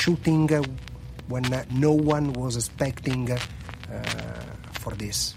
[0.00, 0.48] shooting
[1.28, 3.28] when no one was expecting
[4.80, 5.34] for this.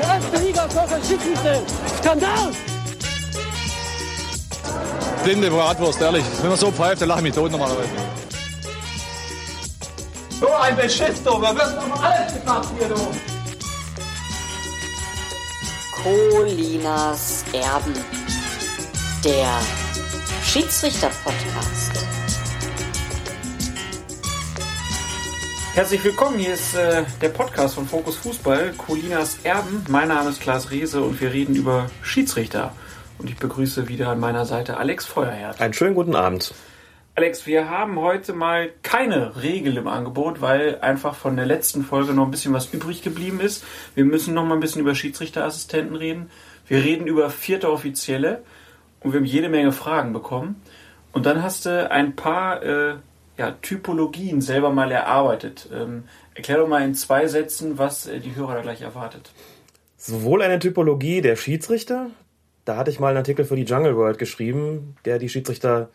[0.00, 0.68] Erste Liga
[1.08, 1.62] Schiedsrichter.
[1.98, 2.52] Skandal!
[5.24, 6.24] Blinde Bratwurst, ehrlich.
[6.40, 7.88] Wenn man so pfeift, dann lache ich mich tot normalerweise.
[10.38, 11.30] So ein Beschiss, du.
[11.40, 13.00] Wir wirst doch alles gemacht hier, du.
[16.02, 17.94] Colinas Erben.
[19.24, 19.58] Der
[20.56, 22.06] Schiedsrichter-Podcast.
[25.74, 29.84] Herzlich willkommen, hier ist äh, der Podcast von Fokus Fußball, Colinas Erben.
[29.90, 32.72] Mein Name ist Klaas Rehse und wir reden über Schiedsrichter.
[33.18, 35.60] Und ich begrüße wieder an meiner Seite Alex Feuerherd.
[35.60, 36.54] Einen schönen guten Abend.
[37.16, 42.14] Alex, wir haben heute mal keine Regel im Angebot, weil einfach von der letzten Folge
[42.14, 43.62] noch ein bisschen was übrig geblieben ist.
[43.94, 46.30] Wir müssen noch mal ein bisschen über Schiedsrichterassistenten reden.
[46.66, 48.42] Wir reden über vierte Offizielle
[49.00, 50.60] und wir haben jede Menge Fragen bekommen.
[51.12, 52.94] Und dann hast du ein paar äh,
[53.38, 55.68] ja, Typologien selber mal erarbeitet.
[55.72, 59.32] Ähm, erklär doch mal in zwei Sätzen, was äh, die Hörer da gleich erwartet.
[59.96, 62.10] Sowohl eine Typologie der Schiedsrichter,
[62.64, 65.90] da hatte ich mal einen Artikel für die Jungle World geschrieben, der die Schiedsrichter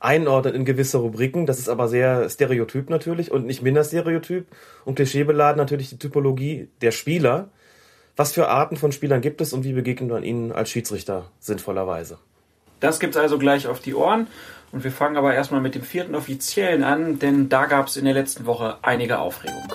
[0.00, 1.46] einordnet in gewisse Rubriken.
[1.46, 4.46] Das ist aber sehr stereotyp natürlich und nicht minder stereotyp
[4.84, 7.50] und klischeebeladen natürlich die Typologie der Spieler.
[8.16, 12.18] Was für Arten von Spielern gibt es und wie begegnet man ihnen als Schiedsrichter sinnvollerweise?
[12.82, 14.26] Das gibt's also gleich auf die Ohren.
[14.72, 18.04] Und wir fangen aber erstmal mit dem vierten Offiziellen an, denn da gab es in
[18.04, 19.72] der letzten Woche einige Aufregung.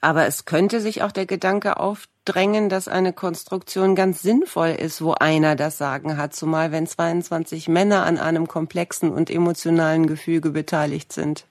[0.00, 5.12] Aber es könnte sich auch der Gedanke aufdrängen, dass eine Konstruktion ganz sinnvoll ist, wo
[5.12, 11.12] einer das Sagen hat, zumal wenn 22 Männer an einem komplexen und emotionalen Gefüge beteiligt
[11.12, 11.44] sind.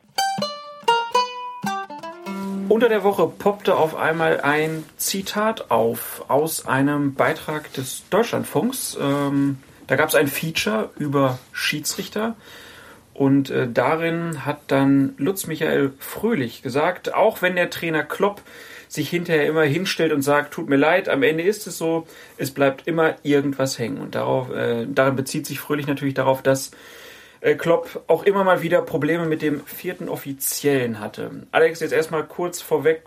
[2.70, 8.98] Unter der Woche poppte auf einmal ein Zitat auf aus einem Beitrag des Deutschlandfunks.
[9.00, 12.36] Ähm, da gab es ein Feature über Schiedsrichter
[13.14, 18.42] und äh, darin hat dann Lutz Michael Fröhlich gesagt, auch wenn der Trainer Klopp
[18.90, 22.06] sich hinterher immer hinstellt und sagt, tut mir leid, am Ende ist es so,
[22.38, 23.98] es bleibt immer irgendwas hängen.
[23.98, 26.72] Und darauf, äh, darin bezieht sich Fröhlich natürlich darauf, dass
[27.58, 31.48] Klopp auch immer mal wieder Probleme mit dem vierten Offiziellen hatte.
[31.52, 33.04] Alex, jetzt erstmal kurz vorweg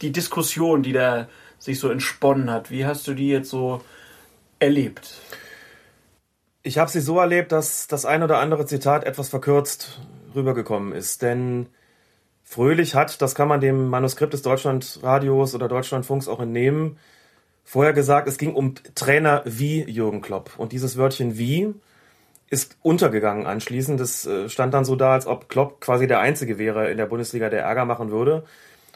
[0.00, 1.28] die Diskussion, die da
[1.58, 2.70] sich so entsponnen hat.
[2.70, 3.82] Wie hast du die jetzt so
[4.58, 5.14] erlebt?
[6.62, 10.00] Ich habe sie so erlebt, dass das ein oder andere Zitat etwas verkürzt
[10.34, 11.22] rübergekommen ist.
[11.22, 11.68] Denn
[12.44, 16.98] Fröhlich hat, das kann man dem Manuskript des Deutschlandradios oder Deutschlandfunks auch entnehmen,
[17.64, 20.52] vorher gesagt, es ging um Trainer wie Jürgen Klopp.
[20.58, 21.74] Und dieses Wörtchen wie
[22.54, 23.98] ist untergegangen anschließend.
[23.98, 27.06] Das äh, stand dann so da, als ob Klopp quasi der Einzige wäre in der
[27.06, 28.44] Bundesliga, der Ärger machen würde.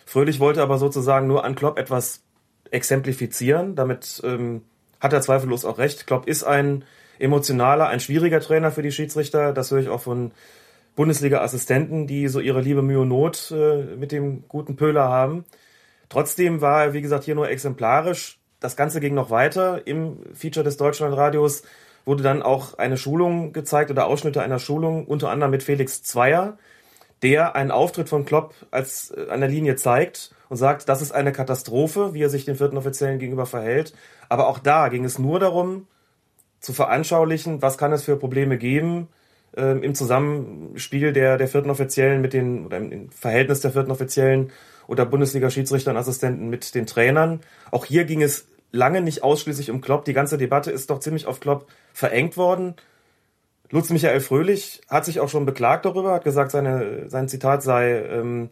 [0.07, 2.23] Fröhlich wollte aber sozusagen nur an Klopp etwas
[2.71, 3.75] exemplifizieren.
[3.75, 4.63] Damit ähm,
[5.01, 6.07] hat er zweifellos auch recht.
[6.07, 6.85] Klopp ist ein
[7.19, 9.53] emotionaler, ein schwieriger Trainer für die Schiedsrichter.
[9.53, 10.31] Das höre ich auch von
[10.95, 15.45] Bundesliga-Assistenten, die so ihre Liebe, Mühe und Not äh, mit dem guten Pöhler haben.
[16.09, 18.39] Trotzdem war er, wie gesagt, hier nur exemplarisch.
[18.61, 21.65] Das Ganze ging noch weiter im Feature des Deutschlandradios
[22.09, 26.57] wurde dann auch eine Schulung gezeigt oder Ausschnitte einer Schulung, unter anderem mit Felix Zweier,
[27.23, 31.13] der einen Auftritt von Klopp als äh, an der Linie zeigt und sagt, das ist
[31.13, 33.93] eine Katastrophe, wie er sich den vierten Offiziellen gegenüber verhält.
[34.31, 35.87] Aber auch da ging es nur darum,
[36.61, 39.09] zu veranschaulichen, was kann es für Probleme geben
[39.55, 44.51] äh, im Zusammenspiel der, der vierten Offiziellen mit den, oder im Verhältnis der vierten Offiziellen
[44.87, 47.41] oder Bundesliga-Schiedsrichtern, Assistenten mit den Trainern.
[47.71, 50.05] Auch hier ging es lange nicht ausschließlich um Klopp.
[50.05, 51.67] Die ganze Debatte ist doch ziemlich auf Klopp
[51.99, 52.77] verengt worden.
[53.71, 57.91] Lutz Michael Fröhlich hat sich auch schon beklagt darüber, hat gesagt, seine, sein Zitat sei
[58.05, 58.51] ähm,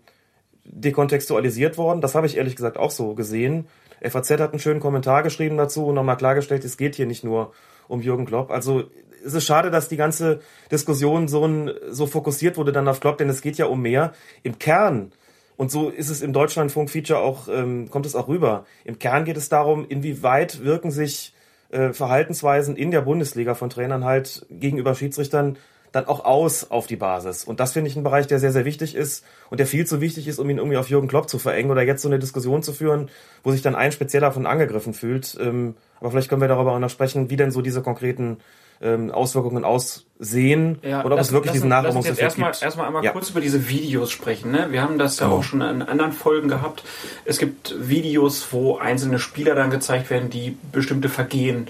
[0.64, 2.00] dekontextualisiert worden.
[2.00, 3.68] Das habe ich ehrlich gesagt auch so gesehen.
[4.02, 7.52] FAZ hat einen schönen Kommentar geschrieben dazu und nochmal klargestellt, es geht hier nicht nur
[7.86, 8.50] um Jürgen Klopp.
[8.50, 8.90] Also
[9.24, 10.40] es ist schade, dass die ganze
[10.72, 14.12] Diskussion so, ein, so fokussiert wurde dann auf Klopp, denn es geht ja um mehr.
[14.42, 15.12] Im Kern
[15.56, 18.66] und so ist es im Deutschlandfunk-Feature auch, ähm, kommt es auch rüber.
[18.84, 21.32] Im Kern geht es darum, inwieweit wirken sich
[21.70, 25.56] äh, Verhaltensweisen in der Bundesliga von Trainern halt gegenüber Schiedsrichtern
[25.92, 27.44] dann auch aus auf die Basis.
[27.44, 30.00] Und das finde ich ein Bereich, der sehr, sehr wichtig ist und der viel zu
[30.00, 32.62] wichtig ist, um ihn irgendwie auf Jürgen Klopp zu verengen oder jetzt so eine Diskussion
[32.62, 33.08] zu führen,
[33.42, 35.36] wo sich dann ein Spezieller von angegriffen fühlt.
[35.40, 38.38] Ähm, aber vielleicht können wir darüber auch noch sprechen, wie denn so diese konkreten
[38.80, 42.62] ähm, Auswirkungen aussehen ja, oder ob lass, es wirklich lass, diesen Nachahmungseffekt erstmal, gibt.
[42.62, 43.12] Erstmal einmal ja.
[43.12, 44.50] kurz über diese Videos sprechen.
[44.50, 44.68] Ne?
[44.70, 45.38] Wir haben das ja Genau.
[45.38, 46.82] auch schon in anderen Folgen gehabt.
[47.24, 51.68] Es gibt Videos, wo einzelne Spieler dann gezeigt werden, die bestimmte Vergehen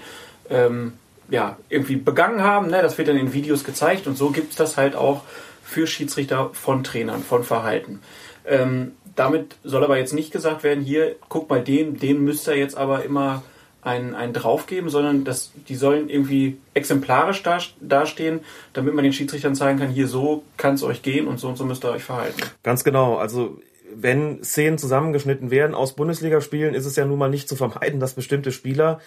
[0.49, 0.93] ähm,
[1.29, 2.67] ja, irgendwie begangen haben.
[2.67, 2.81] Ne?
[2.81, 5.23] Das wird dann in Videos gezeigt und so gibt es das halt auch
[5.63, 7.99] für Schiedsrichter von Trainern, von Verhalten.
[8.45, 12.55] Ähm, damit soll aber jetzt nicht gesagt werden, hier, guck mal, den, den müsst ihr
[12.55, 13.43] jetzt aber immer
[13.87, 18.41] einen, einen draufgeben, sondern das, die sollen irgendwie exemplarisch da, dastehen,
[18.73, 21.57] damit man den Schiedsrichtern zeigen kann, hier so kann es euch gehen und so und
[21.57, 22.41] so müsst ihr euch verhalten.
[22.63, 23.17] Ganz genau.
[23.17, 23.59] Also
[23.95, 28.13] wenn Szenen zusammengeschnitten werden aus Bundesligaspielen, ist es ja nun mal nicht zu vermeiden, dass
[28.13, 28.99] bestimmte Spieler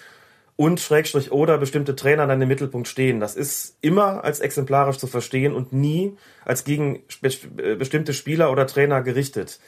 [0.56, 3.20] und Schrägstrich oder bestimmte Trainer dann im Mittelpunkt stehen.
[3.20, 8.66] Das ist immer als exemplarisch zu verstehen und nie als gegen äh, bestimmte Spieler oder
[8.66, 9.58] Trainer gerichtet.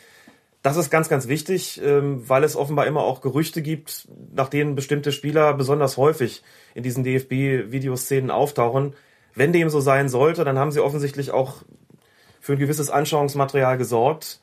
[0.62, 4.76] Das ist ganz, ganz wichtig, ähm, weil es offenbar immer auch Gerüchte gibt, nach denen
[4.76, 6.42] bestimmte Spieler besonders häufig
[6.74, 8.94] in diesen DFB-Videoszenen auftauchen.
[9.34, 11.62] Wenn dem so sein sollte, dann haben sie offensichtlich auch
[12.40, 14.40] für ein gewisses Anschauungsmaterial gesorgt.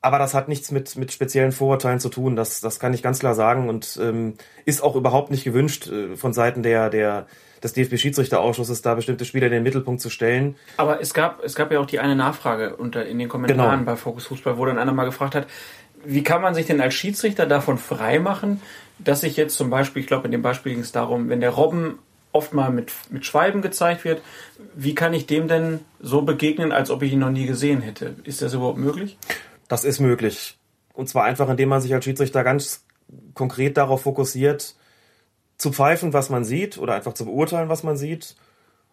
[0.00, 2.36] Aber das hat nichts mit, mit speziellen Vorurteilen zu tun.
[2.36, 4.34] Das, das kann ich ganz klar sagen und ähm,
[4.64, 7.26] ist auch überhaupt nicht gewünscht äh, von Seiten der, der,
[7.64, 10.54] des DFB-Schiedsrichterausschusses, da bestimmte Spieler in den Mittelpunkt zu stellen.
[10.76, 13.90] Aber es gab, es gab ja auch die eine Nachfrage unter, in den Kommentaren genau.
[13.90, 15.48] bei Fokus Fußball, wo dann einer mal gefragt hat,
[16.04, 18.62] wie kann man sich denn als Schiedsrichter davon freimachen,
[18.98, 21.50] dass ich jetzt zum Beispiel, ich glaube, in dem Beispiel ging es darum, wenn der
[21.50, 21.98] Robben
[22.30, 24.22] oft mal mit, mit Schweiben gezeigt wird,
[24.74, 28.14] wie kann ich dem denn so begegnen, als ob ich ihn noch nie gesehen hätte?
[28.24, 29.18] Ist das überhaupt möglich?
[29.68, 30.58] Das ist möglich.
[30.94, 32.84] Und zwar einfach, indem man sich als Schiedsrichter ganz
[33.34, 34.74] konkret darauf fokussiert,
[35.56, 38.36] zu pfeifen, was man sieht, oder einfach zu beurteilen, was man sieht,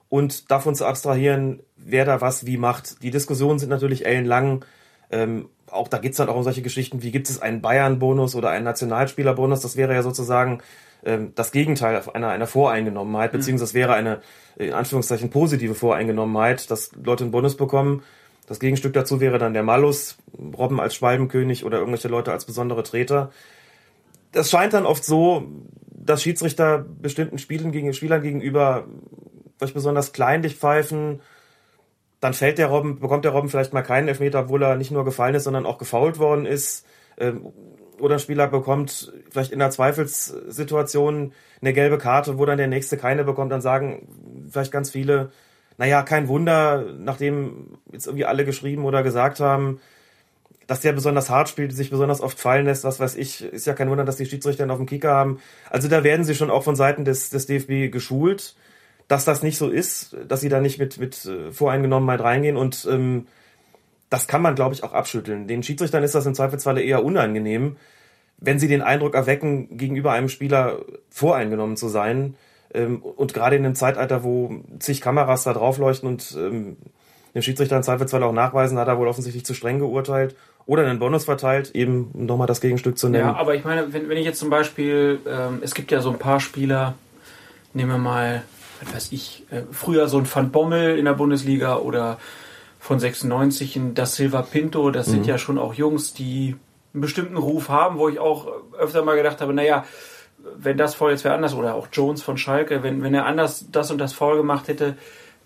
[0.09, 3.01] und davon zu abstrahieren, wer da was wie macht.
[3.03, 4.65] Die Diskussionen sind natürlich ellenlang.
[5.11, 8.49] Ähm, auch da geht's dann auch um solche Geschichten, wie gibt es einen Bayern-Bonus oder
[8.49, 9.61] einen Nationalspieler-Bonus?
[9.61, 10.59] Das wäre ja sozusagen
[11.03, 13.37] ähm, das Gegenteil einer, einer Voreingenommenheit, mhm.
[13.37, 14.21] beziehungsweise das wäre eine,
[14.57, 18.03] in Anführungszeichen, positive Voreingenommenheit, dass Leute einen Bonus bekommen,
[18.47, 22.83] das Gegenstück dazu wäre dann der Malus, Robben als Schwalbenkönig oder irgendwelche Leute als besondere
[22.83, 23.31] Treter.
[24.31, 25.45] Das scheint dann oft so,
[25.91, 28.85] dass Schiedsrichter bestimmten Spielen gegen, Spielern gegenüber
[29.57, 31.21] vielleicht besonders kleinlich pfeifen.
[32.19, 35.05] Dann fällt der Robben, bekommt der Robben vielleicht mal keinen Elfmeter, obwohl er nicht nur
[35.05, 36.85] gefallen ist, sondern auch gefault worden ist.
[37.17, 37.47] Ähm,
[37.99, 42.97] oder ein Spieler bekommt vielleicht in der Zweifelssituation eine gelbe Karte, wo dann der nächste
[42.97, 44.07] keine bekommt, dann sagen
[44.51, 45.31] vielleicht ganz viele,
[45.77, 49.79] naja, kein Wunder, nachdem jetzt irgendwie alle geschrieben oder gesagt haben,
[50.67, 53.73] dass der besonders hart spielt, sich besonders oft fallen lässt, was weiß ich, ist ja
[53.73, 55.39] kein Wunder, dass die Schiedsrichter auf dem Kicker haben.
[55.69, 58.55] Also da werden sie schon auch von Seiten des, des DFB geschult,
[59.07, 62.87] dass das nicht so ist, dass sie da nicht mit, mit äh, Voreingenommenheit reingehen und
[62.89, 63.27] ähm,
[64.09, 65.47] das kann man, glaube ich, auch abschütteln.
[65.47, 67.75] Den Schiedsrichtern ist das im Zweifelsfalle eher unangenehm,
[68.37, 70.79] wenn sie den Eindruck erwecken, gegenüber einem Spieler
[71.09, 72.35] voreingenommen zu sein,
[72.73, 76.77] ähm, und gerade in einem Zeitalter, wo zig Kameras da draufleuchten und ähm,
[77.33, 80.35] dem Schiedsrichter im Zweifelsfall auch nachweisen, hat er wohl offensichtlich zu streng geurteilt
[80.65, 83.25] oder einen Bonus verteilt, eben nochmal das Gegenstück zu nennen.
[83.25, 86.09] Ja, aber ich meine, wenn, wenn ich jetzt zum Beispiel, ähm, es gibt ja so
[86.09, 86.95] ein paar Spieler,
[87.73, 88.43] nehmen wir mal,
[88.81, 92.17] was weiß ich, äh, früher so ein Van Bommel in der Bundesliga oder
[92.79, 95.11] von 96 ein Das Silva Pinto, das mhm.
[95.11, 96.55] sind ja schon auch Jungs, die
[96.93, 98.47] einen bestimmten Ruf haben, wo ich auch
[98.77, 99.85] öfter mal gedacht habe, naja,
[100.57, 103.67] wenn das Foul jetzt wäre anders, oder auch Jones von Schalke, wenn, wenn er anders
[103.71, 104.95] das und das Foul gemacht hätte,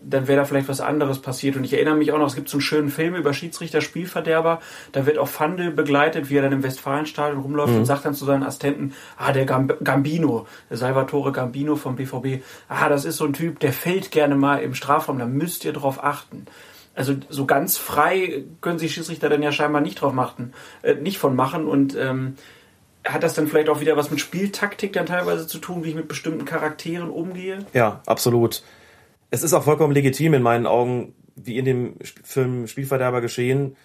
[0.01, 1.56] dann wäre da vielleicht was anderes passiert.
[1.57, 4.60] Und ich erinnere mich auch noch, es gibt so einen schönen Film über Schiedsrichter Spielverderber.
[4.92, 7.80] Da wird auch Fandel begleitet, wie er dann im Westfalenstadion rumläuft mhm.
[7.80, 12.88] und sagt dann zu seinen Assistenten, ah, der Gambino, der Salvatore Gambino vom BVB, ah,
[12.88, 16.01] das ist so ein Typ, der fällt gerne mal im Strafraum, da müsst ihr drauf
[16.01, 16.46] achten.
[16.96, 21.18] Also so ganz frei können sich Schiedsrichter dann ja scheinbar nicht drauf machen, äh, nicht
[21.18, 22.36] von machen und ähm,
[23.06, 25.96] hat das dann vielleicht auch wieder was mit Spieltaktik dann teilweise zu tun, wie ich
[25.96, 27.65] mit bestimmten Charakteren umgehe?
[27.74, 28.63] Ja, absolut.
[29.32, 33.75] Es ist auch vollkommen legitim in meinen Augen, wie in dem Film Spielverderber geschehen,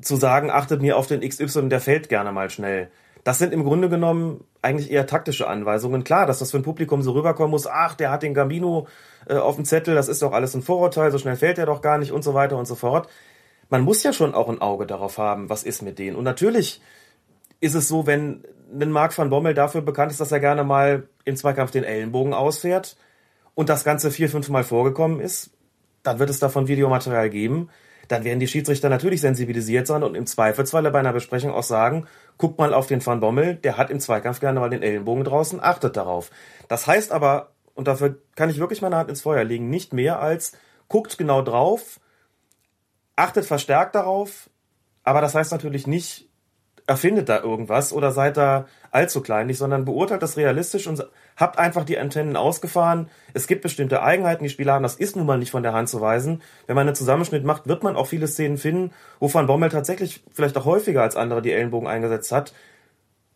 [0.00, 2.90] zu sagen, achtet mir auf den XY, der fällt gerne mal schnell.
[3.24, 6.04] Das sind im Grunde genommen eigentlich eher taktische Anweisungen.
[6.04, 8.86] Klar, dass das für ein Publikum so rüberkommen muss, ach, der hat den Gambino
[9.28, 11.82] äh, auf dem Zettel, das ist doch alles ein Vorurteil, so schnell fällt er doch
[11.82, 13.08] gar nicht und so weiter und so fort.
[13.70, 16.16] Man muss ja schon auch ein Auge darauf haben, was ist mit denen.
[16.16, 16.80] Und natürlich
[17.60, 21.08] ist es so, wenn ein Marc van Bommel dafür bekannt ist, dass er gerne mal
[21.24, 22.96] im Zweikampf den Ellenbogen ausfährt
[23.54, 25.50] und das Ganze vier, fünf Mal vorgekommen ist,
[26.02, 27.70] dann wird es davon Videomaterial geben.
[28.08, 32.06] Dann werden die Schiedsrichter natürlich sensibilisiert sein und im Zweifelsfalle bei einer Besprechung auch sagen,
[32.38, 35.60] guckt mal auf den Van Bommel, der hat im Zweikampf gerne mal den Ellenbogen draußen,
[35.62, 36.30] achtet darauf.
[36.68, 40.20] Das heißt aber, und dafür kann ich wirklich meine Hand ins Feuer legen, nicht mehr
[40.20, 40.52] als
[40.88, 42.00] guckt genau drauf,
[43.14, 44.48] achtet verstärkt darauf,
[45.02, 46.27] aber das heißt natürlich nicht,
[46.88, 51.84] erfindet da irgendwas oder seid da allzu kleinlich, sondern beurteilt das realistisch und habt einfach
[51.84, 53.10] die Antennen ausgefahren.
[53.34, 55.90] Es gibt bestimmte Eigenheiten, die Spieler haben, das ist nun mal nicht von der Hand
[55.90, 56.40] zu weisen.
[56.66, 60.24] Wenn man einen Zusammenschnitt macht, wird man auch viele Szenen finden, wo Van Bommel tatsächlich
[60.32, 62.54] vielleicht auch häufiger als andere die Ellenbogen eingesetzt hat.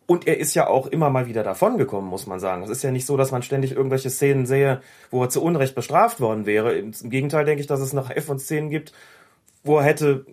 [0.07, 2.63] Und er ist ja auch immer mal wieder davongekommen, muss man sagen.
[2.63, 4.81] Es ist ja nicht so, dass man ständig irgendwelche Szenen sehe,
[5.11, 6.73] wo er zu Unrecht bestraft worden wäre.
[6.73, 8.93] Im Gegenteil denke ich, dass es nach F und Szenen gibt,
[9.63, 10.25] wo er hätte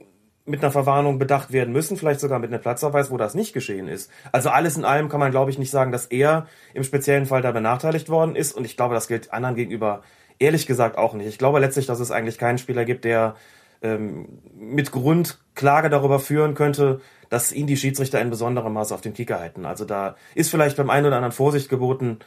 [0.46, 3.88] mit einer Verwarnung bedacht werden müssen, vielleicht sogar mit einem Platzverweis, wo das nicht geschehen
[3.88, 4.10] ist.
[4.32, 7.42] Also alles in allem kann man, glaube ich, nicht sagen, dass er im speziellen Fall
[7.42, 8.52] da benachteiligt worden ist.
[8.52, 10.02] Und ich glaube, das gilt anderen gegenüber
[10.38, 11.26] ehrlich gesagt auch nicht.
[11.26, 13.36] Ich glaube letztlich, dass es eigentlich keinen Spieler gibt, der
[13.82, 19.00] ähm, mit Grund Klage darüber führen könnte, dass ihn die Schiedsrichter in besonderem Maße auf
[19.00, 19.64] den Kicker halten.
[19.64, 22.18] Also da ist vielleicht beim einen oder anderen Vorsicht geboten,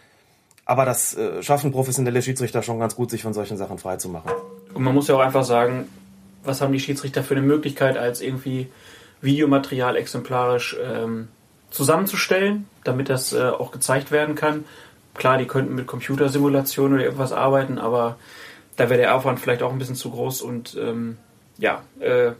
[0.66, 4.32] aber das äh, schaffen professionelle Schiedsrichter schon ganz gut, sich von solchen Sachen freizumachen.
[4.74, 5.90] Und man muss ja auch einfach sagen,
[6.44, 8.68] was haben die Schiedsrichter für eine Möglichkeit, als irgendwie
[9.22, 11.30] Videomaterial exemplarisch ähm,
[11.70, 14.66] zusammenzustellen, damit das äh, auch gezeigt werden kann.
[15.16, 18.18] Klar, die könnten mit Computersimulationen oder irgendwas arbeiten, aber
[18.76, 21.18] da wäre der Aufwand vielleicht auch ein bisschen zu groß und ähm,
[21.58, 22.32] ja, äh,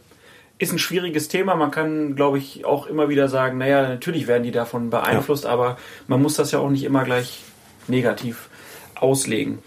[0.58, 1.54] ist ein schwieriges Thema.
[1.56, 5.50] Man kann, glaube ich, auch immer wieder sagen, naja, natürlich werden die davon beeinflusst, ja.
[5.50, 7.42] aber man muss das ja auch nicht immer gleich
[7.88, 8.48] negativ
[8.94, 9.58] auslegen.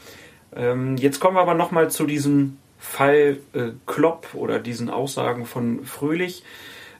[0.55, 5.85] Ähm, jetzt kommen wir aber nochmal zu diesem Fall äh, Klopp oder diesen Aussagen von
[5.85, 6.43] Fröhlich.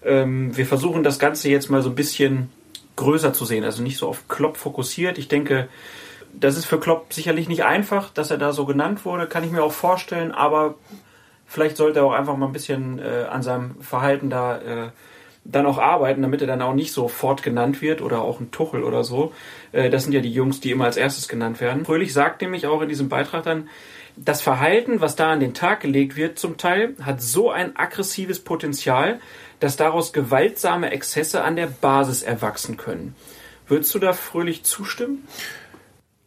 [0.04, 2.50] Ähm, wir versuchen das Ganze jetzt mal so ein bisschen
[2.96, 5.18] größer zu sehen, also nicht so auf Klopp fokussiert.
[5.18, 5.68] Ich denke,
[6.34, 9.52] das ist für Klopp sicherlich nicht einfach, dass er da so genannt wurde, kann ich
[9.52, 10.76] mir auch vorstellen, aber
[11.46, 14.90] vielleicht sollte er auch einfach mal ein bisschen äh, an seinem Verhalten da äh,
[15.46, 18.84] dann auch arbeiten, damit er dann auch nicht sofort genannt wird oder auch ein Tuchel
[18.84, 19.34] oder so.
[19.72, 21.86] Äh, das sind ja die Jungs, die immer als erstes genannt werden.
[21.86, 23.70] Fröhlich sagt nämlich auch in diesem Beitrag dann,
[24.18, 28.40] das Verhalten, was da an den Tag gelegt wird zum Teil, hat so ein aggressives
[28.40, 29.20] Potenzial,
[29.60, 33.16] dass daraus gewaltsame Exzesse an der Basis erwachsen können.
[33.68, 35.28] Würdest du da fröhlich zustimmen?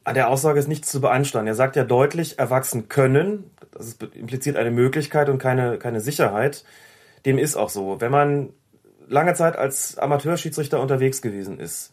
[0.05, 1.49] An der Aussage ist nichts zu beanstanden.
[1.49, 3.51] Er sagt ja deutlich, erwachsen können.
[3.73, 6.65] Das impliziert eine Möglichkeit und keine, keine Sicherheit.
[7.27, 8.01] Dem ist auch so.
[8.01, 8.51] Wenn man
[9.09, 11.93] lange Zeit als Amateurschiedsrichter unterwegs gewesen ist,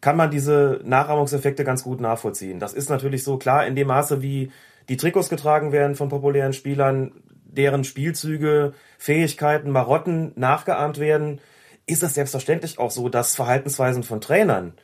[0.00, 2.60] kann man diese Nachahmungseffekte ganz gut nachvollziehen.
[2.60, 4.52] Das ist natürlich so klar in dem Maße, wie
[4.88, 7.12] die Trikots getragen werden von populären Spielern,
[7.44, 11.40] deren Spielzüge, Fähigkeiten, Marotten nachgeahmt werden,
[11.86, 14.74] ist es selbstverständlich auch so, dass Verhaltensweisen von Trainern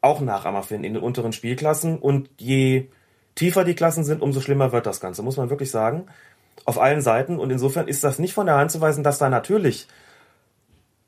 [0.00, 1.98] auch Nachahmer finden in den unteren Spielklassen.
[1.98, 2.88] Und je
[3.34, 6.06] tiefer die Klassen sind, umso schlimmer wird das Ganze, muss man wirklich sagen.
[6.64, 7.38] Auf allen Seiten.
[7.38, 9.88] Und insofern ist das nicht von der Hand zu weisen, dass da natürlich,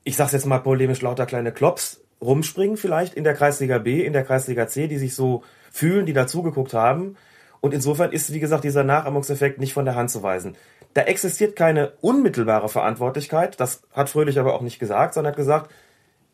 [0.03, 4.13] ich sag's jetzt mal polemisch, lauter kleine Klops rumspringen, vielleicht in der Kreisliga B, in
[4.13, 7.15] der Kreisliga C, die sich so fühlen, die dazugeguckt haben.
[7.61, 10.55] Und insofern ist, wie gesagt, dieser Nachahmungseffekt nicht von der Hand zu weisen.
[10.93, 15.71] Da existiert keine unmittelbare Verantwortlichkeit, das hat Fröhlich aber auch nicht gesagt, sondern hat gesagt,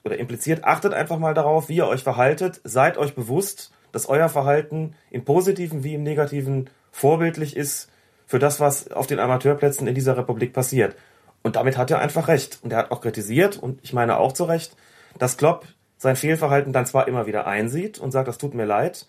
[0.03, 4.29] oder impliziert, achtet einfach mal darauf, wie ihr euch verhaltet, seid euch bewusst, dass euer
[4.29, 7.91] Verhalten im positiven wie im negativen vorbildlich ist
[8.25, 10.95] für das, was auf den Amateurplätzen in dieser Republik passiert.
[11.43, 12.59] Und damit hat er einfach recht.
[12.61, 14.75] Und er hat auch kritisiert, und ich meine auch zu Recht,
[15.17, 15.65] dass Klopp
[15.97, 19.07] sein Fehlverhalten dann zwar immer wieder einsieht und sagt, das tut mir leid,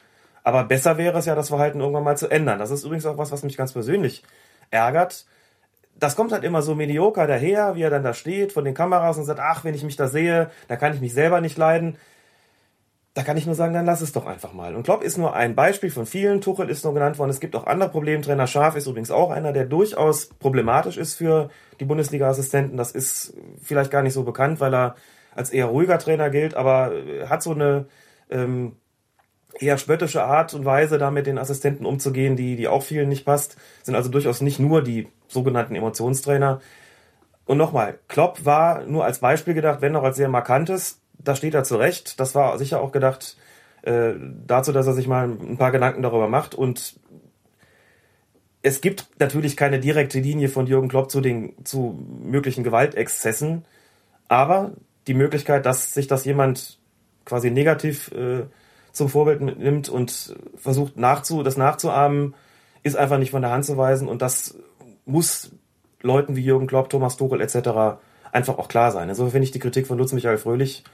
[0.48, 2.58] aber besser wäre es ja, das Verhalten irgendwann mal zu ändern.
[2.58, 4.22] Das ist übrigens auch was, was mich ganz persönlich
[4.70, 5.26] ärgert.
[5.94, 9.18] Das kommt halt immer so medioker daher, wie er dann da steht vor den Kameras
[9.18, 11.98] und sagt, ach, wenn ich mich da sehe, da kann ich mich selber nicht leiden.
[13.12, 14.74] Da kann ich nur sagen, dann lass es doch einfach mal.
[14.74, 16.40] Und Klopp ist nur ein Beispiel von vielen.
[16.40, 17.28] Tuchel ist nur genannt worden.
[17.28, 18.46] Es gibt auch andere Problemtrainer.
[18.46, 22.78] Scharf ist übrigens auch einer, der durchaus problematisch ist für die Bundesliga-Assistenten.
[22.78, 24.94] Das ist vielleicht gar nicht so bekannt, weil er
[25.34, 26.92] als eher ruhiger Trainer gilt, aber
[27.28, 27.84] hat so eine
[28.30, 28.76] ähm,
[29.58, 33.24] eher spöttische Art und Weise, da mit den Assistenten umzugehen, die, die auch vielen nicht
[33.24, 36.60] passt, sind also durchaus nicht nur die sogenannten Emotionstrainer.
[37.44, 41.54] Und nochmal, Klopp war nur als Beispiel gedacht, wenn auch als sehr markantes, da steht
[41.54, 42.20] er zurecht.
[42.20, 43.36] Das war sicher auch gedacht
[43.82, 44.12] äh,
[44.46, 46.54] dazu, dass er sich mal ein paar Gedanken darüber macht.
[46.54, 46.98] Und
[48.62, 53.64] es gibt natürlich keine direkte Linie von Jürgen Klopp zu den zu möglichen Gewaltexzessen,
[54.28, 54.72] aber
[55.06, 56.78] die Möglichkeit, dass sich das jemand
[57.24, 58.46] quasi negativ äh,
[58.98, 62.34] zum Vorbild nimmt und versucht nachzu, das nachzuahmen,
[62.82, 64.56] ist einfach nicht von der Hand zu weisen und das
[65.06, 65.50] muss
[66.02, 68.00] Leuten wie Jürgen Klopp, Thomas Tuchel etc.
[68.30, 69.08] einfach auch klar sein.
[69.08, 70.84] Insofern finde ich die Kritik von Lutz Michael Fröhlich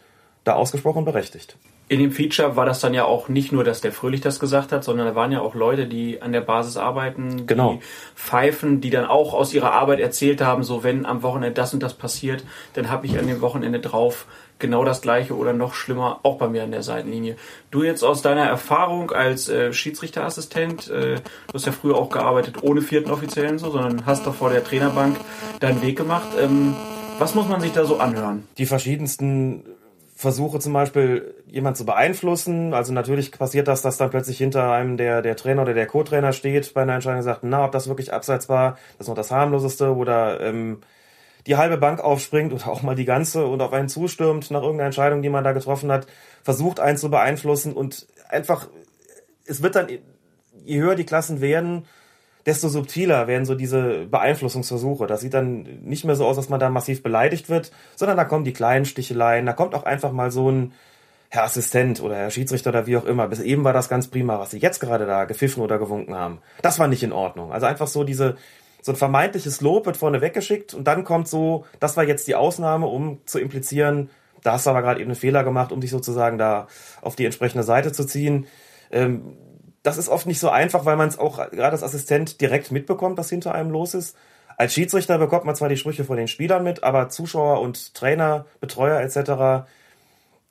[0.45, 1.57] da ausgesprochen berechtigt.
[1.87, 4.73] In dem Feature war das dann ja auch nicht nur, dass der Fröhlich das gesagt
[4.73, 7.75] hat, sondern da waren ja auch Leute, die an der Basis arbeiten, genau.
[7.75, 7.81] die
[8.15, 11.83] pfeifen, die dann auch aus ihrer Arbeit erzählt haben, so wenn am Wochenende das und
[11.83, 12.43] das passiert,
[12.73, 14.27] dann habe ich an dem Wochenende drauf
[14.65, 17.37] genau das gleiche oder noch schlimmer auch bei mir an der Seitenlinie.
[17.71, 22.63] Du jetzt aus deiner Erfahrung als äh, Schiedsrichterassistent, äh, du hast ja früher auch gearbeitet
[22.63, 25.19] ohne vierten Offiziellen so, sondern hast doch vor der Trainerbank
[25.61, 26.29] deinen Weg gemacht.
[26.41, 26.75] Ähm,
[27.19, 28.49] was muss man sich da so anhören?
[28.57, 29.65] Die verschiedensten
[30.17, 32.73] Versuche zum Beispiel jemand zu beeinflussen.
[32.73, 36.33] Also natürlich passiert das, dass dann plötzlich hinter einem der, der Trainer oder der Co-Trainer
[36.33, 39.17] steht bei einer Entscheidung und sagt, na, ob das wirklich abseits war, das ist noch
[39.17, 40.79] das harmloseste oder ähm,
[41.47, 44.87] die halbe Bank aufspringt oder auch mal die ganze und auf einen zustürmt nach irgendeiner
[44.87, 46.07] Entscheidung, die man da getroffen hat,
[46.43, 48.69] versucht einen zu beeinflussen und einfach,
[49.47, 49.89] es wird dann,
[50.65, 51.85] je höher die Klassen werden,
[52.47, 55.07] desto subtiler werden so diese Beeinflussungsversuche.
[55.07, 58.25] Das sieht dann nicht mehr so aus, dass man da massiv beleidigt wird, sondern da
[58.25, 60.73] kommen die kleinen Sticheleien, da kommt auch einfach mal so ein
[61.31, 63.27] Herr Assistent oder Herr Schiedsrichter oder wie auch immer.
[63.29, 66.39] Bis eben war das ganz prima, was sie jetzt gerade da gepfiffen oder gewunken haben.
[66.63, 67.53] Das war nicht in Ordnung.
[67.53, 68.37] Also einfach so diese,
[68.85, 72.35] so ein vermeintliches Lob wird vorne weggeschickt und dann kommt so, das war jetzt die
[72.35, 74.11] Ausnahme, um zu implizieren,
[74.43, 76.69] da hast du aber gerade eben einen Fehler gemacht, um dich sozusagen da
[77.01, 78.47] auf die entsprechende Seite zu ziehen.
[78.91, 79.39] Ähm,
[79.83, 83.17] das ist oft nicht so einfach, weil man es auch gerade als Assistent direkt mitbekommt,
[83.17, 84.19] was hinter einem los ist.
[84.59, 88.45] Als Schiedsrichter bekommt man zwar die Sprüche von den Spielern mit, aber Zuschauer und Trainer,
[88.61, 89.67] Betreuer etc.,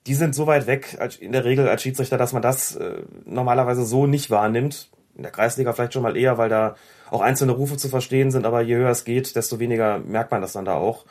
[0.08, 3.86] die sind so weit weg in der Regel als Schiedsrichter, dass man das äh, normalerweise
[3.86, 4.90] so nicht wahrnimmt.
[5.16, 6.76] In der Kreisliga vielleicht schon mal eher, weil da
[7.14, 10.42] auch einzelne Rufe zu verstehen sind, aber je höher es geht, desto weniger merkt man
[10.42, 11.06] das dann da auch.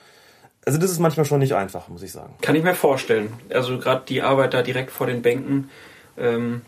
[0.64, 2.34] Also das ist manchmal schon nicht einfach, muss ich sagen.
[2.40, 3.32] Kann ich mir vorstellen.
[3.50, 5.70] Also gerade die Arbeit da direkt vor den Bänken
[6.18, 6.62] ähm,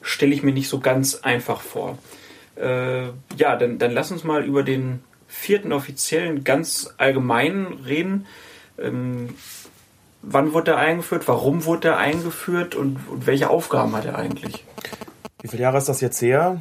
[0.00, 1.98] stelle ich mir nicht so ganz einfach vor.
[2.56, 3.06] Äh,
[3.36, 8.26] ja, dann, dann lass uns mal über den vierten Offiziellen ganz allgemein reden.
[8.78, 9.34] Ähm,
[10.22, 11.26] wann wurde er eingeführt?
[11.26, 12.76] Warum wurde er eingeführt?
[12.76, 14.64] Und, und welche Aufgaben hat er eigentlich?
[15.42, 16.60] Wie viele Jahre ist das jetzt her?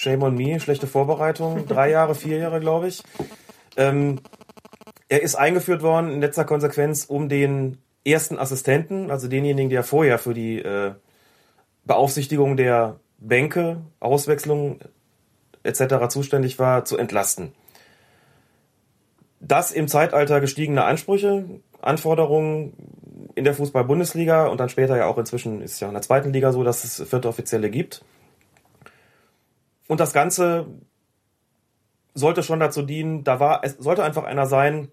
[0.00, 1.66] Shame on me, schlechte Vorbereitung.
[1.68, 3.02] Drei Jahre, vier Jahre, glaube ich.
[3.76, 4.20] Ähm,
[5.10, 10.18] er ist eingeführt worden in letzter Konsequenz, um den ersten Assistenten, also denjenigen, der vorher
[10.18, 10.94] für die äh,
[11.84, 14.80] Beaufsichtigung der Bänke, Auswechslung
[15.64, 16.08] etc.
[16.08, 17.52] zuständig war, zu entlasten.
[19.38, 21.44] Das im Zeitalter gestiegener Ansprüche,
[21.82, 22.72] Anforderungen
[23.34, 26.32] in der Fußball-Bundesliga und dann später ja auch inzwischen ist es ja in der zweiten
[26.32, 28.02] Liga so, dass es vierte Offizielle gibt.
[29.90, 30.66] Und das Ganze
[32.14, 34.86] sollte schon dazu dienen, da war, es sollte einfach einer sein,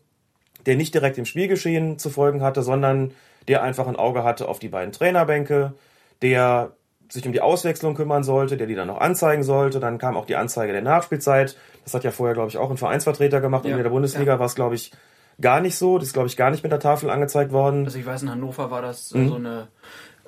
[0.66, 3.12] der nicht direkt im Spielgeschehen zu folgen hatte, sondern
[3.48, 5.74] der einfach ein Auge hatte auf die beiden Trainerbänke,
[6.24, 6.72] der
[7.10, 9.80] sich um die Auswechslung kümmern sollte, der die dann noch anzeigen sollte.
[9.80, 11.56] Dann kam auch die Anzeige der Nachspielzeit.
[11.84, 13.66] Das hat ja vorher, glaube ich, auch ein Vereinsvertreter gemacht.
[13.66, 14.40] Ja, und in der Bundesliga ja.
[14.40, 14.92] war es, glaube ich,
[15.40, 16.00] gar nicht so.
[16.00, 17.86] Das ist, glaube ich, gar nicht mit der Tafel angezeigt worden.
[17.86, 19.30] Also ich weiß, in Hannover war das mhm.
[19.30, 19.68] so eine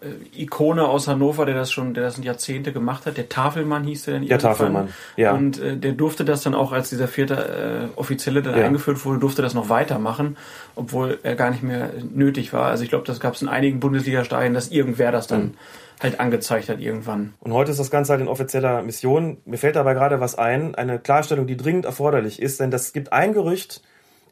[0.01, 3.17] äh, Ikone aus Hannover, der das schon, der das Jahrzehnte gemacht hat.
[3.17, 5.34] Der Tafelmann hieß der in Der Tafelmann, ja.
[5.34, 8.65] Und äh, der durfte das dann auch, als dieser vierte äh, Offizielle dann ja.
[8.65, 10.38] eingeführt wurde, durfte das noch weitermachen,
[10.76, 12.65] obwohl er gar nicht mehr nötig war.
[12.65, 15.54] Also ich glaube, das gab es in einigen Bundesliga-Stadien, dass irgendwer das dann mhm
[16.02, 17.34] halt angezeigt hat irgendwann.
[17.39, 19.38] Und heute ist das Ganze halt in offizieller Mission.
[19.45, 23.12] Mir fällt dabei gerade was ein, eine Klarstellung, die dringend erforderlich ist, denn das gibt
[23.12, 23.82] ein Gerücht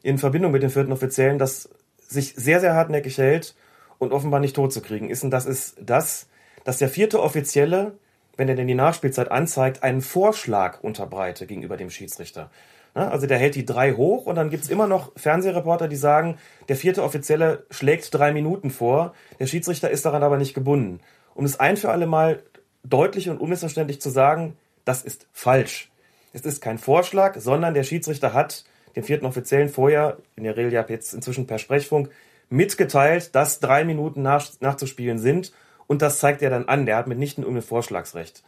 [0.02, 3.54] in Verbindung mit den vierten Offiziellen, das sich sehr, sehr hartnäckig hält
[3.98, 5.24] und offenbar nicht tot zu kriegen ist.
[5.24, 6.28] Und das ist das,
[6.64, 7.92] dass der vierte Offizielle,
[8.36, 12.50] wenn er denn die Nachspielzeit anzeigt, einen Vorschlag unterbreite gegenüber dem Schiedsrichter.
[12.94, 16.76] Also der hält die drei hoch und dann gibt's immer noch Fernsehreporter, die sagen, der
[16.76, 21.00] vierte Offizielle schlägt drei Minuten vor, der Schiedsrichter ist daran aber nicht gebunden
[21.38, 22.42] um es ein für alle Mal
[22.82, 25.88] deutlich und unmissverständlich zu sagen, das ist falsch.
[26.32, 28.64] Es ist kein Vorschlag, sondern der Schiedsrichter hat
[28.96, 32.10] den vierten Offiziellen vorher, in der Regel ja jetzt inzwischen per Sprechfunk,
[32.50, 35.52] mitgeteilt, dass drei Minuten nach, nachzuspielen sind
[35.86, 36.86] und das zeigt er dann an.
[36.86, 38.42] Der hat mitnichten irgendein Vorschlagsrecht.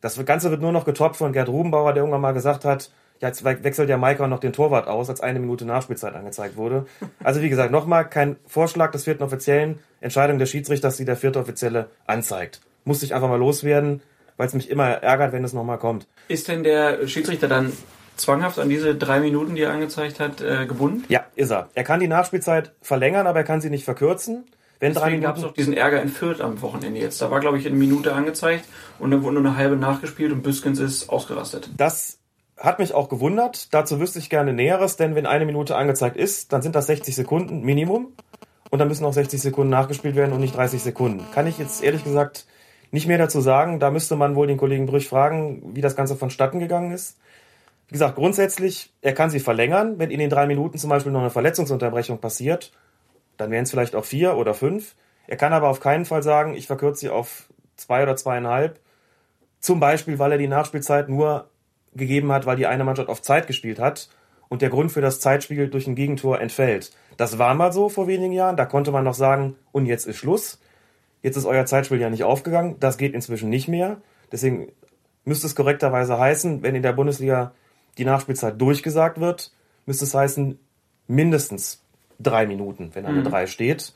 [0.00, 3.28] Das Ganze wird nur noch getoppt von Gerd Rubenbauer, der irgendwann mal gesagt hat, ja,
[3.28, 6.86] jetzt wechselt der Maika noch den Torwart aus, als eine Minute Nachspielzeit angezeigt wurde.
[7.22, 11.40] Also wie gesagt, nochmal kein Vorschlag des vierten Offiziellen, Entscheidung des Schiedsrichters, die der vierte
[11.40, 12.60] Offizielle anzeigt.
[12.84, 14.02] Muss ich einfach mal loswerden,
[14.36, 16.06] weil es mich immer ärgert, wenn es nochmal kommt.
[16.28, 17.72] Ist denn der Schiedsrichter dann
[18.20, 21.04] zwanghaft an diese drei Minuten, die er angezeigt hat, äh, gebunden?
[21.08, 21.68] Ja, ist er.
[21.74, 24.44] Er kann die Nachspielzeit verlängern, aber er kann sie nicht verkürzen.
[24.80, 27.20] Wenn Deswegen gab es auch diesen Ärger in Fürth am Wochenende jetzt.
[27.20, 28.64] Da war, glaube ich, eine Minute angezeigt
[28.98, 31.70] und dann wurde nur eine halbe nachgespielt und Büskens ist ausgerastet.
[31.76, 32.18] Das
[32.56, 33.72] hat mich auch gewundert.
[33.74, 37.14] Dazu wüsste ich gerne Näheres, denn wenn eine Minute angezeigt ist, dann sind das 60
[37.14, 38.12] Sekunden Minimum.
[38.70, 41.24] Und dann müssen auch 60 Sekunden nachgespielt werden und nicht 30 Sekunden.
[41.34, 42.46] Kann ich jetzt ehrlich gesagt
[42.90, 43.80] nicht mehr dazu sagen.
[43.80, 47.16] Da müsste man wohl den Kollegen Brüch fragen, wie das Ganze vonstatten gegangen ist.
[47.88, 49.98] Wie gesagt, grundsätzlich, er kann sie verlängern.
[49.98, 52.72] Wenn in den drei Minuten zum Beispiel noch eine Verletzungsunterbrechung passiert,
[53.38, 54.94] dann wären es vielleicht auch vier oder fünf.
[55.26, 58.78] Er kann aber auf keinen Fall sagen, ich verkürze sie auf zwei oder zweieinhalb.
[59.60, 61.48] Zum Beispiel, weil er die Nachspielzeit nur
[61.94, 64.10] gegeben hat, weil die eine Mannschaft auf Zeit gespielt hat
[64.48, 66.92] und der Grund für das Zeitspiel durch ein Gegentor entfällt.
[67.16, 70.16] Das war mal so vor wenigen Jahren, da konnte man noch sagen, und jetzt ist
[70.16, 70.60] Schluss.
[71.22, 73.96] Jetzt ist euer Zeitspiel ja nicht aufgegangen, das geht inzwischen nicht mehr.
[74.30, 74.68] Deswegen
[75.24, 77.52] müsste es korrekterweise heißen, wenn in der Bundesliga
[77.98, 79.52] die Nachspielzeit durchgesagt wird,
[79.86, 80.58] müsste es heißen
[81.06, 81.82] mindestens
[82.18, 83.24] drei Minuten, wenn eine mhm.
[83.24, 83.92] drei steht.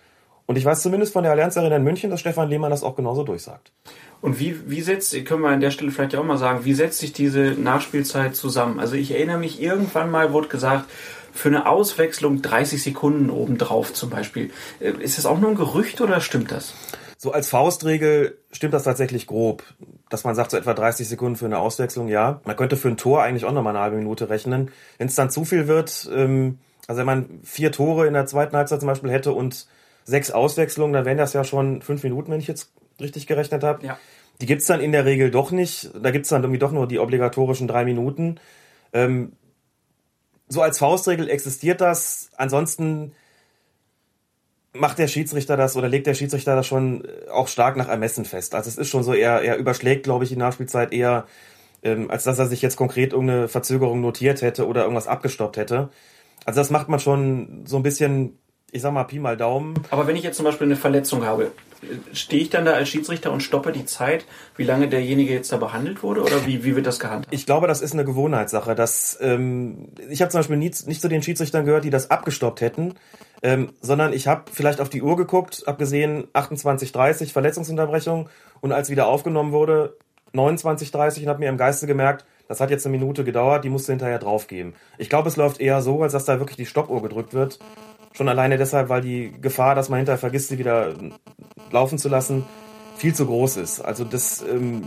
[0.46, 2.96] Und ich weiß zumindest von der Allianz Arena in München, dass Stefan Lehmann das auch
[2.96, 3.72] genauso durchsagt.
[4.20, 6.98] Und wie, wie setzt, können wir an der Stelle vielleicht auch mal sagen, wie setzt
[6.98, 8.80] sich diese Nachspielzeit zusammen?
[8.80, 10.90] Also ich erinnere mich, irgendwann mal wurde gesagt,
[11.32, 14.50] für eine Auswechslung 30 Sekunden obendrauf zum Beispiel.
[14.80, 16.74] Äh, ist das auch nur ein Gerücht oder stimmt das?
[17.22, 19.62] So als Faustregel stimmt das tatsächlich grob,
[20.10, 22.40] dass man sagt, so etwa 30 Sekunden für eine Auswechslung, ja.
[22.44, 24.72] Man könnte für ein Tor eigentlich auch nochmal eine halbe Minute rechnen.
[24.98, 26.58] Wenn es dann zu viel wird, ähm,
[26.88, 29.68] also wenn man vier Tore in der zweiten Halbzeit zum Beispiel hätte und
[30.02, 33.86] sechs Auswechslungen, dann wären das ja schon fünf Minuten, wenn ich jetzt richtig gerechnet habe.
[33.86, 33.98] Ja.
[34.40, 35.92] Die gibt's dann in der Regel doch nicht.
[36.02, 38.40] Da gibt's dann irgendwie doch nur die obligatorischen drei Minuten.
[38.92, 39.34] Ähm,
[40.48, 42.30] so als Faustregel existiert das.
[42.36, 43.12] Ansonsten
[44.72, 48.24] macht der Schiedsrichter das oder legt der Schiedsrichter das schon äh, auch stark nach Ermessen
[48.24, 48.54] fest.
[48.54, 51.26] Also es ist schon so, er, er überschlägt, glaube ich, die Nachspielzeit eher,
[51.82, 55.90] ähm, als dass er sich jetzt konkret irgendeine Verzögerung notiert hätte oder irgendwas abgestoppt hätte.
[56.44, 58.38] Also das macht man schon so ein bisschen,
[58.70, 59.74] ich sag mal, Pi mal Daumen.
[59.90, 61.52] Aber wenn ich jetzt zum Beispiel eine Verletzung habe,
[62.12, 64.24] stehe ich dann da als Schiedsrichter und stoppe die Zeit,
[64.56, 67.34] wie lange derjenige jetzt da behandelt wurde oder wie, wie wird das gehandhabt?
[67.34, 68.74] Ich glaube, das ist eine Gewohnheitssache.
[68.74, 72.60] Dass, ähm, ich habe zum Beispiel nie, nicht zu den Schiedsrichtern gehört, die das abgestoppt
[72.60, 72.94] hätten,
[73.42, 78.28] ähm, sondern ich habe vielleicht auf die Uhr geguckt, habe gesehen 28:30 Verletzungsunterbrechung
[78.60, 79.96] und als wieder aufgenommen wurde
[80.32, 83.88] 29:30 und habe mir im Geiste gemerkt, das hat jetzt eine Minute gedauert, die musst
[83.88, 84.74] du hinterher draufgeben.
[84.98, 87.58] Ich glaube, es läuft eher so, als dass da wirklich die Stoppuhr gedrückt wird.
[88.12, 90.94] Schon alleine deshalb, weil die Gefahr, dass man hinterher vergisst, sie wieder
[91.70, 92.44] laufen zu lassen,
[92.96, 93.80] viel zu groß ist.
[93.80, 94.82] Also das ähm,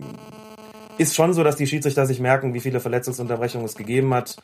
[0.98, 4.38] ist schon so, dass die Schiedsrichter sich merken, wie viele Verletzungsunterbrechungen es gegeben hat,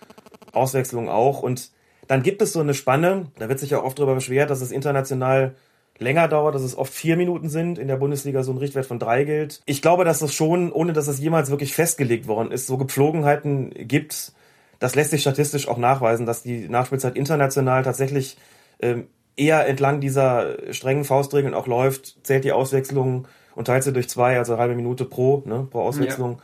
[0.51, 1.71] Auswechslungen auch und
[2.11, 4.73] dann gibt es so eine Spanne, da wird sich ja oft darüber beschwert, dass es
[4.73, 5.55] international
[5.97, 8.99] länger dauert, dass es oft vier Minuten sind, in der Bundesliga so ein Richtwert von
[8.99, 9.61] drei gilt.
[9.65, 13.69] Ich glaube, dass es schon, ohne dass es jemals wirklich festgelegt worden ist, so Gepflogenheiten
[13.87, 14.33] gibt.
[14.79, 18.35] Das lässt sich statistisch auch nachweisen, dass die Nachspielzeit international tatsächlich
[18.81, 24.09] ähm, eher entlang dieser strengen Faustregeln auch läuft, zählt die Auswechslung und teilt sie durch
[24.09, 26.41] zwei, also eine halbe Minute pro, ne, pro Auswechslung.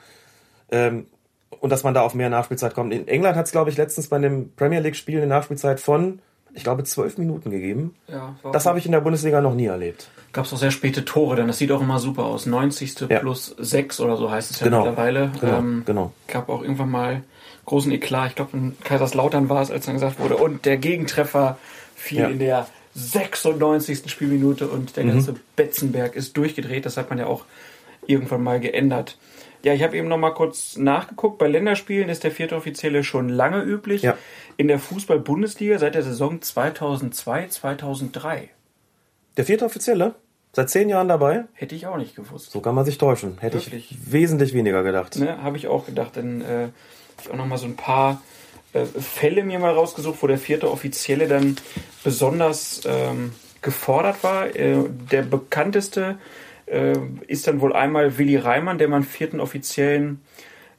[0.71, 0.87] Ja.
[0.87, 1.07] Ähm,
[1.49, 2.93] und dass man da auf mehr Nachspielzeit kommt.
[2.93, 6.19] In England hat es, glaube ich, letztens bei einem Premier League-Spiel eine Nachspielzeit von,
[6.53, 7.95] ich glaube, zwölf Minuten gegeben.
[8.07, 10.09] Ja, das habe ich in der Bundesliga noch nie erlebt.
[10.33, 12.45] Gab es auch sehr späte Tore, denn das sieht auch immer super aus.
[12.45, 13.01] 90.
[13.09, 13.19] Ja.
[13.19, 14.85] plus 6 oder so heißt es ja genau.
[14.85, 15.31] mittlerweile.
[15.39, 16.13] Genau, ähm, genau.
[16.27, 17.23] Gab auch irgendwann mal
[17.65, 18.29] großen Eklat.
[18.29, 21.57] Ich glaube, in Kaiserslautern war es, als dann gesagt wurde, und der Gegentreffer
[21.95, 22.27] fiel ja.
[22.27, 24.09] in der 96.
[24.09, 25.39] Spielminute und der ganze mhm.
[25.55, 26.85] Betzenberg ist durchgedreht.
[26.85, 27.45] Das hat man ja auch
[28.07, 29.17] irgendwann mal geändert.
[29.63, 31.37] Ja, ich habe eben noch mal kurz nachgeguckt.
[31.37, 34.01] Bei Länderspielen ist der vierte Offizielle schon lange üblich.
[34.01, 34.17] Ja.
[34.55, 38.49] In der Fußball-Bundesliga seit der Saison 2002, 2003.
[39.35, 40.15] Der vierte Offizielle?
[40.53, 41.45] Seit zehn Jahren dabei?
[41.53, 42.51] Hätte ich auch nicht gewusst.
[42.51, 43.37] So kann man sich täuschen.
[43.39, 43.91] Hätte Wirklich?
[43.91, 45.15] ich wesentlich weniger gedacht.
[45.17, 46.17] Ne, habe ich auch gedacht.
[46.17, 46.69] Dann äh,
[47.21, 48.21] ich auch noch mal so ein paar
[48.73, 51.57] äh, Fälle mir mal rausgesucht, wo der vierte Offizielle dann
[52.03, 54.55] besonders ähm, gefordert war.
[54.55, 54.77] Äh,
[55.11, 56.17] der bekannteste
[56.67, 56.93] äh,
[57.27, 60.21] ist dann wohl einmal Willi Reimann, der man vierten Offiziellen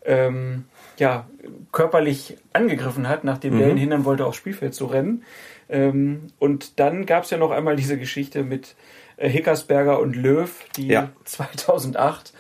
[0.05, 0.65] ähm,
[0.99, 1.27] ja,
[1.73, 3.59] körperlich angegriffen hat, nachdem mhm.
[3.59, 5.25] der ihn hindern wollte, aufs Spielfeld zu rennen.
[5.69, 8.75] Ähm, und dann gab es ja noch einmal diese Geschichte mit
[9.17, 11.11] äh, Hickersberger und Löw, die ja.
[11.25, 12.33] 2008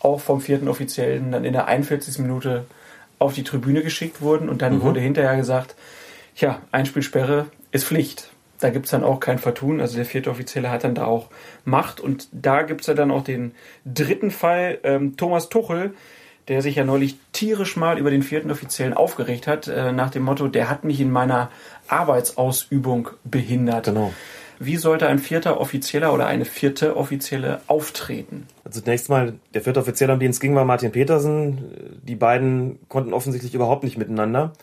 [0.00, 2.18] auch vom vierten Offiziellen dann in der 41.
[2.18, 2.66] Minute
[3.18, 4.82] auf die Tribüne geschickt wurden und dann mhm.
[4.82, 5.74] wurde hinterher gesagt,
[6.36, 8.33] ja, Einspielsperre ist Pflicht
[8.64, 9.82] da gibt es dann auch kein Vertun.
[9.82, 11.28] Also der vierte Offizielle hat dann da auch
[11.66, 12.00] Macht.
[12.00, 13.52] Und da gibt es ja dann auch den
[13.84, 15.92] dritten Fall, ähm, Thomas Tuchel,
[16.48, 20.22] der sich ja neulich tierisch mal über den vierten Offiziellen aufgeregt hat, äh, nach dem
[20.22, 21.50] Motto, der hat mich in meiner
[21.88, 23.84] Arbeitsausübung behindert.
[23.84, 24.14] Genau.
[24.58, 28.46] Wie sollte ein vierter Offizieller oder eine vierte Offizielle auftreten?
[28.64, 32.00] Also zunächst mal, der vierte Offizielle, um den es ging, war Martin Petersen.
[32.02, 34.54] Die beiden konnten offensichtlich überhaupt nicht miteinander.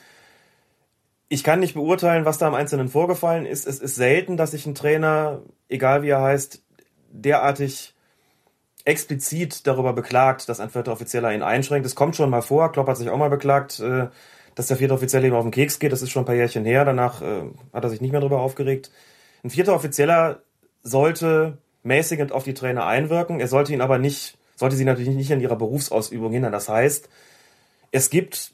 [1.34, 3.65] Ich kann nicht beurteilen, was da im Einzelnen vorgefallen ist.
[3.65, 6.62] Es ist selten, dass sich ein Trainer, egal wie er heißt,
[7.10, 7.96] derartig
[8.84, 11.86] explizit darüber beklagt, dass ein vierter Offizieller ihn einschränkt.
[11.86, 14.10] Es kommt schon mal vor, Klopp hat sich auch mal beklagt, äh,
[14.56, 15.94] dass der vierte Offizielle ihm auf den Keks geht.
[15.94, 16.84] Das ist schon ein paar Jährchen her.
[16.84, 18.91] Danach äh, hat er sich nicht mehr darüber aufgeregt.
[19.41, 20.41] Ein vierter Offizieller
[20.84, 23.39] sollte mäßigend auf die Trainer einwirken.
[23.39, 26.52] Er sollte ihn aber nicht, sollte sie natürlich nicht in ihrer Berufsausübung hindern.
[26.52, 27.08] Das heißt,
[27.91, 28.52] es gibt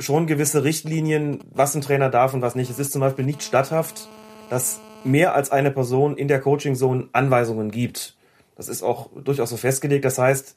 [0.00, 2.70] schon gewisse Richtlinien, was ein Trainer darf und was nicht.
[2.70, 4.08] Es ist zum Beispiel nicht statthaft,
[4.48, 8.16] dass mehr als eine Person in der Coaching-Zone Anweisungen gibt.
[8.56, 10.04] Das ist auch durchaus so festgelegt.
[10.04, 10.56] Das heißt,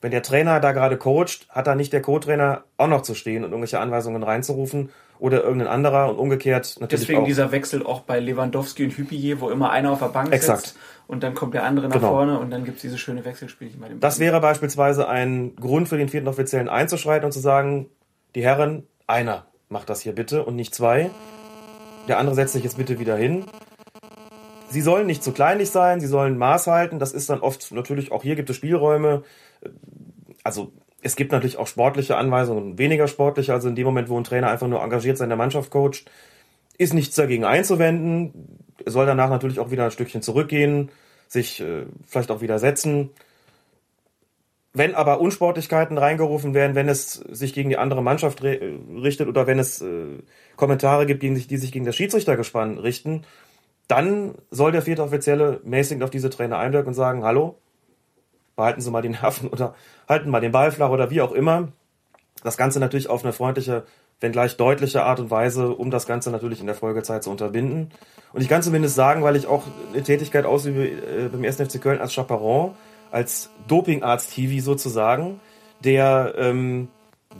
[0.00, 3.44] wenn der Trainer da gerade coacht, hat da nicht der Co-Trainer auch noch zu stehen
[3.44, 7.26] und irgendwelche Anweisungen reinzurufen oder irgendein anderer und umgekehrt natürlich Deswegen auch.
[7.26, 10.66] dieser Wechsel auch bei Lewandowski und Hüppier, wo immer einer auf der Bank Exakt.
[10.66, 12.10] sitzt und dann kommt der andere nach genau.
[12.10, 15.88] vorne und dann gibt es diese schöne Wechselspielchen bei dem Das wäre beispielsweise ein Grund
[15.88, 17.86] für den vierten Offiziellen einzuschreiten und zu sagen,
[18.34, 21.10] die Herren, einer macht das hier bitte und nicht zwei.
[22.08, 23.44] Der andere setzt sich jetzt bitte wieder hin.
[24.68, 26.98] Sie sollen nicht zu kleinlich sein, sie sollen Maß halten.
[26.98, 29.22] Das ist dann oft natürlich, auch hier gibt es Spielräume.
[30.42, 33.52] Also es gibt natürlich auch sportliche Anweisungen, weniger sportliche.
[33.52, 36.04] Also in dem Moment, wo ein Trainer einfach nur engagiert seine Mannschaft coacht,
[36.76, 38.58] ist nichts dagegen einzuwenden.
[38.84, 40.90] Er soll danach natürlich auch wieder ein Stückchen zurückgehen,
[41.28, 43.10] sich äh, vielleicht auch wieder setzen.
[44.76, 49.60] Wenn aber Unsportlichkeiten reingerufen werden, wenn es sich gegen die andere Mannschaft richtet oder wenn
[49.60, 50.18] es äh,
[50.56, 53.22] Kommentare gibt, gegen sich, die sich gegen das Schiedsrichtergespann richten,
[53.86, 57.56] dann soll der vierte Offizielle mäßig auf diese Trainer einwirken und sagen, hallo,
[58.56, 59.76] behalten Sie mal den Nerven oder
[60.08, 61.68] halten mal den Ball flach oder wie auch immer.
[62.42, 63.84] Das Ganze natürlich auf eine freundliche,
[64.18, 67.90] wenngleich deutliche Art und Weise, um das Ganze natürlich in der Folgezeit zu unterbinden.
[68.32, 71.56] Und ich kann zumindest sagen, weil ich auch eine Tätigkeit ausübe äh, beim 1.
[71.58, 72.74] FC Köln als Chaperon,
[73.14, 75.40] als Dopingarzt-TV sozusagen,
[75.84, 76.88] der ähm,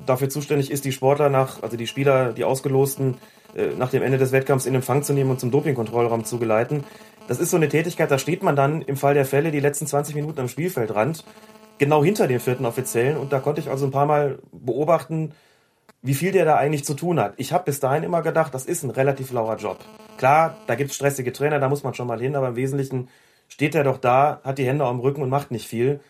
[0.06, 3.16] dafür zuständig ist, die Sportler nach, also die Spieler, die Ausgelosten,
[3.56, 6.84] äh, nach dem Ende des Wettkampfs in Empfang zu nehmen und zum Dopingkontrollraum zu geleiten.
[7.26, 9.87] Das ist so eine Tätigkeit, da steht man dann im Fall der Fälle die letzten
[9.87, 11.24] 20 Minuten am Spielfeldrand,
[11.78, 13.16] genau hinter dem vierten Offiziellen.
[13.16, 15.32] Und da konnte ich also ein paar Mal beobachten,
[16.02, 17.34] wie viel der da eigentlich zu tun hat.
[17.37, 19.78] Ich habe bis dahin immer gedacht, das ist ein relativ lauer Job.
[20.18, 23.08] Klar, da gibt's stressige Trainer, da muss man schon mal hin, aber im Wesentlichen
[23.48, 26.00] steht er doch da, hat die Hände am Rücken und macht nicht viel.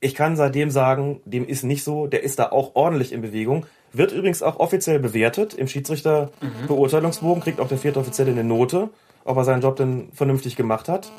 [0.00, 3.66] Ich kann seitdem sagen, dem ist nicht so, der ist da auch ordentlich in Bewegung.
[3.92, 8.90] Wird übrigens auch offiziell bewertet im Schiedsrichterbeurteilungsbogen, kriegt auch der vierte Offizielle eine Note,
[9.24, 11.10] ob er seinen Job denn vernünftig gemacht hat.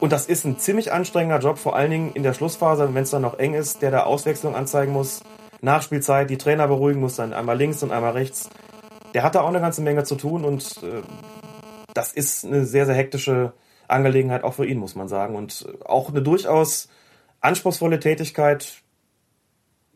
[0.00, 3.10] Und das ist ein ziemlich anstrengender Job, vor allen Dingen in der Schlussphase, wenn es
[3.10, 5.22] dann noch eng ist, der da Auswechslung anzeigen muss,
[5.60, 8.50] Nachspielzeit, die Trainer beruhigen muss, dann einmal links und einmal rechts.
[9.14, 11.02] Der hat da auch eine ganze Menge zu tun und äh,
[11.94, 13.52] das ist eine sehr, sehr hektische
[13.92, 15.36] Angelegenheit auch für ihn, muss man sagen.
[15.36, 16.88] Und auch eine durchaus
[17.40, 18.82] anspruchsvolle Tätigkeit,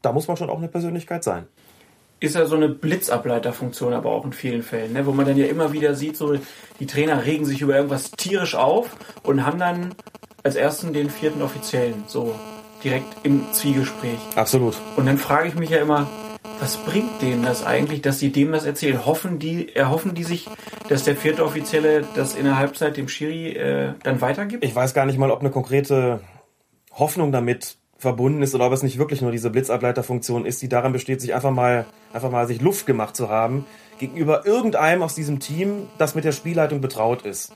[0.02, 1.46] da muss man schon auch eine Persönlichkeit sein.
[2.18, 5.04] Ist ja so eine Blitzableiterfunktion aber auch in vielen Fällen, ne?
[5.04, 6.34] wo man dann ja immer wieder sieht, so
[6.80, 9.94] die Trainer regen sich über irgendwas tierisch auf und haben dann
[10.42, 12.34] als ersten den vierten Offiziellen, so
[12.82, 14.18] direkt im Zwiegespräch.
[14.34, 14.76] Absolut.
[14.96, 16.08] Und dann frage ich mich ja immer,
[16.60, 19.04] was bringt denen das eigentlich, dass sie dem das erzählen?
[19.06, 20.48] Hoffen die, erhoffen die sich,
[20.88, 24.64] dass der vierte Offizielle das in der Halbzeit dem Schiri äh, dann weitergibt?
[24.64, 26.20] Ich weiß gar nicht mal, ob eine konkrete
[26.92, 30.92] Hoffnung damit verbunden ist oder ob es nicht wirklich nur diese Blitzableiterfunktion ist, die darin
[30.92, 33.64] besteht, sich einfach mal, einfach mal sich Luft gemacht zu haben
[33.98, 37.54] gegenüber irgendeinem aus diesem Team, das mit der Spielleitung betraut ist.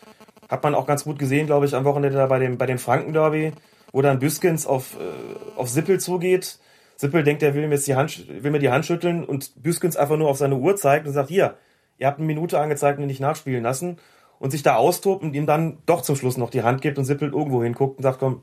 [0.49, 2.79] Hat man auch ganz gut gesehen, glaube ich, am Wochenende da bei dem, bei dem
[2.79, 3.53] Franken-Derby,
[3.93, 6.59] wo dann Büskens auf, äh, auf Sippel zugeht
[7.01, 9.97] Sippel denkt, er will mir, jetzt die Hand, will mir die Hand schütteln und Büskens
[9.97, 11.57] einfach nur auf seine Uhr zeigt und sagt, hier,
[11.97, 13.97] ihr habt eine Minute angezeigt und nicht nachspielen lassen
[14.39, 17.07] und sich da austobt und ihm dann doch zum Schluss noch die Hand gibt und
[17.07, 18.43] Sippel irgendwo hinguckt und sagt, komm,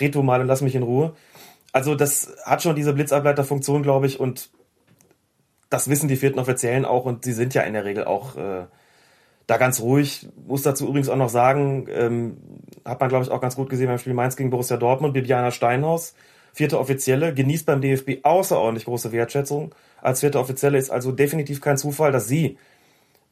[0.00, 1.16] red du mal und lass mich in Ruhe.
[1.72, 4.50] Also das hat schon diese Blitzableiterfunktion, glaube ich, und
[5.68, 8.66] das wissen die vierten Offiziellen auch und sie sind ja in der Regel auch äh,
[9.48, 10.28] da ganz ruhig.
[10.46, 12.36] Muss dazu übrigens auch noch sagen, ähm,
[12.84, 15.50] hat man, glaube ich, auch ganz gut gesehen beim Spiel Mainz gegen Borussia Dortmund, Bibiana
[15.50, 16.14] Steinhaus
[16.56, 19.74] vierte Offizielle, genießt beim DFB außerordentlich große Wertschätzung.
[20.00, 22.56] Als vierte Offizielle ist also definitiv kein Zufall, dass sie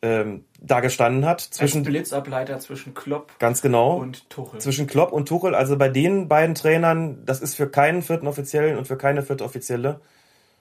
[0.02, 1.40] ähm, da gestanden hat.
[1.40, 4.60] Zwischen Als Blitzableiter zwischen Klopp ganz genau, und Tuchel.
[4.60, 5.54] Zwischen Klopp und Tuchel.
[5.54, 9.42] Also bei den beiden Trainern, das ist für keinen vierten Offiziellen und für keine vierte
[9.42, 10.02] Offizielle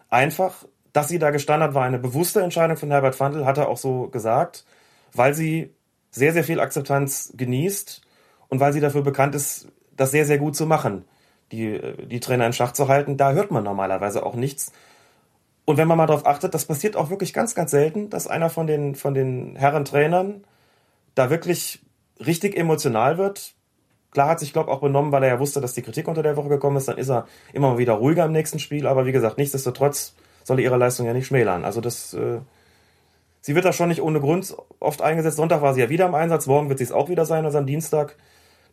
[0.10, 0.64] einfach.
[0.94, 3.78] Dass sie da gestanden hat, war eine bewusste Entscheidung von Herbert Fandl, hat er auch
[3.78, 4.64] so gesagt,
[5.12, 5.74] weil sie
[6.12, 8.02] sehr, sehr viel Akzeptanz genießt
[8.48, 11.04] und weil sie dafür bekannt ist, das sehr, sehr gut zu machen
[11.54, 14.72] die, die Trainer in Schach zu halten, da hört man normalerweise auch nichts.
[15.66, 18.50] Und wenn man mal darauf achtet, das passiert auch wirklich ganz, ganz selten, dass einer
[18.50, 20.44] von den, von den Herren Trainern
[21.16, 21.82] da wirklich
[22.26, 23.54] richtig emotional wird.
[24.12, 26.36] Klar hat sich Klopp auch benommen, weil er ja wusste, dass die Kritik unter der
[26.36, 26.88] Woche gekommen ist.
[26.88, 28.88] Dann ist er immer mal wieder ruhiger im nächsten Spiel.
[28.88, 31.64] Aber wie gesagt, nichtsdestotrotz soll ihre Leistung ja nicht schmälern.
[31.64, 32.40] Also das, äh,
[33.42, 35.38] sie wird da schon nicht ohne Grund oft eingesetzt.
[35.38, 36.46] Sonntag war sie ja wieder im Einsatz.
[36.46, 38.18] Morgen wird sie es auch wieder sein, also am Dienstag.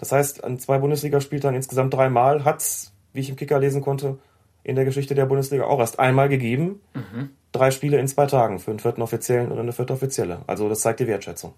[0.00, 4.18] Das heißt, an zwei Bundesligaspieltagen insgesamt dreimal hat es, wie ich im Kicker lesen konnte,
[4.64, 6.80] in der Geschichte der Bundesliga auch erst einmal gegeben.
[6.94, 7.30] Mhm.
[7.52, 10.40] Drei Spiele in zwei Tagen für einen vierten Offiziellen oder eine vierte Offizielle.
[10.46, 11.52] Also das zeigt die Wertschätzung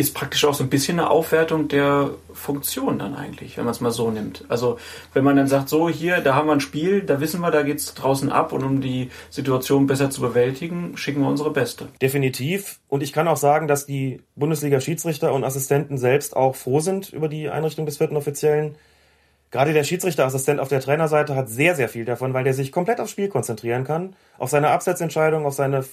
[0.00, 3.80] ist praktisch auch so ein bisschen eine Aufwertung der Funktion dann eigentlich, wenn man es
[3.80, 4.44] mal so nimmt.
[4.48, 4.78] Also
[5.12, 7.62] wenn man dann sagt, so hier, da haben wir ein Spiel, da wissen wir, da
[7.62, 11.88] geht es draußen ab und um die Situation besser zu bewältigen, schicken wir unsere Beste.
[12.00, 12.80] Definitiv.
[12.88, 17.28] Und ich kann auch sagen, dass die Bundesliga-Schiedsrichter und Assistenten selbst auch froh sind über
[17.28, 18.76] die Einrichtung des vierten Offiziellen.
[19.50, 23.00] Gerade der Schiedsrichterassistent auf der Trainerseite hat sehr, sehr viel davon, weil der sich komplett
[23.00, 25.84] aufs Spiel konzentrieren kann, auf seine Absetzentscheidung, auf seine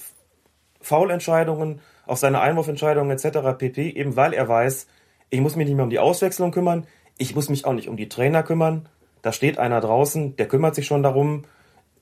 [0.80, 3.56] Foulentscheidungen, auf seine Einwurfentscheidungen etc.
[3.58, 3.90] pp.
[3.90, 4.86] Eben weil er weiß,
[5.30, 6.86] ich muss mich nicht mehr um die Auswechslung kümmern,
[7.18, 8.88] ich muss mich auch nicht um die Trainer kümmern.
[9.22, 11.44] Da steht einer draußen, der kümmert sich schon darum.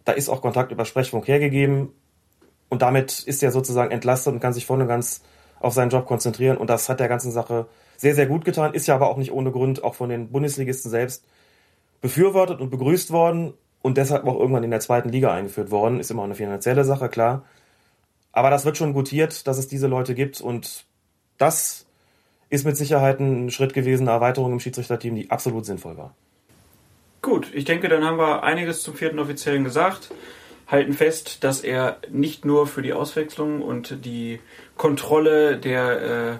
[0.04, 1.88] Da ist auch Kontakt über Sprechfunk hergegeben.
[2.68, 5.22] Und damit ist er sozusagen entlastet und kann sich und ganz
[5.60, 6.58] auf seinen Job konzentrieren.
[6.58, 7.66] Und das hat der ganzen Sache
[7.96, 8.74] sehr, sehr gut getan.
[8.74, 11.24] Ist ja aber auch nicht ohne Grund auch von den Bundesligisten selbst
[12.00, 16.00] befürwortet und begrüßt worden und deshalb auch irgendwann in der zweiten Liga eingeführt worden.
[16.00, 17.44] Ist immer eine finanzielle Sache, klar.
[18.36, 20.84] Aber das wird schon gutiert, dass es diese Leute gibt und
[21.38, 21.86] das
[22.50, 26.14] ist mit Sicherheit ein Schritt gewesen, eine Erweiterung im Schiedsrichterteam, die absolut sinnvoll war.
[27.22, 30.10] Gut, ich denke, dann haben wir einiges zum vierten Offiziellen gesagt.
[30.66, 34.38] Halten fest, dass er nicht nur für die Auswechslung und die
[34.76, 36.36] Kontrolle der äh,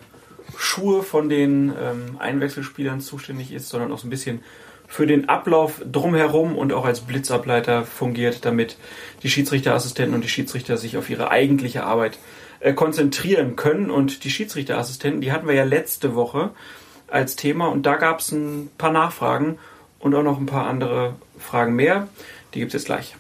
[0.59, 4.43] Schuhe von den ähm, Einwechselspielern zuständig ist, sondern auch so ein bisschen
[4.87, 8.77] für den Ablauf drumherum und auch als Blitzableiter fungiert, damit
[9.23, 12.19] die Schiedsrichterassistenten und die Schiedsrichter sich auf ihre eigentliche Arbeit
[12.61, 13.91] äh, konzentrieren können.
[13.91, 16.51] Und die Schiedsrichterassistenten, die hatten wir ja letzte Woche
[17.09, 19.59] als Thema und da gab es ein paar Nachfragen
[19.99, 22.09] und auch noch ein paar andere Fragen mehr.
[22.55, 23.17] Die gibt es jetzt gleich.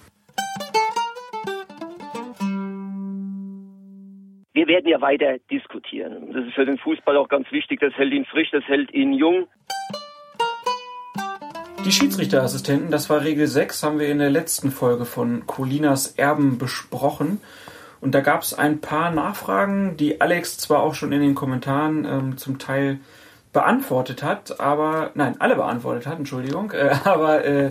[4.55, 6.33] Wir werden ja weiter diskutieren.
[6.33, 7.81] Das ist für den Fußball auch ganz wichtig.
[7.81, 9.47] Das hält ihn frisch, das hält ihn jung.
[11.87, 16.59] Die Schiedsrichterassistenten, das war Regel 6, haben wir in der letzten Folge von Colinas Erben
[16.59, 17.41] besprochen.
[18.01, 22.05] Und da gab es ein paar Nachfragen, die Alex zwar auch schon in den Kommentaren
[22.05, 22.99] ähm, zum Teil
[23.53, 27.71] beantwortet hat, aber nein, alle beantwortet hat, Entschuldigung, äh, aber äh,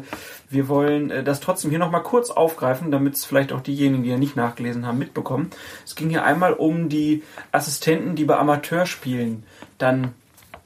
[0.49, 4.11] wir wollen äh, das trotzdem hier nochmal kurz aufgreifen, damit es vielleicht auch diejenigen, die
[4.11, 5.51] ja nicht nachgelesen haben, mitbekommen.
[5.83, 9.43] Es ging hier einmal um die Assistenten, die bei Amateurspielen
[9.77, 10.13] dann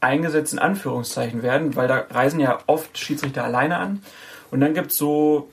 [0.02, 4.02] eingesetzt in Anführungszeichen werden, weil da reisen ja oft Schiedsrichter alleine an.
[4.52, 5.50] Und dann gibt es so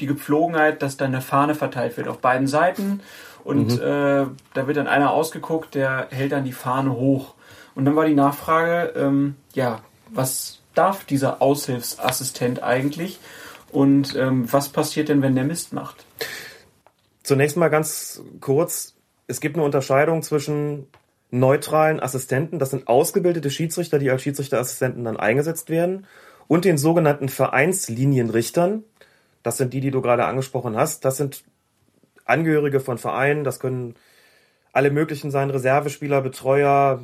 [0.00, 3.00] die Gepflogenheit, dass dann eine Fahne verteilt wird auf beiden Seiten.
[3.44, 3.82] Und mhm.
[3.82, 7.34] äh, da wird dann einer ausgeguckt, der hält dann die Fahne hoch.
[7.74, 13.18] Und dann war die Nachfrage, ähm, ja, was darf dieser Aushilfsassistent eigentlich?
[13.70, 16.04] Und ähm, was passiert denn, wenn der Mist macht?
[17.22, 18.94] Zunächst mal ganz kurz,
[19.26, 20.86] es gibt eine Unterscheidung zwischen
[21.38, 22.58] neutralen Assistenten.
[22.58, 26.06] Das sind ausgebildete Schiedsrichter, die als Schiedsrichterassistenten dann eingesetzt werden.
[26.46, 28.84] Und den sogenannten Vereinslinienrichtern.
[29.42, 31.04] Das sind die, die du gerade angesprochen hast.
[31.04, 31.44] Das sind
[32.24, 33.44] Angehörige von Vereinen.
[33.44, 33.94] Das können
[34.72, 37.02] alle möglichen sein, Reservespieler, Betreuer,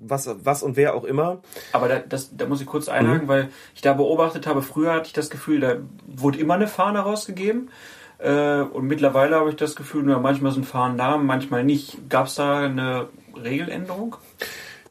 [0.00, 1.40] was, was und wer auch immer.
[1.72, 3.28] Aber da, das, da muss ich kurz einhaken, mhm.
[3.28, 7.00] weil ich da beobachtet habe, früher hatte ich das Gefühl, da wurde immer eine Fahne
[7.00, 7.70] rausgegeben.
[8.18, 12.08] Äh, und mittlerweile habe ich das Gefühl, manchmal sind Fahnen da, manchmal nicht.
[12.08, 13.08] Gab es da eine
[13.42, 14.16] Regeländerung?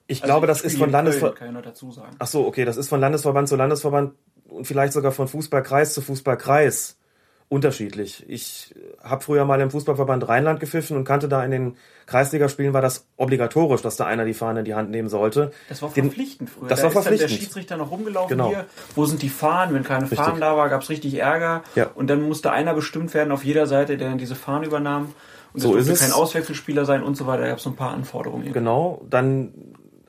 [0.07, 1.37] Ich also glaube, das ist von Landesverband.
[1.37, 2.15] Kann ich noch dazu sagen.
[2.19, 4.13] Ach so, okay, das ist von Landesverband zu Landesverband
[4.47, 6.97] und vielleicht sogar von Fußballkreis zu Fußballkreis
[7.49, 8.25] unterschiedlich.
[8.27, 12.81] Ich habe früher mal im Fußballverband Rheinland gepfiffen und kannte da in den Kreisligaspielen war
[12.81, 15.51] das obligatorisch, dass da einer die Fahne in die Hand nehmen sollte.
[15.69, 16.67] Das war verpflichtend früher.
[16.67, 17.31] Das da war verpflichtend.
[17.31, 18.49] der Schiedsrichter noch rumgelaufen genau.
[18.49, 18.65] hier.
[18.95, 19.75] Wo sind die Fahnen?
[19.75, 20.19] Wenn keine Richtig.
[20.19, 21.63] Fahnen da war, gab es richtig Ärger.
[21.75, 21.89] Ja.
[21.95, 25.13] Und dann musste einer bestimmt werden auf jeder Seite, der dann diese Fahne übernahm.
[25.57, 25.99] Und so ist es.
[25.99, 27.43] kein Auswechselspieler sein und so weiter.
[27.43, 28.51] Da gab es so ein paar Anforderungen.
[28.53, 29.01] Genau.
[29.09, 29.53] Dann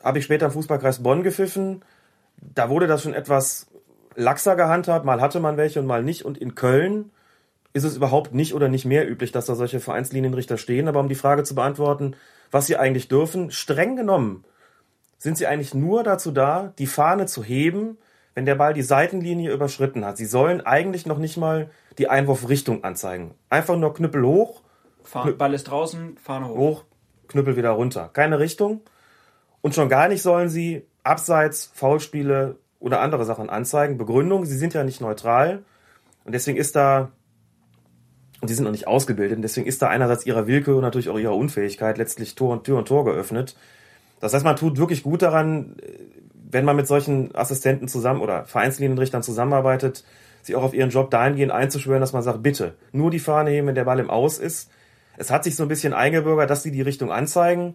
[0.02, 1.82] habe ich später im Fußballkreis Bonn gepfiffen.
[2.40, 3.66] Da wurde das schon etwas
[4.14, 5.04] laxer gehandhabt.
[5.04, 6.24] Mal hatte man welche und mal nicht.
[6.24, 7.11] Und in Köln
[7.72, 10.88] ist es überhaupt nicht oder nicht mehr üblich, dass da solche Vereinslinienrichter stehen.
[10.88, 12.14] Aber um die Frage zu beantworten,
[12.50, 14.44] was sie eigentlich dürfen, streng genommen
[15.18, 17.98] sind sie eigentlich nur dazu da, die Fahne zu heben,
[18.34, 20.16] wenn der Ball die Seitenlinie überschritten hat.
[20.16, 23.34] Sie sollen eigentlich noch nicht mal die Einwurfrichtung anzeigen.
[23.50, 24.62] Einfach nur Knüppel hoch.
[25.12, 26.57] Ball ist draußen, Fahne hoch.
[26.57, 26.85] Hoch,
[27.29, 28.11] Knüppel wieder runter.
[28.12, 28.81] Keine Richtung.
[29.61, 33.99] Und schon gar nicht sollen sie Abseits, Foulspiele oder andere Sachen anzeigen.
[33.99, 35.64] Begründung, sie sind ja nicht neutral.
[36.25, 37.11] Und deswegen ist da
[38.40, 39.37] und die sind noch nicht ausgebildet.
[39.37, 42.64] Und deswegen ist da einerseits ihrer Willkür und natürlich auch ihrer Unfähigkeit letztlich Tor und
[42.64, 43.57] Tür und Tor geöffnet.
[44.21, 45.77] Das heißt, man tut wirklich gut daran,
[46.51, 50.05] wenn man mit solchen Assistenten zusammen oder Vereinslinienrichtern zusammenarbeitet,
[50.42, 53.66] sich auch auf ihren Job dahingehend einzuschwören, dass man sagt, bitte, nur die Fahne heben,
[53.66, 54.71] wenn der Ball im Aus ist.
[55.18, 57.74] Es hat sich so ein bisschen eingebürgert, dass sie die Richtung anzeigen.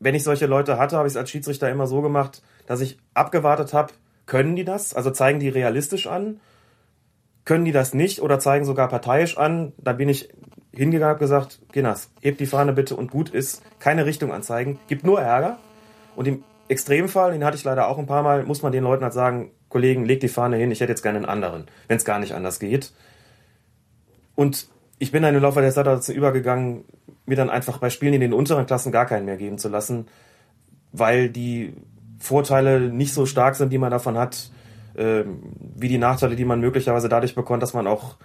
[0.00, 2.98] Wenn ich solche Leute hatte, habe ich es als Schiedsrichter immer so gemacht, dass ich
[3.14, 3.92] abgewartet habe,
[4.26, 4.94] können die das?
[4.94, 6.40] Also zeigen die realistisch an?
[7.44, 9.72] Können die das nicht oder zeigen sogar parteiisch an?
[9.78, 10.28] Da bin ich
[10.72, 15.04] hingegangen und gesagt, Ginas, heb die Fahne bitte und gut ist, keine Richtung anzeigen, gibt
[15.04, 15.58] nur Ärger.
[16.14, 19.02] Und im Extremfall, den hatte ich leider auch ein paar Mal, muss man den Leuten
[19.02, 22.04] halt sagen, Kollegen, leg die Fahne hin, ich hätte jetzt gerne einen anderen, wenn es
[22.04, 22.92] gar nicht anders geht.
[24.34, 24.68] Und
[24.98, 26.84] ich bin dann im Laufe der Zeit dazu übergegangen,
[27.26, 30.06] mir dann einfach bei Spielen in den unteren Klassen gar keinen mehr geben zu lassen,
[30.92, 31.74] weil die
[32.18, 34.50] Vorteile nicht so stark sind, die man davon hat,
[34.96, 35.42] ähm,
[35.76, 38.16] wie die Nachteile, die man möglicherweise dadurch bekommt, dass man auch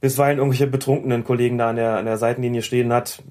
[0.00, 3.22] bisweilen irgendwelche betrunkenen Kollegen da an der, an der Seitenlinie stehen hat,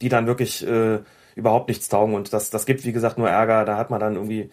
[0.00, 1.00] die dann wirklich äh,
[1.34, 2.14] überhaupt nichts taugen.
[2.14, 3.64] Und das, das gibt, wie gesagt, nur Ärger.
[3.64, 4.50] Da hat man dann irgendwie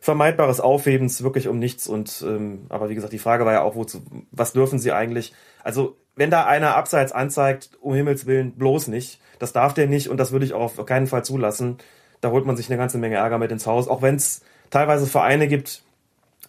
[0.00, 1.88] vermeidbares Aufhebens wirklich um nichts.
[1.88, 5.32] Und ähm, aber wie gesagt, die Frage war ja auch, wozu, was dürfen sie eigentlich?
[5.62, 9.20] Also, wenn da einer abseits anzeigt, um Himmels Willen, bloß nicht.
[9.38, 11.78] Das darf der nicht und das würde ich auch auf keinen Fall zulassen.
[12.20, 13.88] Da holt man sich eine ganze Menge Ärger mit ins Haus.
[13.88, 15.82] Auch wenn es teilweise Vereine gibt,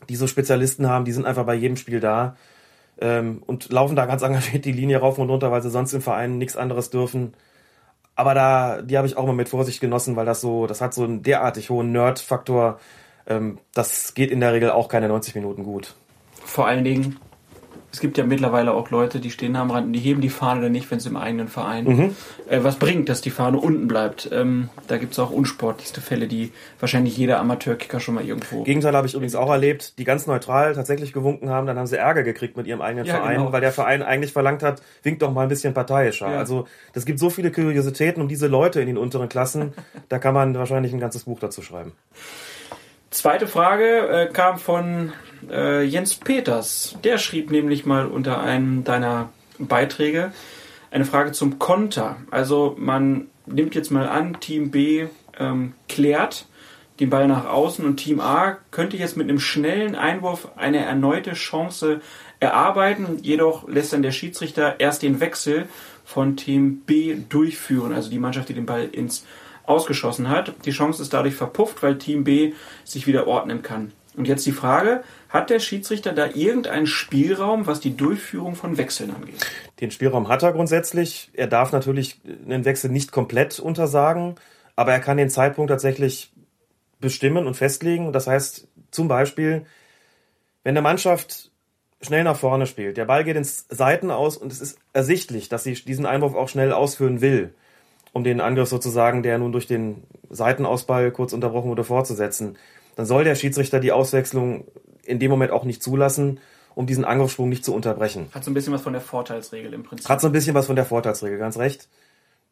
[0.09, 2.35] die so Spezialisten haben, die sind einfach bei jedem Spiel da
[2.99, 6.01] ähm, und laufen da ganz engagiert die Linie rauf und runter, weil sie sonst im
[6.01, 7.33] Verein nichts anderes dürfen.
[8.15, 10.93] Aber da, die habe ich auch mal mit Vorsicht genossen, weil das so, das hat
[10.93, 12.79] so einen derartig hohen Nerd-Faktor.
[13.27, 15.95] Ähm, das geht in der Regel auch keine 90 Minuten gut.
[16.45, 17.19] Vor allen Dingen,
[17.95, 20.63] es gibt ja mittlerweile auch Leute, die stehen am Rand und die heben die Fahne
[20.63, 22.15] dann nicht, wenn es im eigenen Verein Mhm.
[22.49, 24.29] äh, was bringt, dass die Fahne unten bleibt.
[24.33, 28.63] Ähm, da gibt es auch unsportlichste Fälle, die wahrscheinlich jeder Amateurkicker schon mal irgendwo.
[28.63, 31.95] Gegenteil habe ich übrigens auch erlebt, die ganz neutral tatsächlich gewunken haben, dann haben sie
[31.97, 33.53] Ärger gekriegt mit ihrem eigenen Ja, Verein, genau.
[33.53, 36.29] weil der Verein eigentlich verlangt hat, winkt doch mal ein bisschen parteiischer.
[36.31, 36.37] Ja.
[36.37, 39.73] Also das gibt so viele Kuriositäten um diese Leute in den unteren Klassen,
[40.09, 41.93] da kann man wahrscheinlich ein ganzes Buch dazu schreiben.
[43.11, 45.13] Zweite Frage äh, kam von
[45.51, 46.95] äh, Jens Peters.
[47.03, 49.29] Der schrieb nämlich mal unter einem deiner
[49.59, 50.31] Beiträge
[50.91, 52.17] eine Frage zum Konter.
[52.31, 56.45] Also man nimmt jetzt mal an, Team B ähm, klärt
[56.99, 61.33] den Ball nach außen und Team A könnte jetzt mit einem schnellen Einwurf eine erneute
[61.33, 61.99] Chance
[62.39, 63.19] erarbeiten.
[63.21, 65.67] Jedoch lässt dann der Schiedsrichter erst den Wechsel
[66.05, 69.25] von Team B durchführen, also die Mannschaft, die den Ball ins
[69.65, 70.53] ausgeschossen hat.
[70.65, 73.91] Die Chance ist dadurch verpufft, weil Team B sich wieder ordnen kann.
[74.15, 79.11] Und jetzt die Frage, hat der Schiedsrichter da irgendeinen Spielraum, was die Durchführung von Wechseln
[79.11, 79.45] angeht?
[79.81, 81.31] Den Spielraum hat er grundsätzlich.
[81.33, 84.35] Er darf natürlich einen Wechsel nicht komplett untersagen,
[84.75, 86.31] aber er kann den Zeitpunkt tatsächlich
[86.99, 88.13] bestimmen und festlegen.
[88.13, 89.65] Das heißt zum Beispiel,
[90.63, 91.51] wenn eine Mannschaft
[92.01, 95.63] schnell nach vorne spielt, der Ball geht ins Seiten aus und es ist ersichtlich, dass
[95.63, 97.53] sie diesen Einwurf auch schnell ausführen will,
[98.13, 102.57] um den Angriff sozusagen, der nun durch den Seitenausball kurz unterbrochen wurde, fortzusetzen,
[102.95, 104.65] dann soll der Schiedsrichter die Auswechslung
[105.05, 106.39] in dem Moment auch nicht zulassen,
[106.75, 108.27] um diesen Angriffssprung nicht zu unterbrechen.
[108.33, 110.09] Hat so ein bisschen was von der Vorteilsregel im Prinzip.
[110.09, 111.87] Hat so ein bisschen was von der Vorteilsregel, ganz recht.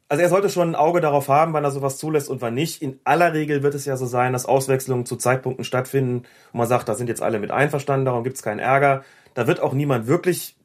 [0.10, 2.82] Also er sollte schon ein Auge darauf haben, wann er sowas zulässt und wann nicht.
[2.82, 6.68] In aller Regel wird es ja so sein, dass Auswechslungen zu Zeitpunkten stattfinden, wo man
[6.68, 9.04] sagt, da sind jetzt alle mit einverstanden, darum gibt es keinen Ärger.
[9.34, 10.56] Da wird auch niemand wirklich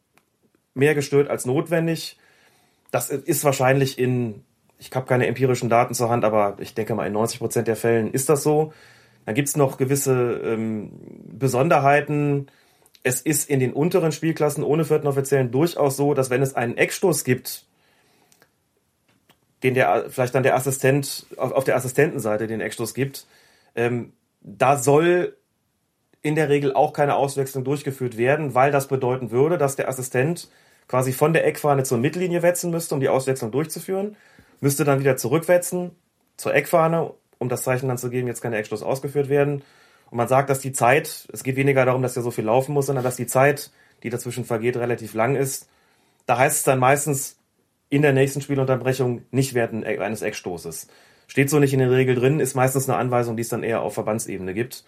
[0.74, 2.18] mehr gestört als notwendig.
[2.90, 4.44] Das ist wahrscheinlich in,
[4.78, 7.76] ich habe keine empirischen Daten zur Hand, aber ich denke mal in 90 Prozent der
[7.76, 8.72] Fällen ist das so.
[9.28, 10.90] Dann gibt es noch gewisse ähm,
[11.38, 12.46] Besonderheiten.
[13.02, 16.78] Es ist in den unteren Spielklassen ohne vierten Offiziellen durchaus so, dass wenn es einen
[16.78, 17.66] Eckstoß gibt,
[19.62, 23.26] den der vielleicht dann der Assistent auf, auf der Assistentenseite den Eckstoß gibt,
[23.74, 25.36] ähm, da soll
[26.22, 30.48] in der Regel auch keine Auswechslung durchgeführt werden, weil das bedeuten würde, dass der Assistent
[30.86, 34.16] quasi von der Eckfahne zur Mittellinie wetzen müsste, um die Auswechslung durchzuführen,
[34.60, 35.90] müsste dann wieder zurückwetzen
[36.38, 39.62] zur Eckfahne, um das Zeichen dann zu geben, jetzt kann der Eckstoß ausgeführt werden.
[40.10, 42.72] Und man sagt, dass die Zeit, es geht weniger darum, dass er so viel laufen
[42.72, 43.70] muss, sondern dass die Zeit,
[44.02, 45.68] die dazwischen vergeht, relativ lang ist.
[46.26, 47.36] Da heißt es dann meistens
[47.90, 50.88] in der nächsten Spielunterbrechung nicht während eines Eckstoßes.
[51.26, 53.82] Steht so nicht in der Regel drin, ist meistens eine Anweisung, die es dann eher
[53.82, 54.84] auf Verbandsebene gibt.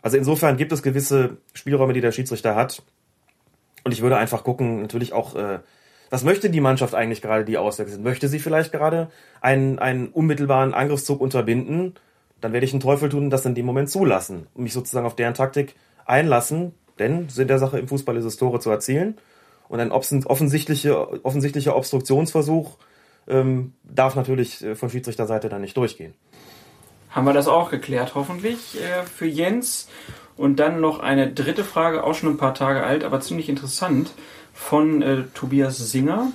[0.00, 2.82] Also insofern gibt es gewisse Spielräume, die der Schiedsrichter hat.
[3.84, 5.60] Und ich würde einfach gucken, natürlich auch, äh,
[6.12, 8.04] was möchte die Mannschaft eigentlich gerade, die auswechselt?
[8.04, 9.10] Möchte sie vielleicht gerade
[9.40, 11.94] einen, einen unmittelbaren Angriffszug unterbinden?
[12.42, 15.06] Dann werde ich einen Teufel tun und das in dem Moment zulassen und mich sozusagen
[15.06, 19.16] auf deren Taktik einlassen, denn Sinn der Sache im Fußball ist es, Tore zu erzielen.
[19.70, 22.76] Und ein offensichtlicher, offensichtlicher Obstruktionsversuch
[23.26, 26.12] ähm, darf natürlich äh, von Schiedsrichterseite dann nicht durchgehen.
[27.08, 29.88] Haben wir das auch geklärt, hoffentlich, äh, für Jens.
[30.36, 34.10] Und dann noch eine dritte Frage, auch schon ein paar Tage alt, aber ziemlich interessant,
[34.62, 36.32] von äh, Tobias Singer.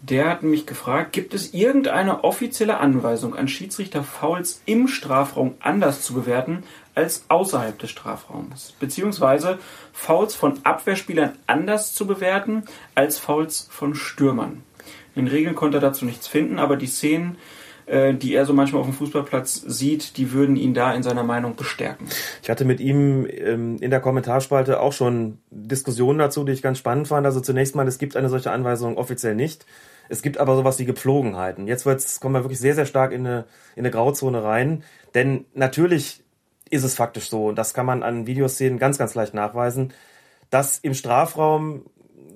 [0.00, 6.02] Der hat mich gefragt, gibt es irgendeine offizielle Anweisung an Schiedsrichter Fouls im Strafraum anders
[6.02, 6.62] zu bewerten
[6.94, 8.74] als außerhalb des Strafraums?
[8.78, 9.58] Beziehungsweise
[9.92, 12.62] Fouls von Abwehrspielern anders zu bewerten
[12.94, 14.62] als Fouls von Stürmern?
[15.16, 17.38] In den Regeln konnte er dazu nichts finden, aber die Szenen,
[17.88, 21.22] äh, die er so manchmal auf dem Fußballplatz sieht, die würden ihn da in seiner
[21.22, 22.06] Meinung bestärken.
[22.42, 26.78] Ich hatte mit ihm ähm, in der Kommentarspalte auch schon Diskussionen dazu, die ich ganz
[26.78, 27.26] spannend fand.
[27.26, 29.66] Also zunächst mal, es gibt eine solche Anweisung offiziell nicht.
[30.08, 31.66] Es gibt aber sowas wie Gepflogenheiten.
[31.66, 33.44] Jetzt wird's, kommen wir wirklich sehr, sehr stark in eine,
[33.76, 34.82] in eine Grauzone rein.
[35.14, 36.22] Denn natürlich
[36.70, 39.92] ist es faktisch so, und das kann man an Videoszenen ganz, ganz leicht nachweisen,
[40.50, 41.86] dass im Strafraum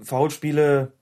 [0.02, 0.92] Foulspiele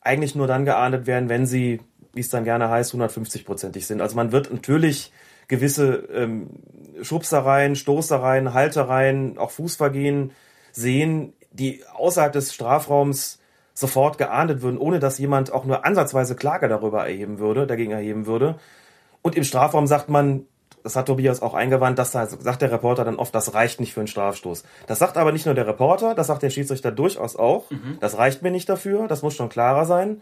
[0.00, 1.80] eigentlich nur dann geahndet werden, wenn sie,
[2.14, 4.00] wie es dann gerne heißt, 150-prozentig sind.
[4.00, 5.12] Also man wird natürlich
[5.48, 6.50] gewisse ähm,
[7.02, 10.32] Schubsereien, Stoßereien, Haltereien, auch Fußvergehen
[10.72, 13.38] sehen, die außerhalb des Strafraums
[13.74, 18.26] sofort geahndet würden, ohne dass jemand auch nur ansatzweise Klage darüber erheben würde, dagegen erheben
[18.26, 18.56] würde.
[19.22, 20.46] Und im Strafraum sagt man,
[20.84, 24.00] das hat Tobias auch eingewandt, das sagt der Reporter dann oft, das reicht nicht für
[24.00, 24.64] einen Strafstoß.
[24.86, 27.70] Das sagt aber nicht nur der Reporter, das sagt der Schiedsrichter durchaus auch.
[27.70, 27.96] Mhm.
[28.00, 30.20] Das reicht mir nicht dafür, das muss schon klarer sein.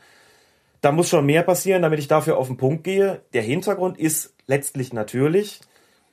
[0.83, 3.23] Da muss schon mehr passieren, damit ich dafür auf den Punkt gehe.
[3.33, 5.61] Der Hintergrund ist letztlich natürlich,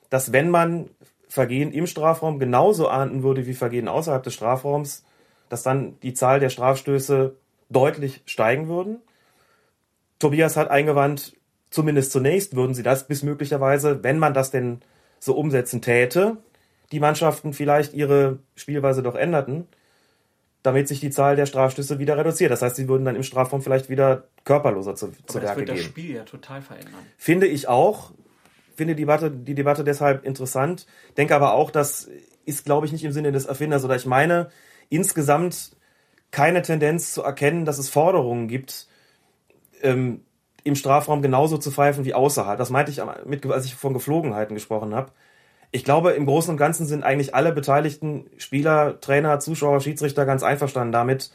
[0.10, 0.90] dass wenn man
[1.28, 5.04] Vergehen im Strafraum genauso ahnden würde wie Vergehen außerhalb des Strafraums,
[5.50, 7.36] dass dann die Zahl der Strafstöße
[7.70, 9.02] deutlich steigen würden.
[10.20, 11.36] Tobias hat eingewandt,
[11.70, 14.82] zumindest zunächst würden sie das bis möglicherweise, wenn man das denn
[15.20, 16.38] so umsetzen täte,
[16.92, 19.68] die Mannschaften vielleicht ihre Spielweise doch änderten,
[20.64, 22.52] damit sich die Zahl der Strafstöße wieder reduziert.
[22.52, 25.60] Das heißt, sie würden dann im Strafraum vielleicht wieder körperloser zu, zu Aber das Werke
[25.60, 25.86] wird das gehen.
[25.86, 26.94] Spiel ja total verändern.
[27.18, 28.12] Finde ich auch.
[28.76, 30.86] Finde die Debatte, die Debatte deshalb interessant.
[31.18, 32.10] Denke aber auch, das
[32.46, 33.86] ist, glaube ich, nicht im Sinne des Erfinders.
[33.86, 34.50] Oder ich meine,
[34.90, 35.78] insgesamt
[36.32, 38.88] keine Tendenz zu erkennen, dass es Forderungen gibt,
[39.82, 40.22] ähm,
[40.64, 42.58] im Strafraum genauso zu pfeifen wie außerhalb.
[42.58, 45.12] Das meinte ich, mit, als ich von Geflogenheiten gesprochen habe.
[45.72, 50.42] Ich glaube, im Großen und Ganzen sind eigentlich alle beteiligten Spieler, Trainer, Zuschauer, Schiedsrichter ganz
[50.42, 51.32] einverstanden damit,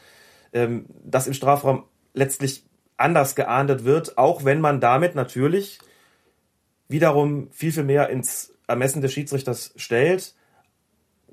[0.53, 1.83] ähm, dass im Strafraum
[2.13, 2.65] letztlich
[2.97, 5.79] anders geahndet wird, auch wenn man damit natürlich
[6.87, 10.33] wiederum viel, viel mehr ins Ermessen des Schiedsrichters stellt.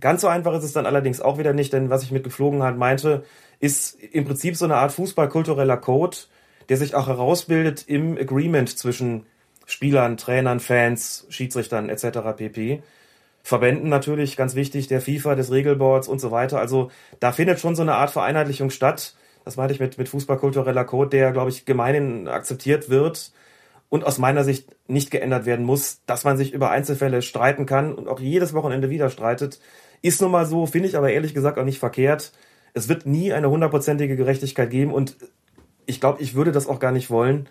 [0.01, 2.77] Ganz so einfach ist es dann allerdings auch wieder nicht, denn was ich mit Geflogenheit
[2.77, 3.25] meinte,
[3.61, 6.17] ist im Prinzip so eine Art fußballkultureller Code,
[6.69, 9.27] der sich auch herausbildet im Agreement zwischen
[9.67, 12.19] Spielern, Trainern, Fans, Schiedsrichtern etc.
[12.37, 12.83] pp.
[13.43, 16.59] Verbänden natürlich, ganz wichtig, der FIFA, des Regelboards und so weiter.
[16.61, 19.15] Also da findet schon so eine Art Vereinheitlichung statt.
[19.45, 23.33] Das meinte ich mit, mit fußballkultureller Code, der, glaube ich, gemeinhin akzeptiert wird
[23.89, 27.93] und aus meiner Sicht nicht geändert werden muss, dass man sich über Einzelfälle streiten kann
[27.93, 29.61] und auch jedes Wochenende wieder streitet.
[30.01, 32.33] Ist nun mal so, finde ich aber ehrlich gesagt auch nicht verkehrt.
[32.75, 35.17] Es wird nie eine hundertprozentige Gerechtigkeit geben und
[35.85, 37.49] ich glaube, ich würde das auch gar nicht wollen.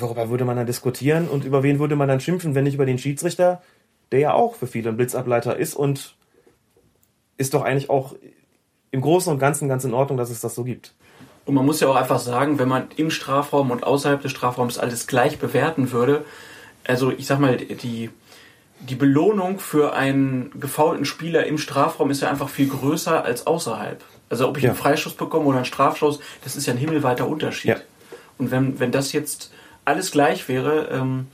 [0.00, 2.86] Worüber würde man dann diskutieren und über wen würde man dann schimpfen, wenn nicht über
[2.86, 3.62] den Schiedsrichter,
[4.12, 6.14] der ja auch für viele ein Blitzableiter ist und
[7.36, 8.14] ist doch eigentlich auch
[8.90, 10.94] im Großen und Ganzen ganz in Ordnung, dass es das so gibt.
[11.46, 14.78] Und man muss ja auch einfach sagen, wenn man im Strafraum und außerhalb des Strafraums
[14.78, 16.24] alles gleich bewerten würde,
[16.84, 18.10] also ich sag mal, die,
[18.80, 24.02] die Belohnung für einen gefaulten Spieler im Strafraum ist ja einfach viel größer als außerhalb.
[24.28, 24.70] Also ob ich Ja.
[24.70, 27.70] einen Freischuss bekomme oder einen Strafschuss, das ist ja ein himmelweiter Unterschied.
[27.70, 27.76] Ja.
[28.38, 29.50] Und wenn, wenn das jetzt
[29.84, 31.28] alles gleich wäre, ähm,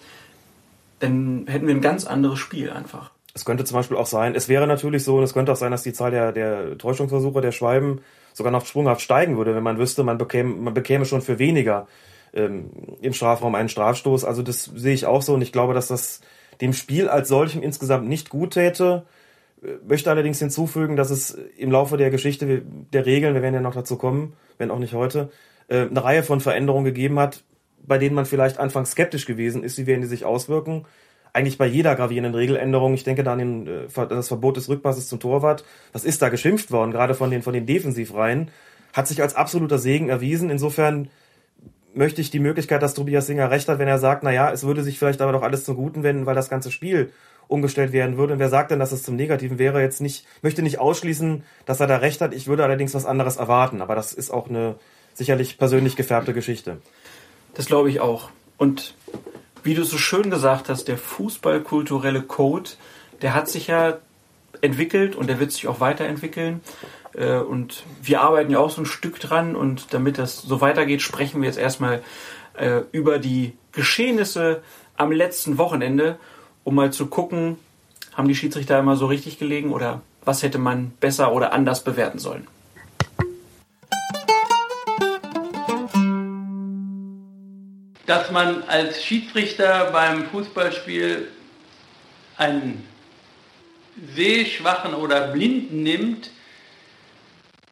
[1.01, 3.11] dann hätten wir ein ganz anderes Spiel einfach.
[3.34, 5.70] Es könnte zum Beispiel auch sein, es wäre natürlich so, und es könnte auch sein,
[5.70, 8.01] dass die Zahl der, der Täuschungsversuche, der Schwalben
[8.32, 11.86] sogar noch sprunghaft steigen würde, wenn man wüsste, man bekäme, man bekäme schon für weniger
[12.32, 12.70] ähm,
[13.03, 14.24] im Strafraum einen Strafstoß.
[14.24, 16.20] Also das sehe ich auch so und ich glaube, dass das
[16.61, 19.05] dem Spiel als solchem insgesamt nicht gut täte.
[19.62, 23.61] Äh, Möchte allerdings hinzufügen, dass es im Laufe der Geschichte der Regeln, wir werden ja
[23.61, 25.30] noch dazu kommen, wenn auch nicht heute,
[25.68, 27.42] äh, eine Reihe von Veränderungen gegeben hat,
[27.87, 30.87] bei denen man vielleicht anfangs skeptisch gewesen ist, wie werden die sich auswirken.
[31.32, 35.09] Eigentlich bei jeder gravierenden Regeländerung, ich denke da an den, äh, das Verbot des Rückpasses
[35.09, 38.51] zum Torwart, was ist da geschimpft worden, gerade von den, von den Defensivreihen,
[38.93, 40.49] hat sich als absoluter Segen erwiesen.
[40.49, 41.09] Insofern
[41.95, 44.64] möchte ich die Möglichkeit, dass Tobias Singer recht hat, wenn er sagt, na ja, es
[44.64, 47.11] würde sich vielleicht aber doch alles zum Guten wenden, weil das ganze Spiel
[47.49, 48.34] umgestellt werden würde.
[48.34, 51.80] Und wer sagt denn, dass es zum Negativen wäre, jetzt nicht, möchte nicht ausschließen, dass
[51.80, 52.34] er da recht hat.
[52.34, 53.80] Ich würde allerdings was anderes erwarten.
[53.82, 54.76] Aber das ist auch eine
[55.14, 56.78] sicherlich persönlich gefärbte Geschichte.
[57.57, 58.28] Das glaube ich auch.
[58.59, 58.94] Und
[59.62, 62.70] wie du so schön gesagt hast, der fußballkulturelle Code,
[63.22, 63.98] der hat sich ja
[64.61, 66.61] entwickelt und der wird sich auch weiterentwickeln.
[67.14, 71.02] Äh, Und wir arbeiten ja auch so ein Stück dran und damit das so weitergeht,
[71.02, 72.02] sprechen wir jetzt erstmal
[72.54, 74.62] äh, über die Geschehnisse
[74.96, 76.18] am letzten Wochenende,
[76.64, 77.59] um mal zu gucken,
[78.14, 82.18] haben die Schiedsrichter immer so richtig gelegen oder was hätte man besser oder anders bewerten
[82.18, 82.46] sollen.
[88.07, 91.28] Dass man als Schiedsrichter beim Fußballspiel
[92.36, 92.86] einen
[94.14, 96.30] Sehschwachen oder Blinden nimmt,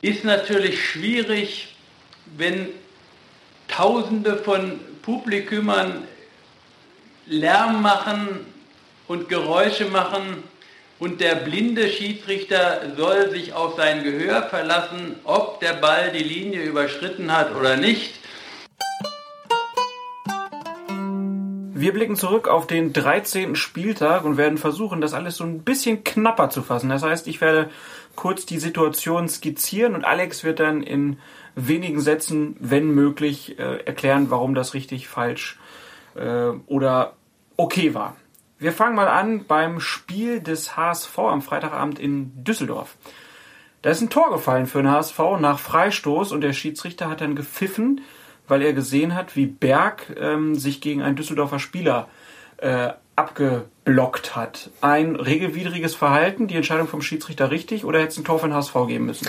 [0.01, 1.75] ist natürlich schwierig,
[2.37, 2.69] wenn
[3.69, 6.07] Tausende von Publikumern
[7.27, 8.41] Lärm machen
[9.09, 10.43] und Geräusche machen
[10.99, 16.63] und der blinde Schiedsrichter soll sich auf sein Gehör verlassen, ob der Ball die Linie
[16.63, 18.15] überschritten hat oder nicht.
[21.85, 23.57] Wir blicken zurück auf den 13.
[23.57, 26.89] Spieltag und werden versuchen, das alles so ein bisschen knapper zu fassen.
[26.89, 27.69] Das heißt, ich werde
[28.17, 31.19] kurz die Situation skizzieren und Alex wird dann in
[31.55, 35.59] wenigen Sätzen, wenn möglich, äh, erklären, warum das richtig, falsch
[36.15, 37.17] äh, oder
[37.59, 38.17] okay war.
[38.59, 42.97] Wir fangen mal an beim Spiel des HSV am Freitagabend in Düsseldorf.
[43.83, 47.37] Da ist ein Tor gefallen für den HSV nach Freistoß und der Schiedsrichter hat dann
[47.37, 48.01] gepfiffen,
[48.49, 52.09] weil er gesehen hat, wie Berg ähm, sich gegen einen Düsseldorfer Spieler
[52.59, 54.71] äh, abgeblockt hat.
[54.81, 58.55] Ein regelwidriges Verhalten, die Entscheidung vom Schiedsrichter richtig oder hätte es ein Tor für den
[58.55, 59.29] HSV geben müssen?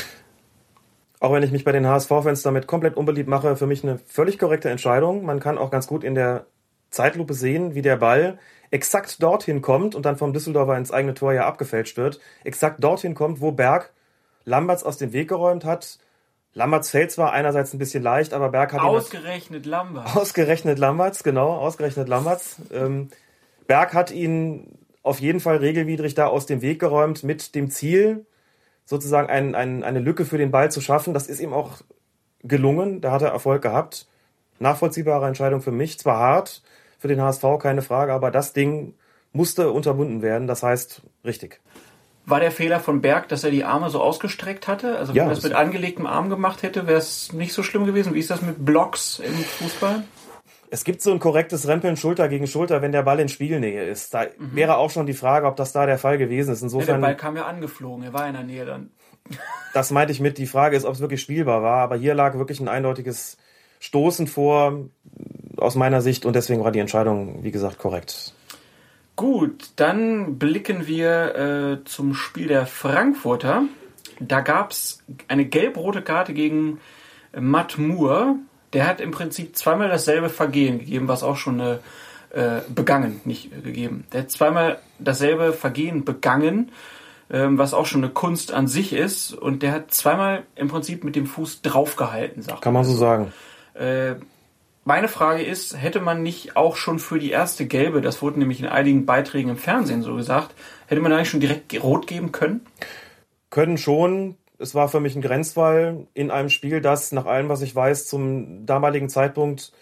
[1.19, 4.37] Auch wenn ich mich bei den HSV-Fans damit komplett unbeliebt mache, für mich eine völlig
[4.37, 5.25] korrekte Entscheidung.
[5.25, 6.45] Man kann auch ganz gut in der
[6.91, 8.37] Zeitlupe sehen, wie der Ball
[8.71, 12.19] exakt dorthin kommt und dann vom Düsseldorfer ins eigene Tor ja abgefälscht wird.
[12.43, 13.93] Exakt dorthin kommt, wo Berg
[14.43, 15.99] Lamberts aus dem Weg geräumt hat.
[16.55, 20.15] Lamberts fällt zwar einerseits ein bisschen leicht, aber Berg hat Ausgerechnet Lamberts.
[20.15, 22.55] Ausgerechnet Lamberts, genau, ausgerechnet Lamberts.
[22.71, 23.09] Ähm,
[23.67, 28.25] Berg hat ihn auf jeden Fall regelwidrig da aus dem Weg geräumt mit dem Ziel,
[28.85, 31.13] sozusagen ein, ein, eine Lücke für den Ball zu schaffen.
[31.13, 31.81] Das ist ihm auch
[32.41, 34.07] gelungen, da hat er Erfolg gehabt.
[34.59, 36.63] Nachvollziehbare Entscheidung für mich, zwar hart
[36.97, 38.93] für den HSV, keine Frage, aber das Ding
[39.33, 41.59] musste unterbunden werden, das heißt richtig.
[42.27, 44.97] War der Fehler von Berg, dass er die Arme so ausgestreckt hatte?
[44.97, 47.85] Also wenn Ja, er das mit angelegtem Arm gemacht hätte, wäre es nicht so schlimm
[47.85, 48.13] gewesen.
[48.13, 50.03] Wie ist das mit Blocks im Fußball?
[50.71, 54.13] Es gibt so ein korrektes Rempeln Schulter gegen Schulter, wenn der Ball in Spiegelnähe ist.
[54.13, 56.61] Da wäre auch schon die Frage, ob das da der Fall gewesen ist.
[56.61, 58.89] Ja, der Insofern, Ball kam ja angeflogen, er war in der Nähe dann.
[59.73, 60.37] das meinte ich mit.
[60.37, 61.81] Die Frage ist, ob es wirklich spielbar war.
[61.81, 63.37] Aber hier lag wirklich ein eindeutiges
[63.79, 64.89] Stoßen vor,
[65.57, 66.25] aus meiner Sicht.
[66.25, 68.33] Und deswegen war die Entscheidung, wie gesagt, korrekt.
[69.15, 73.63] Gut, dann blicken wir äh, zum Spiel der Frankfurter.
[74.19, 76.79] Da gab es eine gelb-rote Karte gegen
[77.37, 78.35] Matt Moore.
[78.73, 81.79] Der hat im Prinzip zweimal dasselbe Vergehen gegeben, was auch schon eine,
[82.31, 84.05] äh, begangen, nicht äh, gegeben.
[84.11, 86.71] Der hat zweimal dasselbe Vergehen begangen,
[87.29, 89.33] ähm, was auch schon eine Kunst an sich ist.
[89.33, 93.31] Und der hat zweimal im Prinzip mit dem Fuß draufgehalten, sagt Kann man so sagen.
[93.75, 94.15] äh,
[94.85, 98.61] meine Frage ist, hätte man nicht auch schon für die erste gelbe, das wurde nämlich
[98.61, 100.55] in einigen Beiträgen im Fernsehen so gesagt,
[100.87, 102.65] hätte man da nicht schon direkt rot geben können?
[103.49, 104.37] Können schon.
[104.57, 108.07] Es war für mich ein Grenzfall in einem Spiel, das nach allem, was ich weiß,
[108.07, 109.73] zum damaligen Zeitpunkt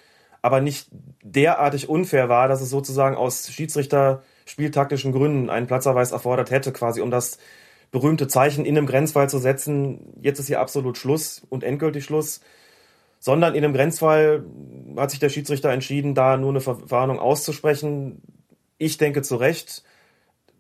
[0.43, 0.89] aber nicht
[1.24, 6.99] derartig unfair war, dass es sozusagen aus Schiedsrichter spieltaktischen Gründen einen Platzerweis erfordert hätte, quasi
[6.99, 7.38] um das
[7.91, 10.14] berühmte Zeichen in einem Grenzfall zu setzen.
[10.22, 12.41] Jetzt ist hier absolut Schluss und endgültig Schluss.
[13.24, 14.43] Sondern in einem Grenzfall
[14.97, 18.21] hat sich der Schiedsrichter entschieden, da nur eine Verwarnung auszusprechen.
[18.78, 19.84] Ich denke zu Recht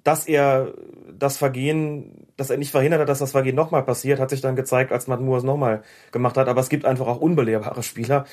[0.03, 0.73] dass er
[1.17, 4.55] das Vergehen, dass er nicht verhindert hat, dass das Vergehen nochmal passiert, hat sich dann
[4.55, 6.49] gezeigt, als Matmur es nochmal gemacht hat.
[6.49, 8.25] Aber es gibt einfach auch unbelehrbare Spieler,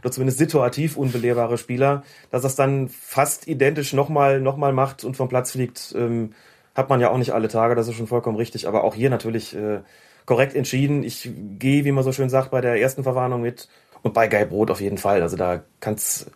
[0.00, 5.16] oder zumindest situativ unbelehrbare Spieler, dass das dann fast identisch nochmal noch mal macht und
[5.16, 6.32] vom Platz fliegt, ähm,
[6.74, 8.66] hat man ja auch nicht alle Tage, das ist schon vollkommen richtig.
[8.66, 9.80] Aber auch hier natürlich äh,
[10.26, 11.02] korrekt entschieden.
[11.02, 13.68] Ich gehe, wie man so schön sagt, bei der ersten Verwarnung mit
[14.02, 15.22] und bei Guy Brot auf jeden Fall.
[15.22, 16.30] Also da kann es,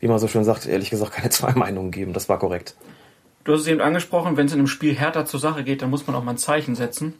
[0.00, 2.12] wie man so schön sagt, ehrlich gesagt keine zwei Meinungen geben.
[2.12, 2.76] Das war korrekt.
[3.44, 5.90] Du hast es eben angesprochen, wenn es in einem Spiel härter zur Sache geht, dann
[5.90, 7.14] muss man auch mal ein Zeichen setzen.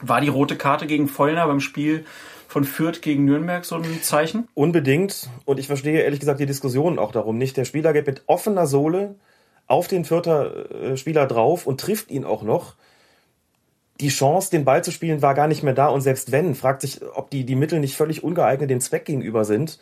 [0.00, 2.04] War die rote Karte gegen Vollner beim Spiel
[2.46, 4.48] von Fürth gegen Nürnberg so ein Zeichen?
[4.54, 5.28] Unbedingt.
[5.44, 7.56] Und ich verstehe ehrlich gesagt die Diskussion auch darum nicht.
[7.56, 9.16] Der Spieler geht mit offener Sohle
[9.66, 12.74] auf den Fürther äh, Spieler drauf und trifft ihn auch noch.
[14.00, 15.88] Die Chance, den Ball zu spielen, war gar nicht mehr da.
[15.88, 19.44] Und selbst wenn, fragt sich, ob die, die Mittel nicht völlig ungeeignet dem Zweck gegenüber
[19.44, 19.78] sind.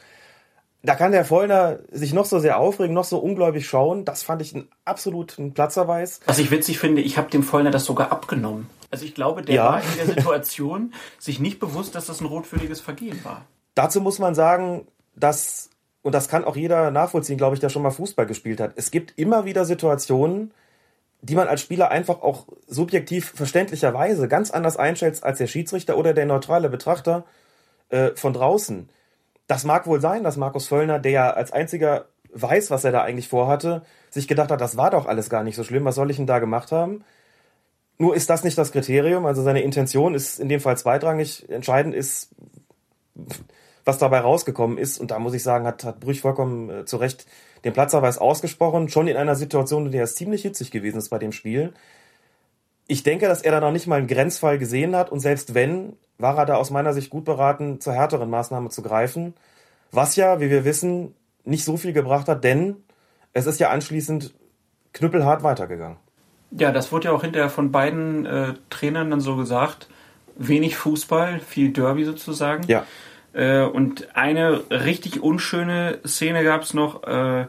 [0.82, 4.04] Da kann der Vollner sich noch so sehr aufregen, noch so ungläubig schauen.
[4.04, 6.20] Das fand ich einen absoluten Platzerweis.
[6.26, 8.68] Was ich witzig finde, ich habe dem Vollner das sogar abgenommen.
[8.90, 9.64] Also ich glaube, der Ja.
[9.64, 13.44] war in der Situation sich nicht bewusst, dass das ein rotwürdiges Vergehen war.
[13.74, 15.70] Dazu muss man sagen, dass,
[16.02, 18.72] und das kann auch jeder nachvollziehen, glaube ich, der schon mal Fußball gespielt hat.
[18.76, 20.52] Es gibt immer wieder Situationen,
[21.20, 26.14] die man als Spieler einfach auch subjektiv verständlicherweise ganz anders einschätzt als der Schiedsrichter oder
[26.14, 27.24] der neutrale Betrachter
[27.88, 28.88] äh, von draußen.
[29.46, 33.02] Das mag wohl sein, dass Markus Völlner, der ja als einziger weiß, was er da
[33.02, 36.10] eigentlich vorhatte, sich gedacht hat, das war doch alles gar nicht so schlimm, was soll
[36.10, 37.04] ich denn da gemacht haben?
[37.96, 41.48] Nur ist das nicht das Kriterium, also seine Intention ist in dem Fall zweitrangig.
[41.50, 42.30] Entscheidend ist,
[43.88, 45.00] was dabei rausgekommen ist.
[45.00, 47.26] Und da muss ich sagen, hat, hat Brüch vollkommen äh, zu Recht
[47.64, 48.90] den Platzerweis ausgesprochen.
[48.90, 51.72] Schon in einer Situation, in der es ziemlich hitzig gewesen ist bei dem Spiel.
[52.86, 55.10] Ich denke, dass er da noch nicht mal einen Grenzfall gesehen hat.
[55.10, 58.82] Und selbst wenn, war er da aus meiner Sicht gut beraten, zur härteren Maßnahme zu
[58.82, 59.32] greifen.
[59.90, 61.14] Was ja, wie wir wissen,
[61.44, 62.76] nicht so viel gebracht hat, denn
[63.32, 64.34] es ist ja anschließend
[64.92, 65.96] knüppelhart weitergegangen.
[66.50, 69.88] Ja, das wurde ja auch hinterher von beiden äh, Trainern dann so gesagt.
[70.36, 72.64] Wenig Fußball, viel Derby sozusagen.
[72.66, 72.84] Ja.
[73.32, 77.46] Äh, und eine richtig unschöne Szene gab es noch, äh,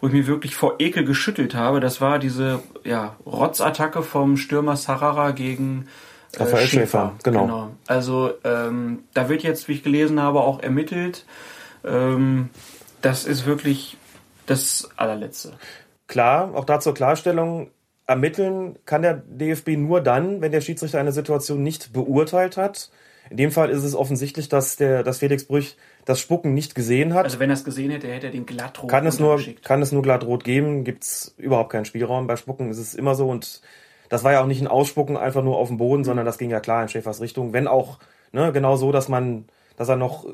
[0.00, 1.80] wo ich mich wirklich vor Ekel geschüttelt habe.
[1.80, 5.86] Das war diese ja, Rotzattacke vom Stürmer Sarara gegen
[6.32, 7.70] äh, Raphael Schäfer, genau.
[7.86, 11.24] Also ähm, da wird jetzt, wie ich gelesen habe, auch ermittelt.
[11.84, 12.50] Ähm,
[13.02, 13.96] das ist wirklich
[14.46, 15.52] das allerletzte.
[16.06, 17.70] Klar, auch da zur Klarstellung,
[18.06, 22.90] ermitteln kann der DFB nur dann, wenn der Schiedsrichter eine Situation nicht beurteilt hat.
[23.30, 27.14] In dem Fall ist es offensichtlich, dass, der, dass Felix Brüch das Spucken nicht gesehen
[27.14, 27.24] hat.
[27.24, 29.92] Also wenn er es gesehen hätte, hätte er den glattrot kann es nur kann es
[29.92, 32.26] nur glatt rot geben, gibt's überhaupt keinen Spielraum.
[32.26, 33.62] Bei Spucken ist es immer so und
[34.08, 36.50] das war ja auch nicht ein Ausspucken einfach nur auf dem Boden, sondern das ging
[36.50, 37.52] ja klar in Schäfers Richtung.
[37.52, 38.00] Wenn auch
[38.32, 39.44] ne, genau so, dass man,
[39.76, 40.32] dass er noch äh,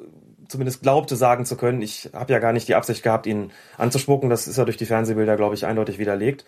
[0.49, 4.31] zumindest glaubte sagen zu können, ich habe ja gar nicht die Absicht gehabt, ihn anzuspucken.
[4.31, 6.47] Das ist ja durch die Fernsehbilder, glaube ich, eindeutig widerlegt.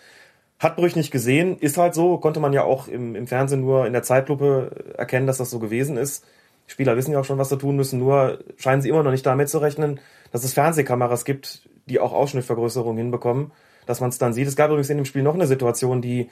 [0.58, 3.86] Hat Brüch nicht gesehen, ist halt so, konnte man ja auch im, im Fernsehen nur
[3.86, 6.24] in der Zeitlupe erkennen, dass das so gewesen ist.
[6.68, 9.26] Spieler wissen ja auch schon, was sie tun müssen, nur scheinen sie immer noch nicht
[9.26, 9.98] damit zu rechnen,
[10.30, 13.50] dass es Fernsehkameras gibt, die auch Ausschnittvergrößerungen hinbekommen,
[13.86, 14.46] dass man es dann sieht.
[14.46, 16.28] Es gab übrigens in dem Spiel noch eine Situation, die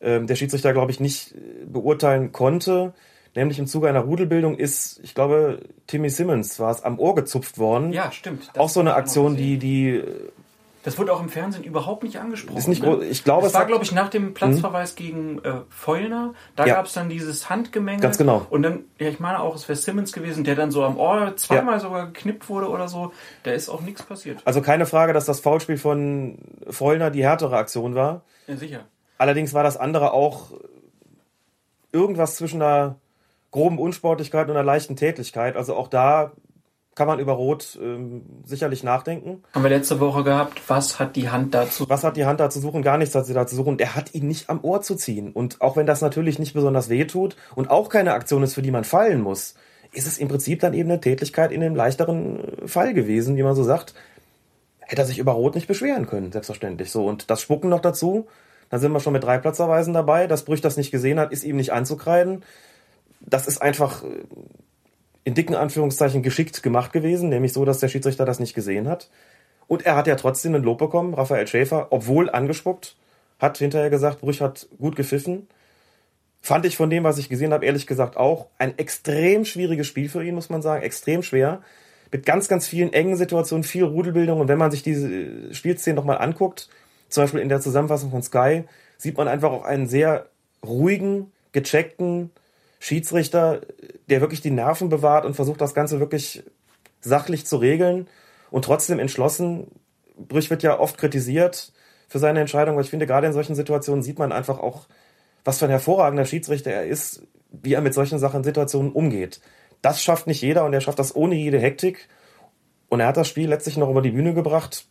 [0.00, 1.34] äh, der Schiedsrichter, glaube ich, nicht
[1.66, 2.94] beurteilen konnte.
[3.34, 7.58] Nämlich im Zuge einer Rudelbildung ist, ich glaube, Timmy Simmons war es am Ohr gezupft
[7.58, 7.92] worden.
[7.92, 8.50] Ja, stimmt.
[8.58, 10.02] Auch so eine Aktion, die, die
[10.82, 12.58] das wurde auch im Fernsehen überhaupt nicht angesprochen.
[12.58, 13.04] Ist nicht ne?
[13.04, 14.96] Ich glaube, es war, glaube ich, nach dem Platzverweis mhm.
[14.96, 16.34] gegen äh, Feulner.
[16.56, 16.74] Da ja.
[16.74, 18.00] gab es dann dieses Handgemenge.
[18.00, 18.46] Ganz genau.
[18.50, 21.36] Und dann, ja, ich meine auch, es wäre Simmons gewesen, der dann so am Ohr
[21.36, 21.80] zweimal ja.
[21.80, 23.12] sogar geknippt wurde oder so.
[23.44, 24.40] Da ist auch nichts passiert.
[24.44, 28.22] Also keine Frage, dass das Foulspiel von Feulner die härtere Aktion war.
[28.48, 28.80] Ja, sicher.
[29.18, 30.50] Allerdings war das andere auch
[31.92, 32.96] irgendwas zwischen einer
[33.52, 35.56] groben Unsportlichkeit und einer leichten Tätigkeit.
[35.56, 36.32] Also auch da
[36.94, 39.42] kann man über Rot ähm, sicherlich nachdenken.
[39.54, 41.88] Haben wir letzte Woche gehabt, was hat die Hand dazu?
[41.88, 42.82] Was hat die Hand da zu suchen?
[42.82, 43.78] Gar nichts hat sie da zu suchen.
[43.78, 45.32] Er hat ihn nicht am Ohr zu ziehen.
[45.32, 48.62] Und auch wenn das natürlich nicht besonders weh tut und auch keine Aktion ist, für
[48.62, 49.54] die man fallen muss,
[49.92, 53.42] ist es im Prinzip dann eben eine Tätigkeit in einem leichteren äh, Fall gewesen, wie
[53.42, 53.94] man so sagt.
[54.80, 56.90] Hätte er sich über Rot nicht beschweren können, selbstverständlich.
[56.90, 58.26] So, und das Spucken noch dazu,
[58.68, 60.26] dann sind wir schon mit drei Platzerweisen dabei.
[60.26, 62.44] Dass Brüch das nicht gesehen hat, ist ihm nicht anzukreiden.
[63.20, 64.24] Das ist einfach äh,
[65.24, 69.08] in dicken Anführungszeichen geschickt gemacht gewesen, nämlich so, dass der Schiedsrichter das nicht gesehen hat.
[69.68, 72.96] Und er hat ja trotzdem ein Lob bekommen, Raphael Schäfer, obwohl angespuckt,
[73.38, 75.48] hat hinterher gesagt, Brüch hat gut gepfiffen.
[76.40, 80.08] Fand ich von dem, was ich gesehen habe, ehrlich gesagt auch ein extrem schwieriges Spiel
[80.08, 81.62] für ihn, muss man sagen, extrem schwer.
[82.10, 84.40] Mit ganz, ganz vielen engen Situationen, viel Rudelbildung.
[84.40, 86.68] Und wenn man sich diese Spielszenen nochmal anguckt,
[87.08, 88.64] zum Beispiel in der Zusammenfassung von Sky,
[88.98, 90.26] sieht man einfach auch einen sehr
[90.64, 92.30] ruhigen, gecheckten,
[92.82, 93.60] Schiedsrichter,
[94.08, 96.42] der wirklich die Nerven bewahrt und versucht, das Ganze wirklich
[97.00, 98.08] sachlich zu regeln
[98.50, 99.68] und trotzdem entschlossen.
[100.16, 101.72] Brüch wird ja oft kritisiert
[102.08, 104.88] für seine Entscheidung, aber ich finde, gerade in solchen Situationen sieht man einfach auch,
[105.44, 107.22] was für ein hervorragender Schiedsrichter er ist,
[107.52, 109.40] wie er mit solchen Sachen, Situationen umgeht.
[109.80, 112.08] Das schafft nicht jeder und er schafft das ohne jede Hektik.
[112.88, 114.86] Und er hat das Spiel letztlich noch über die Bühne gebracht.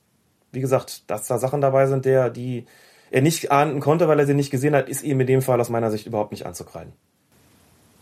[0.53, 2.67] Wie gesagt, dass da Sachen dabei sind, der, die
[3.09, 5.59] er nicht ahnden konnte, weil er sie nicht gesehen hat, ist ihm in dem Fall
[5.59, 6.93] aus meiner Sicht überhaupt nicht anzukreiden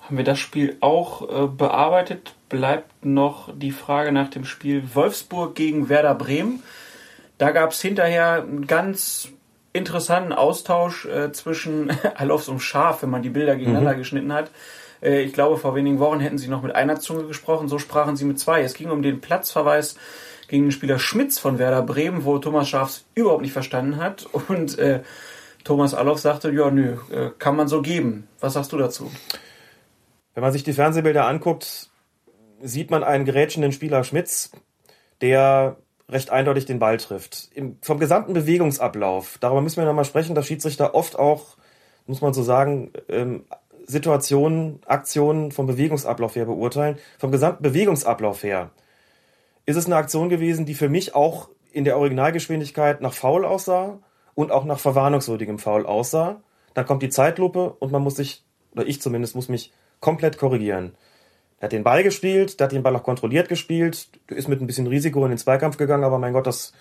[0.09, 2.33] haben wir das Spiel auch äh, bearbeitet.
[2.49, 6.63] Bleibt noch die Frage nach dem Spiel Wolfsburg gegen Werder Bremen.
[7.37, 9.29] Da gab es hinterher einen ganz
[9.71, 13.97] interessanten Austausch äh, zwischen Alofs und Schaf, wenn man die Bilder gegeneinander mhm.
[13.99, 14.49] geschnitten hat.
[15.03, 18.15] Äh, ich glaube, vor wenigen Wochen hätten sie noch mit einer Zunge gesprochen, so sprachen
[18.15, 18.61] sie mit zwei.
[18.63, 19.95] Es ging um den Platzverweis
[20.47, 24.25] gegen den Spieler Schmitz von Werder Bremen, wo Thomas Schafs überhaupt nicht verstanden hat.
[24.47, 25.01] Und äh,
[25.63, 28.27] Thomas Aloff sagte, ja, nö, äh, kann man so geben.
[28.39, 29.11] Was sagst du dazu?
[30.33, 31.89] Wenn man sich die Fernsehbilder anguckt,
[32.61, 34.51] sieht man einen gerätschenden Spieler Schmitz,
[35.21, 35.77] der
[36.09, 37.49] recht eindeutig den Ball trifft.
[37.53, 41.57] Im, vom gesamten Bewegungsablauf, darüber müssen wir nochmal sprechen, dass Schiedsrichter oft auch,
[42.07, 43.45] muss man so sagen, ähm,
[43.85, 46.97] Situationen, Aktionen vom Bewegungsablauf her beurteilen.
[47.17, 48.69] Vom gesamten Bewegungsablauf her
[49.65, 53.99] ist es eine Aktion gewesen, die für mich auch in der Originalgeschwindigkeit nach Foul aussah
[54.35, 56.41] und auch nach verwarnungswürdigem Foul aussah.
[56.73, 60.95] Dann kommt die Zeitlupe und man muss sich, oder ich zumindest, muss mich komplett korrigieren.
[61.59, 64.67] Er hat den Ball gespielt, der hat den Ball auch kontrolliert gespielt, ist mit ein
[64.67, 66.73] bisschen Risiko in den Zweikampf gegangen, aber mein Gott, das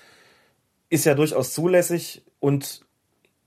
[0.88, 2.86] ist ja durchaus zulässig und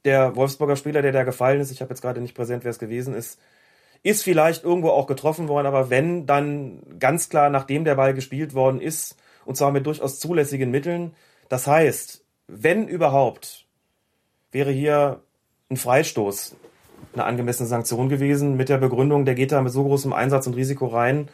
[0.03, 2.79] der Wolfsburger Spieler, der da gefallen ist, ich habe jetzt gerade nicht präsent, wer es
[2.79, 3.39] gewesen ist,
[4.03, 8.53] ist vielleicht irgendwo auch getroffen worden, aber wenn, dann ganz klar, nachdem der Ball gespielt
[8.53, 9.15] worden ist,
[9.45, 11.13] und zwar mit durchaus zulässigen Mitteln.
[11.49, 13.65] Das heißt, wenn überhaupt,
[14.51, 15.21] wäre hier
[15.69, 16.55] ein Freistoß
[17.13, 20.55] eine angemessene Sanktion gewesen mit der Begründung, der geht da mit so großem Einsatz und
[20.55, 21.29] Risiko rein,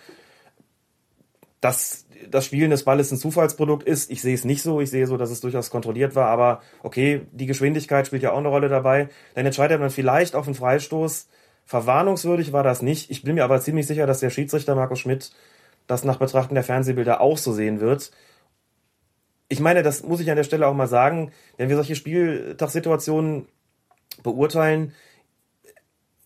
[1.62, 4.12] dass das Spielen des Balles ein Zufallsprodukt ist.
[4.12, 4.82] Ich sehe es nicht so.
[4.82, 6.28] Ich sehe so, dass es durchaus kontrolliert war.
[6.28, 9.10] Aber okay, die Geschwindigkeit spielt ja auch eine Rolle dabei.
[9.36, 11.28] Dann entscheidet man vielleicht auf einen Freistoß.
[11.66, 13.12] Verwarnungswürdig war das nicht.
[13.12, 15.32] Ich bin mir aber ziemlich sicher, dass der Schiedsrichter Markus Schmidt
[15.86, 18.12] das nach Betrachten der Fernsehbilder auch so sehen wird.
[19.50, 23.48] Ich meine, das muss ich an der Stelle auch mal sagen, wenn wir solche Spieltagssituationen
[24.24, 24.94] beurteilen,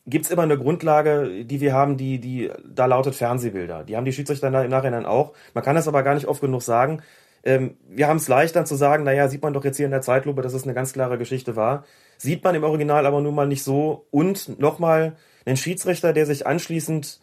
[0.07, 3.83] gibt es immer eine Grundlage, die wir haben, die, die da lautet Fernsehbilder.
[3.83, 5.33] Die haben die Schiedsrichter im Nachhinein auch.
[5.53, 7.01] Man kann das aber gar nicht oft genug sagen.
[7.43, 9.91] Ähm, wir haben es leicht dann zu sagen, naja, sieht man doch jetzt hier in
[9.91, 11.85] der Zeitlupe, dass es eine ganz klare Geschichte war.
[12.17, 14.05] Sieht man im Original aber nun mal nicht so.
[14.11, 17.19] Und nochmal, ein Schiedsrichter, der sich anschließend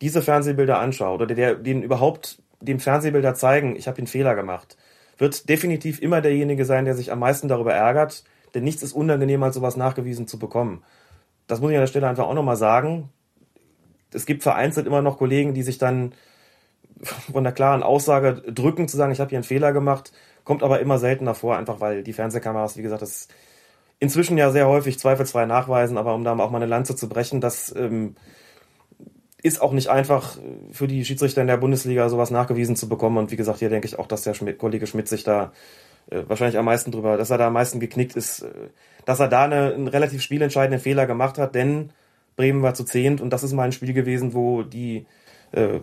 [0.00, 4.76] diese Fernsehbilder anschaut oder der den überhaupt dem Fernsehbilder zeigen, ich habe einen Fehler gemacht,
[5.18, 8.24] wird definitiv immer derjenige sein, der sich am meisten darüber ärgert,
[8.54, 10.82] denn nichts ist unangenehmer, als sowas nachgewiesen zu bekommen
[11.46, 13.10] das muss ich an der Stelle einfach auch nochmal sagen.
[14.12, 16.14] Es gibt vereinzelt immer noch Kollegen, die sich dann
[17.02, 20.12] von der klaren Aussage drücken, zu sagen, ich habe hier einen Fehler gemacht,
[20.44, 23.28] kommt aber immer seltener vor, einfach weil die Fernsehkameras, wie gesagt, das
[23.98, 27.40] inzwischen ja sehr häufig zweifelsfrei nachweisen, aber um da auch mal eine Lanze zu brechen,
[27.40, 28.16] das ähm,
[29.42, 30.38] ist auch nicht einfach
[30.70, 33.18] für die Schiedsrichter in der Bundesliga sowas nachgewiesen zu bekommen.
[33.18, 35.52] Und wie gesagt, hier denke ich auch, dass der Schmidt, Kollege Schmidt sich da
[36.10, 38.50] äh, wahrscheinlich am meisten drüber, dass er da am meisten geknickt ist, äh,
[39.04, 41.90] dass er da eine, einen relativ spielentscheidenden Fehler gemacht hat, denn
[42.36, 45.06] Bremen war zu zehnt und das ist mal ein Spiel gewesen, wo die
[45.52, 45.80] äh,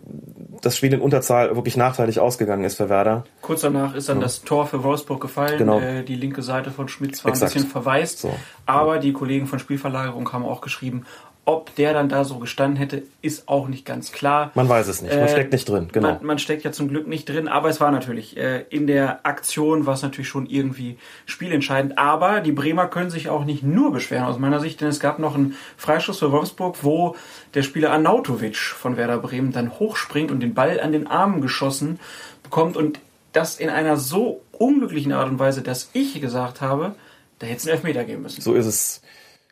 [0.61, 3.23] das Spiel in Unterzahl wirklich nachteilig ausgegangen ist für Werder.
[3.41, 4.23] Kurz danach ist dann ja.
[4.23, 5.57] das Tor für Wolfsburg gefallen.
[5.59, 5.79] Genau.
[5.79, 7.51] Äh, die linke Seite von Schmitz war Exakt.
[7.51, 8.19] ein bisschen verwaist.
[8.19, 8.35] So.
[8.65, 11.05] Aber die Kollegen von Spielverlagerung haben auch geschrieben,
[11.49, 14.51] ob der dann da so gestanden hätte, ist auch nicht ganz klar.
[14.53, 15.11] Man weiß es nicht.
[15.11, 15.89] Man äh, steckt nicht drin.
[15.91, 16.09] Genau.
[16.09, 19.25] Man, man, steckt ja zum Glück nicht drin, aber es war natürlich äh, in der
[19.25, 21.97] Aktion war es natürlich schon irgendwie spielentscheidend.
[21.97, 25.17] Aber die Bremer können sich auch nicht nur beschweren aus meiner Sicht, denn es gab
[25.17, 27.15] noch einen Freistoß für Wolfsburg, wo
[27.55, 31.99] der Spieler Arnautovic von Werder Bremen dann hochspringt und den Ball an den Armen geschossen
[32.43, 32.99] bekommt und
[33.33, 36.93] das in einer so unglücklichen Art und Weise, dass ich gesagt habe,
[37.39, 38.39] da hätte es einen Elfmeter geben müssen.
[38.39, 39.01] So ist es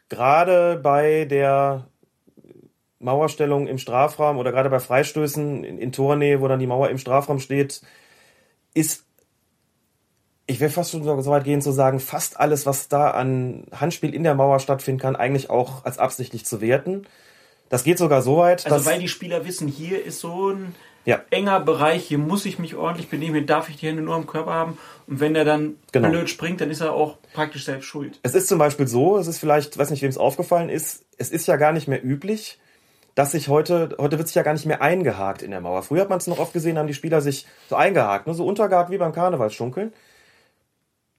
[0.10, 1.88] gerade bei der
[3.00, 6.98] Mauerstellung im Strafraum oder gerade bei Freistößen in, in Tornähe, wo dann die Mauer im
[6.98, 7.82] Strafraum steht,
[8.74, 9.06] ist,
[10.48, 14.14] ich will fast schon so weit gehen zu sagen, fast alles, was da an Handspiel
[14.14, 17.06] in der Mauer stattfinden kann, eigentlich auch als absichtlich zu werten.
[17.70, 18.66] Das geht sogar so weit.
[18.66, 20.74] Also weil die Spieler wissen, hier ist so ein
[21.08, 21.24] ja.
[21.30, 24.28] enger Bereich, hier muss ich mich ordentlich benehmen, hier darf ich die Hände nur am
[24.28, 24.78] Körper haben.
[25.08, 26.10] Und wenn er dann genau.
[26.10, 28.20] blöd springt, dann ist er auch praktisch selbst schuld.
[28.24, 31.32] Es ist zum Beispiel so, es ist vielleicht, weiß nicht, wem es aufgefallen ist, es
[31.32, 32.60] ist ja gar nicht mehr üblich,
[33.16, 35.82] dass sich heute, heute wird sich ja gar nicht mehr eingehakt in der Mauer.
[35.82, 38.34] Früher hat man es noch oft gesehen, haben die Spieler sich so eingehakt, ne?
[38.34, 39.94] so untergehakt wie beim Karnevalsschunkeln.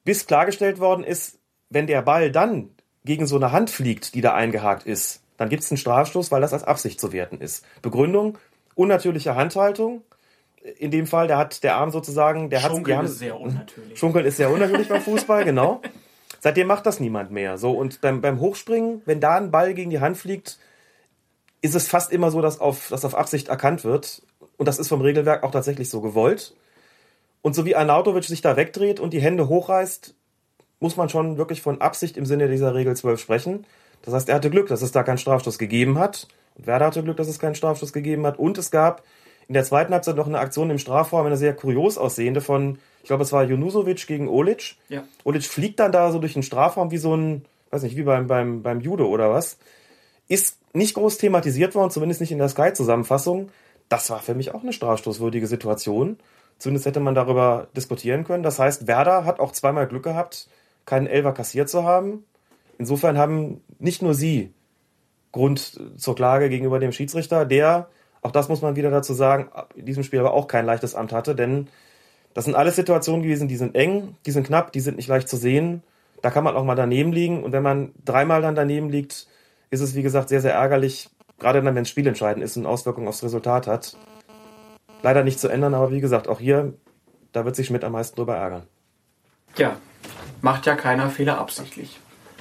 [0.05, 1.39] Bis klargestellt worden ist,
[1.71, 2.71] wenn der Ball dann
[3.07, 6.43] gegen so eine Hand fliegt, die da eingehakt ist, dann gibt es einen Strafstoß, weil
[6.43, 7.65] das als Absicht zu werten ist.
[7.81, 8.37] Begründung,
[8.79, 10.03] unnatürliche Handhaltung.
[10.79, 13.99] In dem Fall, der hat der Arm sozusagen, der hat Schunkeln ist sehr unnatürlich.
[13.99, 15.81] Schunkeln ist sehr unnatürlich beim Fußball, genau.
[16.41, 17.59] Seitdem macht das niemand mehr.
[17.59, 20.59] So und beim, beim Hochspringen, wenn da ein Ball gegen die Hand fliegt,
[21.61, 24.23] ist es fast immer so, dass auf, dass auf Absicht erkannt wird.
[24.57, 26.55] Und das ist vom Regelwerk auch tatsächlich so gewollt.
[27.43, 30.15] Und so wie Arnautovic sich da wegdreht und die Hände hochreißt,
[30.81, 33.67] muss man schon wirklich von Absicht im Sinne dieser Regel 12 sprechen.
[34.03, 36.29] Das heißt, er hatte Glück, dass es da keinen Strafstoß gegeben hat.
[36.59, 38.39] Und Werder hatte Glück, dass es keinen Strafstoß gegeben hat.
[38.39, 39.03] Und es gab
[39.49, 43.09] in der zweiten Halbzeit noch eine Aktion im Strafraum, eine sehr kurios aussehende von, ich
[43.09, 44.77] glaube, es war Junusovic gegen Olic.
[44.89, 45.05] Ja.
[45.25, 48.27] Olic fliegt dann da so durch den Strafraum wie so ein, weiß nicht, wie beim,
[48.27, 49.59] beim, beim Judo oder was.
[50.29, 53.49] Ist nicht groß thematisiert worden, zumindest nicht in der Sky-Zusammenfassung.
[53.89, 56.19] Das war für mich auch eine strafstoßwürdige Situation.
[56.59, 58.43] Zumindest hätte man darüber diskutieren können.
[58.43, 60.49] Das heißt, Werder hat auch zweimal Glück gehabt,
[60.85, 62.25] keinen Elfer kassiert zu haben.
[62.79, 64.53] Insofern haben nicht nur sie
[65.33, 67.89] Grund zur Klage gegenüber dem Schiedsrichter, der,
[68.23, 71.13] auch das muss man wieder dazu sagen, in diesem Spiel aber auch kein leichtes Amt
[71.13, 71.69] hatte, denn
[72.35, 75.29] das sind alles Situationen gewesen, die sind eng, die sind knapp, die sind nicht leicht
[75.29, 75.83] zu sehen.
[76.23, 79.27] Da kann man auch mal daneben liegen und wenn man dreimal dann daneben liegt,
[79.71, 83.09] ist es wie gesagt sehr, sehr ärgerlich, gerade dann, wenn es spielentscheidend ist und Auswirkungen
[83.09, 83.97] aufs Resultat hat.
[85.03, 86.75] Leider nicht zu ändern, aber wie gesagt, auch hier,
[87.33, 88.63] da wird sich Schmidt am meisten drüber ärgern.
[89.57, 89.77] Ja,
[90.41, 91.99] macht ja keiner Fehler absichtlich.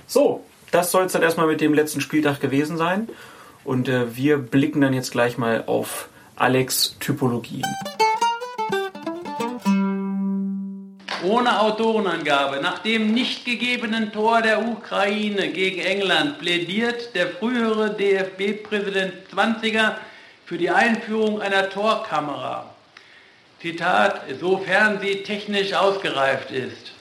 [0.08, 3.08] So, das soll es dann erstmal mit dem letzten Spieltag gewesen sein.
[3.64, 7.64] Und äh, wir blicken dann jetzt gleich mal auf Alex Typologie.
[11.24, 19.14] Ohne Autorenangabe, nach dem nicht gegebenen Tor der Ukraine gegen England plädiert der frühere DFB-Präsident
[19.36, 19.96] 20er
[20.46, 22.74] für die Einführung einer Torkamera.
[23.60, 26.92] Zitat, sofern sie technisch ausgereift ist.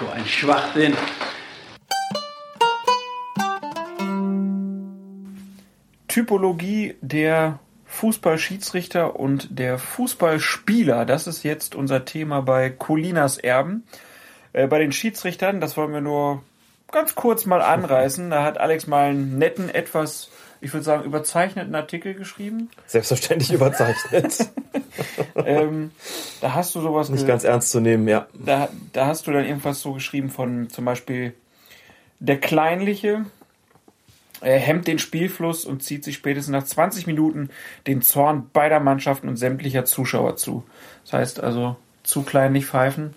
[0.00, 0.94] So ein Schwachsinn.
[6.12, 11.06] Typologie der Fußballschiedsrichter und der Fußballspieler.
[11.06, 13.84] Das ist jetzt unser Thema bei Colinas Erben.
[14.52, 16.42] Äh, bei den Schiedsrichtern, das wollen wir nur
[16.90, 18.28] ganz kurz mal anreißen.
[18.28, 20.28] Da hat Alex mal einen netten, etwas,
[20.60, 22.68] ich würde sagen, überzeichneten Artikel geschrieben.
[22.84, 24.50] Selbstverständlich überzeichnet.
[25.46, 25.92] ähm,
[26.42, 27.08] da hast du sowas.
[27.08, 28.26] Nicht ganz ernst zu nehmen, ja.
[28.34, 31.32] Da, da hast du dann irgendwas so geschrieben von zum Beispiel
[32.18, 33.24] der Kleinliche,
[34.42, 37.50] er hemmt den Spielfluss und zieht sich spätestens nach 20 Minuten
[37.86, 40.64] den Zorn beider Mannschaften und sämtlicher Zuschauer zu.
[41.04, 43.14] Das heißt also, zu klein nicht pfeifen,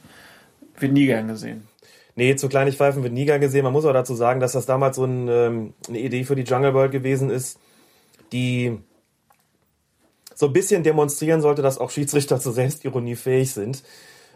[0.79, 1.67] wird nie gern gesehen.
[2.15, 3.63] Nee, zu klein nicht pfeifen wird nie gern gesehen.
[3.63, 6.43] Man muss auch dazu sagen, dass das damals so ein, ähm, eine Idee für die
[6.43, 7.59] Jungle World gewesen ist,
[8.31, 8.77] die
[10.33, 13.83] so ein bisschen demonstrieren sollte, dass auch Schiedsrichter zur Selbstironie fähig sind.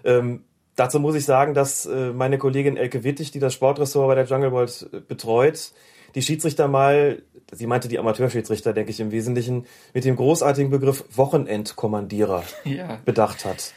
[0.04, 0.44] Ähm,
[0.76, 4.26] dazu muss ich sagen, dass äh, meine Kollegin Elke Wittig, die das Sportressort bei der
[4.26, 5.72] Jungle World äh, betreut,
[6.16, 11.04] die Schiedsrichter mal, sie meinte die Amateurschiedsrichter, denke ich im Wesentlichen, mit dem großartigen Begriff
[11.12, 13.00] Wochenendkommandierer ja.
[13.06, 13.74] bedacht hat.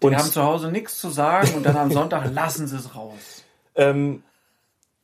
[0.00, 2.94] Die und haben zu Hause nichts zu sagen und dann am Sonntag lassen sie es
[2.94, 3.44] raus.
[3.74, 4.22] Ähm,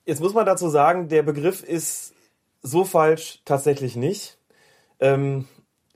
[0.06, 2.14] jetzt muss man dazu sagen, der Begriff ist
[2.62, 4.38] so falsch tatsächlich nicht.
[5.00, 5.46] Ähm,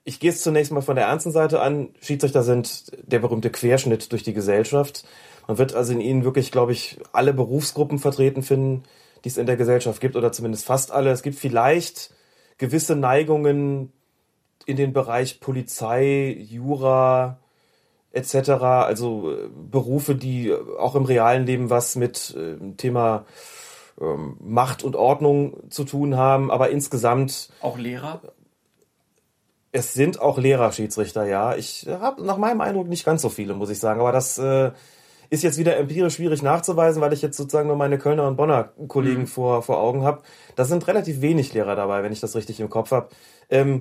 [0.05, 1.91] ich gehe es zunächst mal von der ernsten Seite an.
[2.01, 5.05] Schiedsrichter sind der berühmte Querschnitt durch die Gesellschaft.
[5.47, 8.85] Man wird also in ihnen wirklich, glaube ich, alle Berufsgruppen vertreten finden,
[9.25, 11.11] die es in der Gesellschaft gibt, oder zumindest fast alle.
[11.11, 12.15] Es gibt vielleicht
[12.59, 13.93] gewisse Neigungen
[14.67, 17.39] in den Bereich Polizei, Jura
[18.13, 23.25] etc., also äh, Berufe, die auch im realen Leben was mit äh, Thema
[24.01, 27.51] ähm, Macht und Ordnung zu tun haben, aber insgesamt.
[27.61, 28.21] Auch Lehrer?
[29.73, 31.57] Es sind auch Lehrer-Schiedsrichter, ja.
[31.57, 34.01] Ich habe nach meinem Eindruck nicht ganz so viele, muss ich sagen.
[34.01, 34.73] Aber das äh,
[35.33, 38.73] ist jetzt wieder empirisch schwierig nachzuweisen, weil ich jetzt sozusagen nur meine Kölner und Bonner
[38.87, 39.27] Kollegen mhm.
[39.27, 40.21] vor, vor Augen habe.
[40.57, 43.09] Da sind relativ wenig Lehrer dabei, wenn ich das richtig im Kopf habe.
[43.49, 43.81] Ähm,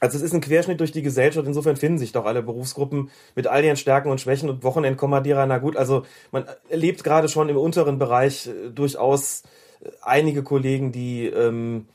[0.00, 3.46] also es ist ein Querschnitt durch die Gesellschaft, insofern finden sich doch alle Berufsgruppen mit
[3.46, 5.44] all ihren Stärken und Schwächen und Wochenendkommandierer.
[5.44, 9.42] Na gut, also man erlebt gerade schon im unteren Bereich äh, durchaus
[9.82, 11.88] äh, einige Kollegen, die, ähm,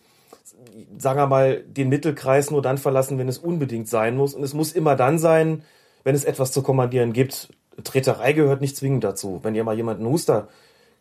[0.95, 4.35] sagen wir mal, den Mittelkreis nur dann verlassen, wenn es unbedingt sein muss.
[4.35, 5.63] Und es muss immer dann sein,
[6.03, 7.49] wenn es etwas zu kommandieren gibt.
[7.83, 9.39] Treterei gehört nicht zwingend dazu.
[9.43, 10.47] Wenn ihr mal jemanden Huster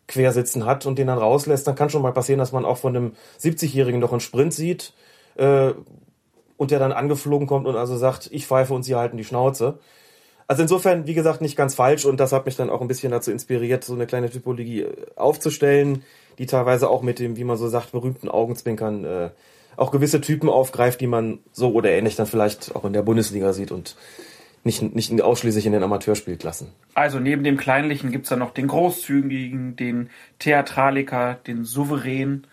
[0.07, 2.95] quersitzen hat und den dann rauslässt, dann kann schon mal passieren, dass man auch von
[2.95, 4.93] einem 70-Jährigen noch einen Sprint sieht
[5.35, 5.71] äh,
[6.57, 9.79] und der dann angeflogen kommt und also sagt, ich pfeife und sie halten die Schnauze.
[10.47, 13.11] Also insofern, wie gesagt, nicht ganz falsch und das hat mich dann auch ein bisschen
[13.11, 16.03] dazu inspiriert, so eine kleine Typologie äh, aufzustellen,
[16.39, 19.29] die teilweise auch mit dem, wie man so sagt, berühmten Augenzwinkern äh,
[19.77, 23.53] auch gewisse Typen aufgreift, die man so oder ähnlich dann vielleicht auch in der Bundesliga
[23.53, 23.95] sieht und
[24.63, 26.69] nicht, nicht ausschließlich in den Amateurspielklassen.
[26.93, 32.45] Also neben dem Kleinlichen gibt es dann noch den Großzügigen, den Theatraliker, den Souverän.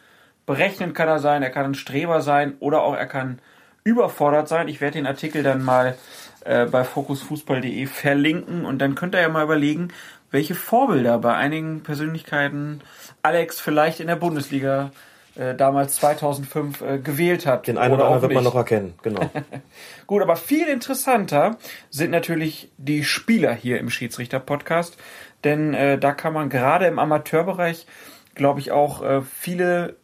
[0.46, 3.40] Berechnen kann er sein, er kann ein Streber sein oder auch er kann
[3.82, 4.68] überfordert sein.
[4.68, 5.96] Ich werde den Artikel dann mal
[6.44, 9.88] äh, bei fokusfußball.de verlinken und dann könnt ihr ja mal überlegen,
[10.30, 12.82] welche Vorbilder bei einigen Persönlichkeiten
[13.22, 14.90] Alex vielleicht in der Bundesliga
[15.36, 17.66] äh, damals 2005 äh, gewählt hat.
[17.66, 19.30] Den einen oder, oder anderen wird man noch erkennen, genau.
[20.06, 21.56] Gut, aber viel interessanter
[21.90, 24.96] sind natürlich die Spieler hier im Schiedsrichter-Podcast,
[25.44, 27.86] denn äh, da kann man gerade im Amateurbereich,
[28.34, 29.96] glaube ich, auch äh, viele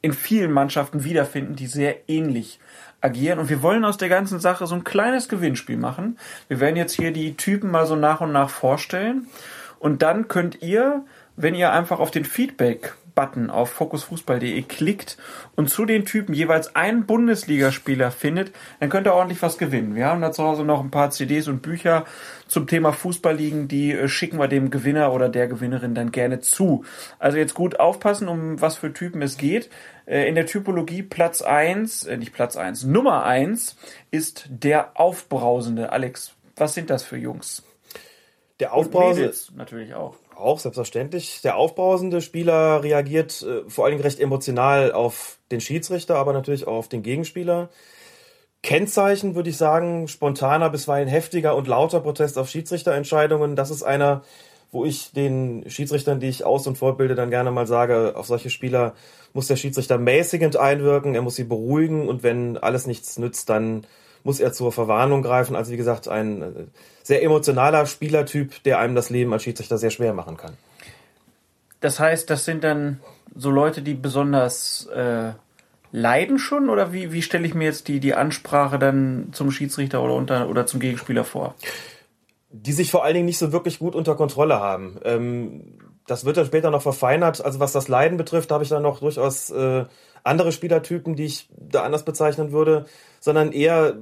[0.00, 2.60] in vielen Mannschaften wiederfinden, die sehr ähnlich
[3.00, 3.38] agieren.
[3.38, 6.18] Und wir wollen aus der ganzen Sache so ein kleines Gewinnspiel machen.
[6.48, 9.28] Wir werden jetzt hier die Typen mal so nach und nach vorstellen.
[9.78, 11.04] Und dann könnt ihr,
[11.36, 15.16] wenn ihr einfach auf den Feedback Button auf fokusfußball.de klickt
[15.56, 19.96] und zu den Typen jeweils einen Bundesligaspieler findet, dann könnt ihr ordentlich was gewinnen.
[19.96, 22.04] Wir haben da zu Hause noch ein paar CDs und Bücher
[22.46, 26.38] zum Thema Fußball liegen, die äh, schicken wir dem Gewinner oder der Gewinnerin dann gerne
[26.38, 26.84] zu.
[27.18, 29.68] Also jetzt gut aufpassen, um was für Typen es geht.
[30.06, 33.74] Äh, in der Typologie Platz 1, äh, nicht Platz 1, Nummer 1
[34.12, 35.90] ist der Aufbrausende.
[35.90, 37.64] Alex, was sind das für Jungs?
[38.60, 39.34] Der Aufbrausende.
[39.56, 40.14] natürlich auch.
[40.38, 41.40] Auch selbstverständlich.
[41.42, 46.66] Der aufbrausende Spieler reagiert äh, vor allen Dingen recht emotional auf den Schiedsrichter, aber natürlich
[46.68, 47.70] auch auf den Gegenspieler.
[48.62, 53.56] Kennzeichen würde ich sagen, spontaner, bisweilen heftiger und lauter Protest auf Schiedsrichterentscheidungen.
[53.56, 54.22] Das ist einer,
[54.70, 58.50] wo ich den Schiedsrichtern, die ich aus- und fortbilde, dann gerne mal sage, auf solche
[58.50, 58.94] Spieler
[59.32, 63.86] muss der Schiedsrichter mäßigend einwirken, er muss sie beruhigen und wenn alles nichts nützt, dann
[64.22, 65.56] muss er zur Verwarnung greifen.
[65.56, 66.46] Also wie gesagt, ein äh,
[67.08, 70.58] sehr emotionaler Spielertyp, der einem das Leben als Schiedsrichter sehr schwer machen kann.
[71.80, 73.00] Das heißt, das sind dann
[73.34, 75.32] so Leute, die besonders äh,
[75.90, 80.02] leiden schon oder wie, wie stelle ich mir jetzt die, die Ansprache dann zum Schiedsrichter
[80.02, 81.54] oder, unter, oder zum Gegenspieler vor?
[82.50, 85.00] Die sich vor allen Dingen nicht so wirklich gut unter Kontrolle haben.
[85.02, 87.42] Ähm, das wird dann später noch verfeinert.
[87.42, 89.86] Also was das Leiden betrifft, habe ich dann noch durchaus äh,
[90.24, 92.84] andere Spielertypen, die ich da anders bezeichnen würde,
[93.18, 93.96] sondern eher,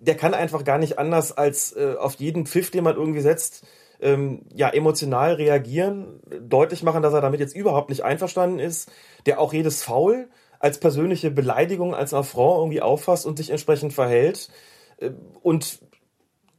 [0.00, 3.66] der kann einfach gar nicht anders als äh, auf jeden Pfiff, den man irgendwie setzt,
[4.00, 8.90] ähm, ja, emotional reagieren, deutlich machen, dass er damit jetzt überhaupt nicht einverstanden ist,
[9.26, 14.50] der auch jedes Foul als persönliche Beleidigung, als Affront irgendwie auffasst und sich entsprechend verhält.
[14.96, 15.10] Äh,
[15.42, 15.80] und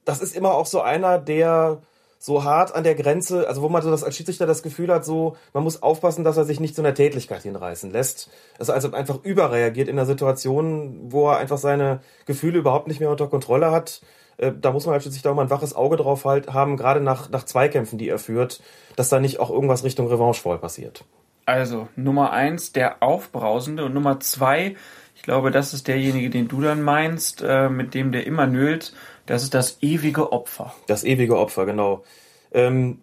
[0.05, 1.81] das ist immer auch so einer, der
[2.21, 5.03] so hart an der Grenze, also wo man so das als Schiedsrichter das Gefühl hat,
[5.03, 8.29] so, man muss aufpassen, dass er sich nicht zu einer Tätlichkeit hinreißen lässt.
[8.59, 13.09] Also, also einfach überreagiert in einer Situation, wo er einfach seine Gefühle überhaupt nicht mehr
[13.09, 14.03] unter Kontrolle hat.
[14.37, 17.01] Äh, da muss man halt sich da mal ein waches Auge drauf halt haben, gerade
[17.01, 18.61] nach, nach Zweikämpfen, die er führt,
[18.95, 21.03] dass da nicht auch irgendwas Richtung Revanche passiert.
[21.47, 24.75] Also, Nummer eins, der Aufbrausende und Nummer zwei,
[25.15, 28.93] ich glaube, das ist derjenige, den du dann meinst, äh, mit dem der immer nölt
[29.31, 30.75] das ist das ewige Opfer.
[30.87, 32.03] Das ewige Opfer, genau.
[32.51, 32.99] Ähm,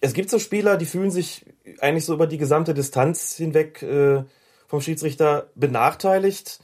[0.00, 1.44] es gibt so Spieler, die fühlen sich
[1.80, 4.22] eigentlich so über die gesamte Distanz hinweg äh,
[4.68, 6.60] vom Schiedsrichter benachteiligt.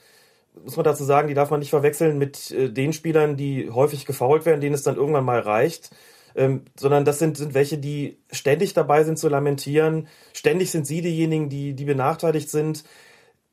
[0.62, 4.06] Muss man dazu sagen, die darf man nicht verwechseln mit äh, den Spielern, die häufig
[4.06, 5.90] gefault werden, denen es dann irgendwann mal reicht.
[6.36, 10.06] Ähm, sondern das sind, sind welche, die ständig dabei sind zu lamentieren.
[10.32, 12.84] Ständig sind sie diejenigen, die, die benachteiligt sind.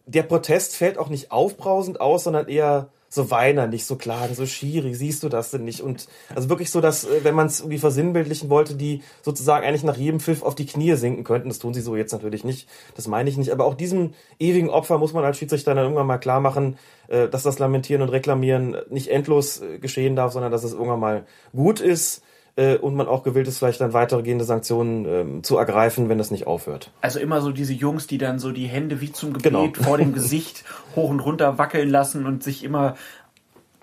[0.05, 4.97] Der Protest fällt auch nicht aufbrausend aus, sondern eher so weinerlich, so klagen, so schierig,
[4.97, 5.81] siehst du das denn nicht?
[5.81, 9.83] Und also wirklich so, dass, äh, wenn man es irgendwie versinnbildlichen wollte, die sozusagen eigentlich
[9.83, 11.49] nach jedem Pfiff auf die Knie sinken könnten.
[11.49, 12.69] Das tun sie so jetzt natürlich nicht.
[12.95, 13.51] Das meine ich nicht.
[13.51, 17.27] Aber auch diesem ewigen Opfer muss man als Schiedsrichter dann irgendwann mal klar machen, äh,
[17.27, 21.25] dass das Lamentieren und Reklamieren nicht endlos äh, geschehen darf, sondern dass es irgendwann mal
[21.53, 22.21] gut ist
[22.55, 26.47] und man auch gewillt ist, vielleicht dann weitergehende Sanktionen ähm, zu ergreifen, wenn das nicht
[26.47, 26.91] aufhört.
[27.01, 29.69] Also immer so diese Jungs, die dann so die Hände wie zum Gebet genau.
[29.73, 32.95] vor dem Gesicht hoch und runter wackeln lassen und sich immer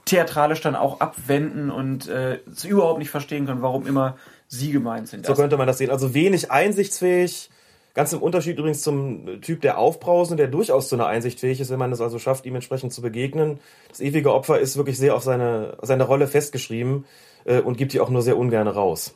[0.07, 4.17] theatralisch dann auch abwenden und äh, es überhaupt nicht verstehen können, warum immer
[4.49, 5.27] sie gemeint sind.
[5.27, 5.91] So könnte man das sehen.
[5.91, 7.51] Also wenig einsichtsfähig,
[7.93, 11.71] ganz im Unterschied übrigens zum Typ der Aufbrausende, der durchaus zu einer Einsicht fähig ist,
[11.71, 13.59] wenn man es also schafft, ihm entsprechend zu begegnen.
[13.89, 17.05] Das ewige Opfer ist wirklich sehr auf seine, seine Rolle festgeschrieben
[17.47, 19.15] äh, und gibt die auch nur sehr ungern raus.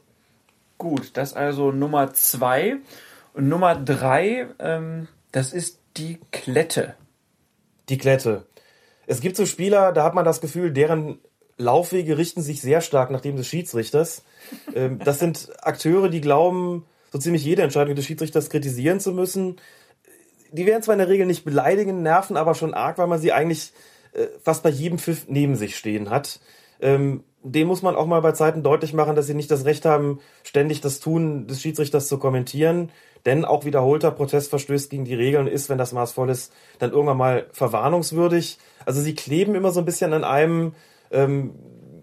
[0.79, 2.77] Gut, das also Nummer zwei.
[3.35, 6.95] Und Nummer drei, ähm, das ist die Klette.
[7.89, 8.47] Die Klette.
[9.07, 11.19] Es gibt so Spieler, da hat man das Gefühl, deren
[11.59, 14.25] Laufwege richten sich sehr stark nach dem des Schiedsrichters.
[14.75, 19.61] Ähm, das sind Akteure, die glauben, so ziemlich jede Entscheidung des Schiedsrichters kritisieren zu müssen.
[20.51, 23.33] Die werden zwar in der Regel nicht beleidigen, nerven aber schon arg, weil man sie
[23.33, 23.73] eigentlich
[24.13, 26.41] äh, fast bei jedem Pfiff neben sich stehen hat.
[26.81, 29.85] Ähm, dem muss man auch mal bei Zeiten deutlich machen, dass sie nicht das Recht
[29.85, 32.91] haben, ständig das Tun des Schiedsrichters zu kommentieren.
[33.27, 37.19] Denn auch wiederholter Protest verstößt gegen die Regeln ist, wenn das maßvoll ist, dann irgendwann
[37.19, 38.59] mal verwarnungswürdig.
[38.87, 40.73] Also sie kleben immer so ein bisschen an einem
[41.11, 41.55] ähm,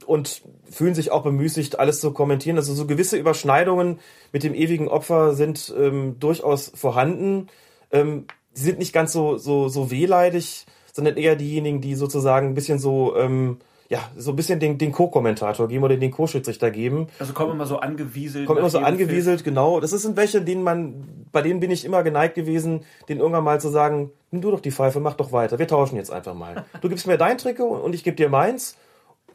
[0.06, 2.58] und fühlen sich auch bemüßigt, alles zu kommentieren.
[2.58, 4.00] Also so gewisse Überschneidungen
[4.32, 7.48] mit dem ewigen Opfer sind ähm, durchaus vorhanden.
[7.92, 12.56] Ähm, sie sind nicht ganz so, so, so wehleidig, sondern eher diejenigen, die sozusagen ein
[12.56, 13.58] bisschen so ähm,
[13.90, 17.08] ja, so ein bisschen den, den Co-Kommentator geben oder den Co-Schiedsrichter geben.
[17.20, 18.46] Also kommen immer so angewieselt.
[18.46, 19.56] Kommen immer so angewieselt, Film.
[19.56, 19.80] genau.
[19.80, 23.62] Das sind welche, denen man, bei denen bin ich immer geneigt gewesen, den irgendwann mal
[23.62, 25.58] zu sagen, nimm du doch die Pfeife, mach doch weiter.
[25.58, 26.66] Wir tauschen jetzt einfach mal.
[26.82, 28.76] Du gibst mir dein Trikot und ich gebe dir meins.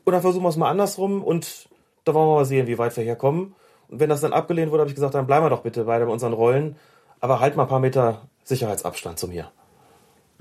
[0.05, 1.69] Und dann versuchen wir es mal andersrum und
[2.05, 3.55] da wollen wir mal sehen, wie weit wir herkommen.
[3.89, 6.07] Und wenn das dann abgelehnt wurde, habe ich gesagt, dann bleiben wir doch bitte weiter
[6.07, 6.77] bei unseren Rollen.
[7.21, 9.51] Aber halt mal ein paar Meter Sicherheitsabstand zu mir.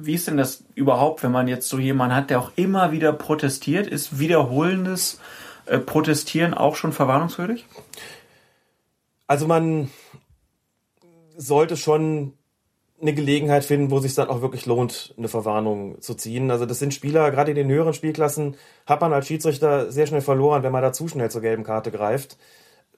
[0.05, 3.13] Wie ist denn das überhaupt, wenn man jetzt so jemanden hat, der auch immer wieder
[3.13, 3.87] protestiert?
[3.87, 5.19] Ist wiederholendes
[5.65, 7.65] äh, Protestieren auch schon verwarnungswürdig?
[9.27, 9.89] Also man
[11.37, 12.33] sollte schon
[13.01, 16.51] eine Gelegenheit finden, wo es sich dann auch wirklich lohnt, eine Verwarnung zu ziehen.
[16.51, 20.21] Also das sind Spieler, gerade in den höheren Spielklassen hat man als Schiedsrichter sehr schnell
[20.21, 22.37] verloren, wenn man da zu schnell zur gelben Karte greift.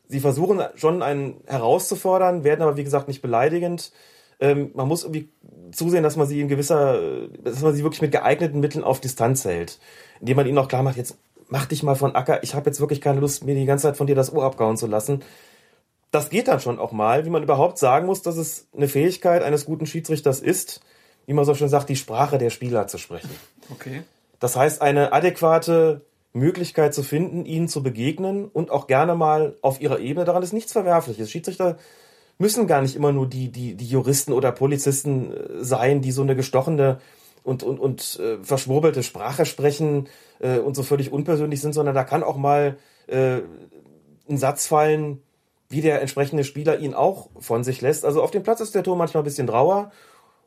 [0.08, 3.94] Sie versuchen schon einen herauszufordern, werden aber wie gesagt nicht beleidigend.
[4.40, 5.30] Ähm, man muss irgendwie
[5.72, 9.46] zusehen, dass man sie in gewisser, dass man sie wirklich mit geeigneten Mitteln auf Distanz
[9.46, 9.80] hält.
[10.20, 12.80] Indem man ihnen auch klar macht, jetzt mach dich mal von Acker, ich habe jetzt
[12.80, 15.24] wirklich keine Lust, mir die ganze Zeit von dir das Ohr abgauen zu lassen.
[16.12, 19.44] Das geht dann schon auch mal, wie man überhaupt sagen muss, dass es eine Fähigkeit
[19.44, 20.82] eines guten Schiedsrichters ist,
[21.26, 23.30] wie man so schön sagt, die Sprache der Spieler zu sprechen.
[23.72, 24.04] Okay.
[24.40, 26.02] Das heißt, eine adäquate
[26.34, 30.26] Möglichkeit zu finden, ihnen zu begegnen und auch gerne mal auf ihrer Ebene.
[30.26, 31.32] Daran ist nichts Verwerfliches.
[31.32, 31.78] Schiedsrichter
[32.38, 36.22] müssen gar nicht immer nur die, die, die Juristen oder Polizisten äh, sein, die so
[36.22, 37.00] eine gestochene
[37.44, 40.08] und, und, und äh, verschwurbelte Sprache sprechen
[40.40, 42.78] äh, und so völlig unpersönlich sind, sondern da kann auch mal
[43.08, 43.42] äh,
[44.30, 45.22] ein Satz fallen,
[45.70, 48.06] wie der entsprechende Spieler ihn auch von sich lässt.
[48.06, 49.92] Also auf dem Platz ist der Tor manchmal ein bisschen drauer.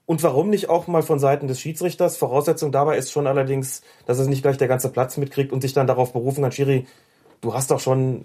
[0.07, 2.17] Und warum nicht auch mal von Seiten des Schiedsrichters?
[2.17, 5.73] Voraussetzung dabei ist schon allerdings, dass es nicht gleich der ganze Platz mitkriegt und sich
[5.73, 6.87] dann darauf berufen kann, Schiri,
[7.41, 8.25] du hast doch schon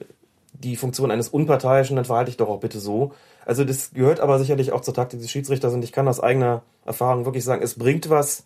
[0.53, 3.13] die Funktion eines Unparteiischen, dann verhalte ich doch auch bitte so.
[3.45, 6.61] Also das gehört aber sicherlich auch zur Taktik des Schiedsrichters und ich kann aus eigener
[6.85, 8.43] Erfahrung wirklich sagen, es bringt was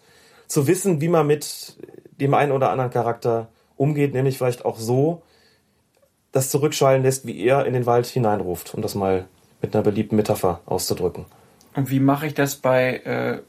[0.47, 1.77] zu wissen, wie man mit
[2.19, 5.21] dem einen oder anderen Charakter umgeht, nämlich vielleicht auch so,
[6.31, 9.25] das zurückschallen lässt, wie er in den Wald hineinruft, um das mal
[9.61, 11.25] mit einer beliebten Metapher auszudrücken.
[11.75, 13.41] Und wie mache ich das bei äh,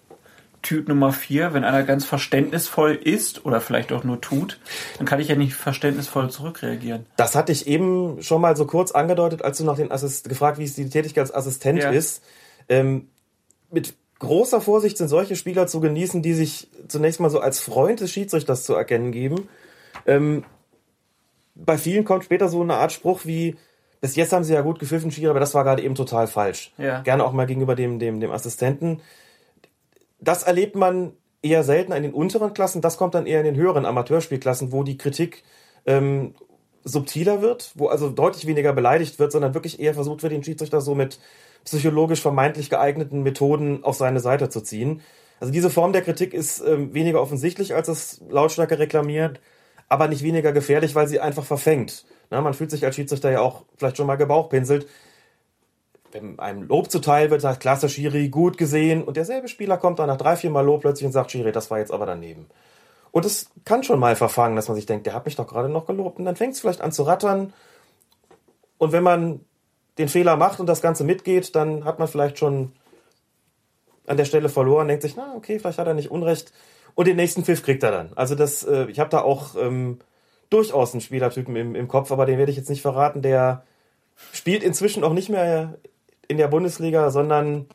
[0.66, 4.59] Typ Nummer 4, wenn einer ganz verständnisvoll ist oder vielleicht auch nur tut,
[4.98, 7.06] dann kann ich ja nicht verständnisvoll zurückreagieren.
[7.16, 10.59] Das hatte ich eben schon mal so kurz angedeutet, als du nach den Assist gefragt,
[10.59, 11.90] wie es die Tätigkeit als Assistent ja.
[11.90, 12.20] ist.
[12.68, 13.06] Ähm,
[13.70, 18.01] mit großer Vorsicht sind solche Spieler zu genießen, die sich zunächst mal so als Freund
[18.01, 19.48] des Schiedsrichters zu erkennen geben.
[20.05, 20.43] Ähm,
[21.55, 23.55] bei vielen kommt später so eine Art Spruch wie,
[24.01, 26.72] bis jetzt haben sie ja gut gepfiffen, Schiri, aber das war gerade eben total falsch.
[26.76, 27.02] Ja.
[27.02, 29.01] Gerne auch mal gegenüber dem, dem, dem Assistenten
[30.18, 31.12] das erlebt man
[31.43, 32.82] eher selten in den unteren Klassen.
[32.82, 35.43] Das kommt dann eher in den höheren Amateurspielklassen, wo die Kritik
[35.86, 36.34] ähm,
[36.84, 40.80] subtiler wird, wo also deutlich weniger beleidigt wird, sondern wirklich eher versucht wird, den Schiedsrichter
[40.80, 41.18] so mit
[41.64, 45.01] psychologisch vermeintlich geeigneten Methoden auf seine Seite zu ziehen.
[45.40, 49.40] Also diese Form der Kritik ist ähm, weniger offensichtlich, als es lautstarke reklamiert,
[49.88, 52.06] aber nicht weniger gefährlich, weil sie einfach verfängt.
[52.30, 54.86] Na, man fühlt sich als Schiedsrichter ja auch vielleicht schon mal gebauchpinselt,
[56.12, 59.03] wenn einem Lob zuteil wird, sagt, klasse Schiri, gut gesehen.
[59.03, 61.70] Und derselbe Spieler kommt dann nach drei, vier Mal Lob plötzlich und sagt, Schiri, das
[61.70, 62.47] war jetzt aber daneben.
[63.12, 65.69] Und es kann schon mal verfangen, dass man sich denkt, der hat mich doch gerade
[65.69, 66.19] noch gelobt.
[66.19, 67.53] Und dann fängt es vielleicht an zu rattern.
[68.78, 69.41] Und wenn man
[69.99, 72.73] den Fehler macht und das Ganze mitgeht, dann hat man vielleicht schon
[74.07, 76.53] an der Stelle verloren, denkt sich, na, okay, vielleicht hat er nicht Unrecht.
[76.95, 78.12] Und den nächsten Pfiff kriegt er dann.
[78.15, 79.99] Also das, äh, ich habe da auch ähm,
[80.51, 83.23] durchaus einen Spielertypen im, im Kopf, aber den werde ich jetzt nicht verraten.
[83.23, 83.65] Der
[84.33, 85.78] spielt inzwischen auch nicht mehr
[86.28, 87.66] in der Bundesliga, sondern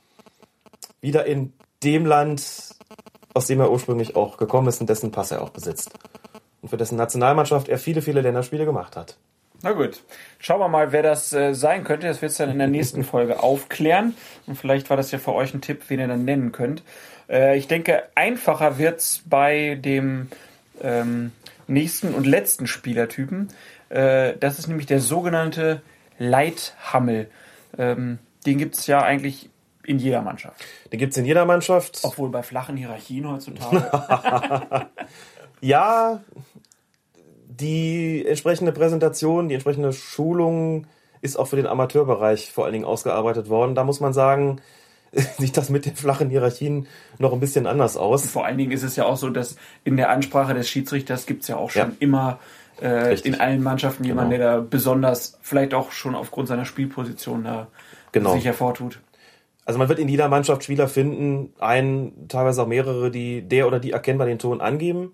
[1.01, 1.53] wieder in
[1.83, 2.75] dem Land,
[3.33, 5.91] aus dem er ursprünglich auch gekommen ist und dessen Pass er auch besitzt.
[6.61, 9.17] Und für dessen Nationalmannschaft er viele, viele Länderspiele gemacht hat.
[9.63, 10.01] Na gut,
[10.39, 12.07] schauen wir mal, wer das äh, sein könnte.
[12.07, 14.15] Das wird es dann in der nächsten Folge aufklären.
[14.47, 16.83] Und vielleicht war das ja für euch ein Tipp, wen ihr dann nennen könnt.
[17.29, 20.29] Äh, ich denke, einfacher wird's bei dem
[20.81, 21.31] ähm,
[21.67, 23.49] nächsten und letzten Spielertypen.
[23.89, 25.83] Äh, das ist nämlich der sogenannte
[26.17, 27.29] Leithammel.
[27.77, 29.49] Ähm, den gibt's ja eigentlich
[29.83, 30.63] in jeder Mannschaft.
[30.91, 31.99] Den gibt's in jeder Mannschaft.
[32.03, 34.87] Obwohl bei flachen Hierarchien heutzutage.
[35.61, 36.21] ja,
[37.47, 40.87] die entsprechende Präsentation, die entsprechende Schulung
[41.21, 43.75] ist auch für den Amateurbereich vor allen Dingen ausgearbeitet worden.
[43.75, 44.61] Da muss man sagen,
[45.37, 46.87] sieht das mit den flachen Hierarchien
[47.19, 48.25] noch ein bisschen anders aus.
[48.27, 51.47] Vor allen Dingen ist es ja auch so, dass in der Ansprache des Schiedsrichters gibt's
[51.47, 51.95] ja auch schon ja.
[51.99, 52.39] immer
[52.81, 54.43] äh, in allen Mannschaften jemanden, genau.
[54.43, 57.67] der da besonders, vielleicht auch schon aufgrund seiner Spielposition da
[58.11, 58.33] genau.
[58.33, 58.99] sich hervortut.
[59.65, 63.79] Also man wird in jeder Mannschaft Spieler finden, einen, teilweise auch mehrere, die der oder
[63.79, 65.13] die erkennbar den Ton angeben.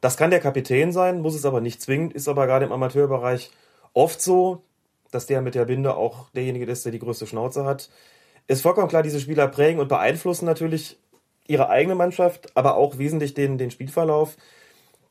[0.00, 3.50] Das kann der Kapitän sein, muss es aber nicht zwingend, ist aber gerade im Amateurbereich
[3.92, 4.62] oft so,
[5.10, 7.88] dass der mit der Binde auch derjenige ist, der die größte Schnauze hat.
[8.46, 10.98] Ist vollkommen klar, diese Spieler prägen und beeinflussen natürlich
[11.46, 14.36] ihre eigene Mannschaft, aber auch wesentlich den, den Spielverlauf.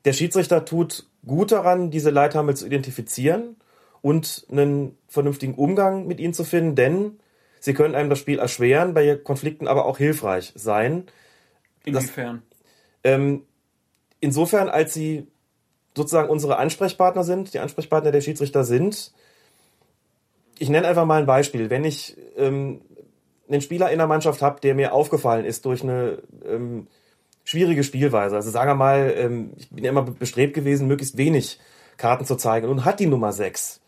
[0.05, 3.55] Der Schiedsrichter tut gut daran, diese Leithammel zu identifizieren
[4.01, 7.19] und einen vernünftigen Umgang mit ihnen zu finden, denn
[7.64, 11.06] sie können einem das Spiel erschweren, bei Konflikten aber auch hilfreich sein.
[11.85, 12.44] Inwiefern?
[13.02, 13.44] Das, ähm,
[14.19, 15.27] insofern, als sie
[15.95, 19.14] sozusagen unsere Ansprechpartner sind, die Ansprechpartner der Schiedsrichter sind.
[20.60, 21.69] Ich nenne einfach mal ein Beispiel.
[21.69, 22.81] Wenn ich ähm,
[23.48, 26.88] einen Spieler in der Mannschaft habe, der mir aufgefallen ist durch eine ähm,
[27.45, 31.60] schwierige Spielweise, also sagen wir mal, ähm, ich bin immer bestrebt gewesen, möglichst wenig
[31.95, 33.80] Karten zu zeigen und hat die Nummer 6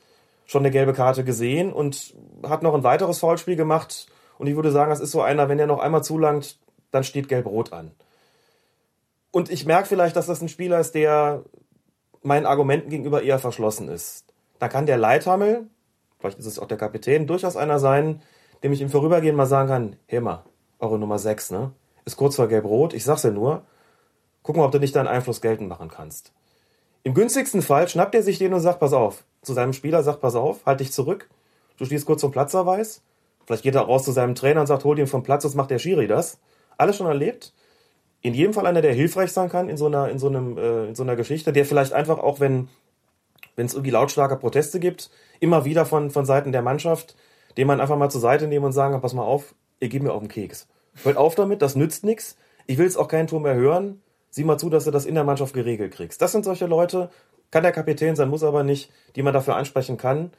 [0.45, 4.07] schon eine gelbe Karte gesehen und hat noch ein weiteres Foulspiel gemacht
[4.37, 6.59] und ich würde sagen, das ist so einer, wenn er noch einmal zulangt,
[6.91, 7.91] dann steht gelb-rot an.
[9.31, 11.43] Und ich merke vielleicht, dass das ein Spieler ist, der
[12.21, 14.25] meinen Argumenten gegenüber eher verschlossen ist.
[14.59, 15.67] Da kann der Leithammel,
[16.19, 18.21] vielleicht ist es auch der Kapitän, durchaus einer sein,
[18.63, 20.43] dem ich im Vorübergehen mal sagen kann, hey mal,
[20.79, 21.71] eure Nummer 6, ne?
[22.05, 23.63] Ist kurz vor Gelb-Rot, ich sag's dir nur.
[24.43, 26.31] Guck mal, ob du nicht deinen Einfluss geltend machen kannst.
[27.05, 30.19] Im günstigsten Fall schnappt er sich den und sagt, pass auf, zu seinem Spieler, sagt,
[30.19, 31.29] pass auf, halt dich zurück.
[31.77, 33.01] Du stehst kurz zum Platzerweis.
[33.45, 35.71] Vielleicht geht er raus zu seinem Trainer und sagt, hol ihn vom Platz, was macht
[35.71, 36.39] der Schiri das.
[36.77, 37.53] Alles schon erlebt
[38.25, 40.87] in jedem Fall einer, der hilfreich sein kann in so einer, in so einem, äh,
[40.87, 42.69] in so einer Geschichte, der vielleicht einfach auch, wenn
[43.55, 47.15] es irgendwie lautstarke Proteste gibt, immer wieder von, von Seiten der Mannschaft,
[47.55, 50.11] den man einfach mal zur Seite nehmen und sagen, pass mal auf, ihr gebt mir
[50.11, 50.67] auf den Keks.
[51.03, 52.35] Hört auf damit, das nützt nichts.
[52.65, 54.01] Ich will jetzt auch keinen Tor mehr hören.
[54.35, 56.21] Sieh mal zu, dass du das in der Mannschaft geregelt kriegst.
[56.21, 57.09] Das sind solche Leute,
[57.51, 60.31] kann der Kapitän sein, muss aber nicht, die man dafür ansprechen kann,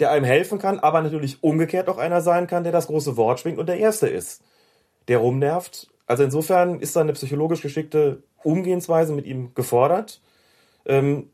[0.00, 3.40] der einem helfen kann, aber natürlich umgekehrt auch einer sein kann, der das große Wort
[3.40, 4.42] schwingt und der Erste ist,
[5.08, 10.20] der rumnervt also insofern ist da eine psychologisch geschickte Umgehensweise mit ihm gefordert.
[10.84, 11.30] Ähm,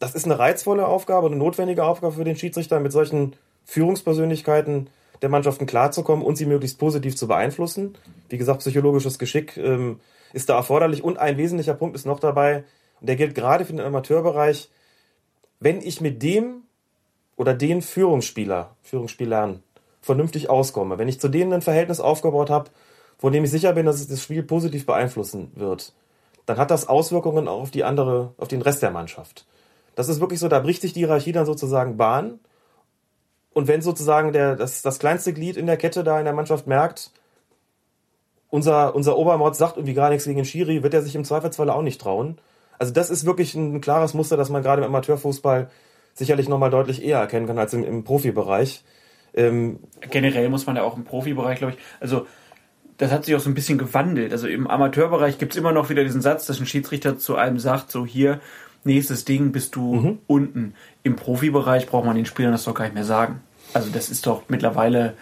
[0.00, 3.36] das ist eine reizvolle Aufgabe, eine notwendige Aufgabe für den Schiedsrichter, mit solchen
[3.66, 4.90] Führungspersönlichkeiten
[5.22, 7.96] der Mannschaften klarzukommen und sie möglichst positiv zu beeinflussen.
[8.28, 10.00] Wie gesagt, psychologisches Geschick ähm,
[10.32, 11.04] ist da erforderlich.
[11.04, 12.64] Und ein wesentlicher Punkt ist noch dabei,
[13.00, 14.70] und der gilt gerade für den Amateurbereich,
[15.58, 16.62] wenn ich mit dem
[17.36, 19.62] oder den Führungsspieler, Führungsspielern
[20.00, 22.70] vernünftig auskomme, wenn ich zu denen ein Verhältnis aufgebaut habe,
[23.18, 25.92] von dem ich sicher bin, dass es das Spiel positiv beeinflussen wird,
[26.46, 29.46] dann hat das Auswirkungen auch auf die andere, auf den Rest der Mannschaft.
[29.94, 32.40] Das ist wirklich so, da bricht sich die Hierarchie dann sozusagen Bahn.
[33.52, 36.66] Und wenn sozusagen der, das, das kleinste Glied in der Kette da in der Mannschaft
[36.66, 37.10] merkt,
[38.50, 41.70] unser, unser Obermord sagt irgendwie gar nichts gegen den Schiri, wird er sich im Zweifelsfall
[41.70, 42.38] auch nicht trauen.
[42.78, 45.70] Also das ist wirklich ein klares Muster, das man gerade im Amateurfußball
[46.14, 48.82] sicherlich nochmal deutlich eher erkennen kann als im, im Profibereich.
[49.34, 49.78] Ähm,
[50.10, 52.26] Generell muss man ja auch im Profibereich, glaube ich, also
[52.98, 54.32] das hat sich auch so ein bisschen gewandelt.
[54.32, 57.58] Also im Amateurbereich gibt es immer noch wieder diesen Satz, dass ein Schiedsrichter zu einem
[57.58, 58.40] sagt, so hier,
[58.84, 60.18] nächstes Ding bist du mhm.
[60.26, 60.74] unten.
[61.02, 63.40] Im Profibereich braucht man den Spielern das doch gar nicht mehr sagen.
[63.72, 65.14] Also das ist doch mittlerweile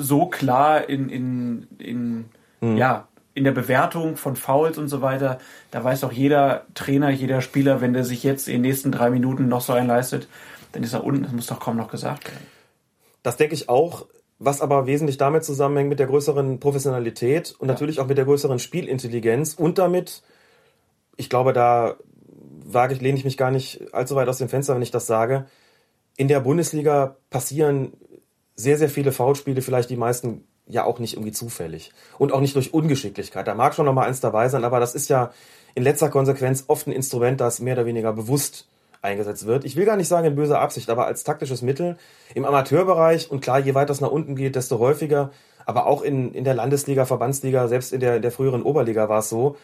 [0.00, 2.24] so klar in, in, in
[2.60, 2.76] mhm.
[2.76, 5.38] ja, in der Bewertung von Fouls und so weiter,
[5.70, 9.10] da weiß doch jeder Trainer, jeder Spieler, wenn der sich jetzt in den nächsten drei
[9.10, 10.28] Minuten noch so einen leistet,
[10.72, 12.46] dann ist er unten, das muss doch kaum noch gesagt werden.
[13.22, 14.06] Das denke ich auch
[14.40, 18.58] was aber wesentlich damit zusammenhängt mit der größeren Professionalität und natürlich auch mit der größeren
[18.58, 20.22] Spielintelligenz und damit,
[21.16, 21.96] ich glaube, da
[22.64, 25.06] wage ich, lehne ich mich gar nicht allzu weit aus dem Fenster, wenn ich das
[25.06, 25.44] sage.
[26.16, 27.92] In der Bundesliga passieren
[28.60, 31.92] sehr, sehr viele Foulspiele, vielleicht die meisten ja auch nicht irgendwie zufällig.
[32.18, 33.46] Und auch nicht durch Ungeschicklichkeit.
[33.46, 35.32] Da mag schon noch mal eins dabei sein, aber das ist ja
[35.74, 38.68] in letzter Konsequenz oft ein Instrument, das mehr oder weniger bewusst
[39.02, 39.64] eingesetzt wird.
[39.64, 41.96] Ich will gar nicht sagen in böser Absicht, aber als taktisches Mittel
[42.34, 43.30] im Amateurbereich.
[43.30, 45.30] Und klar, je weiter es nach unten geht, desto häufiger,
[45.64, 49.20] aber auch in, in der Landesliga, Verbandsliga, selbst in der, in der früheren Oberliga war
[49.20, 49.56] es so,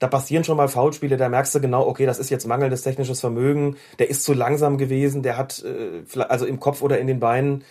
[0.00, 3.20] da passieren schon mal Foulspiele, da merkst du genau, okay, das ist jetzt mangelndes technisches
[3.20, 7.20] Vermögen, der ist zu langsam gewesen, der hat, äh, also im Kopf oder in den
[7.20, 7.62] Beinen,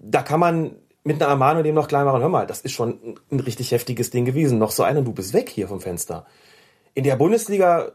[0.00, 2.90] da kann man mit einer Amano dem noch klein machen, hör mal, das ist schon
[2.90, 6.26] ein, ein richtig heftiges Ding gewesen, noch so einer, du bist weg hier vom Fenster.
[6.94, 7.92] In der Bundesliga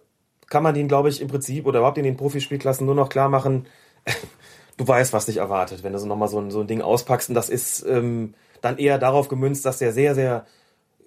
[0.48, 3.30] kann man den, glaube ich, im Prinzip oder überhaupt in den Profispielklassen nur noch klar
[3.30, 3.68] machen,
[4.78, 7.30] du weißt, was dich erwartet, wenn du so nochmal so ein, so ein Ding auspackst.
[7.30, 10.46] Und das ist ähm, dann eher darauf gemünzt, dass der sehr, sehr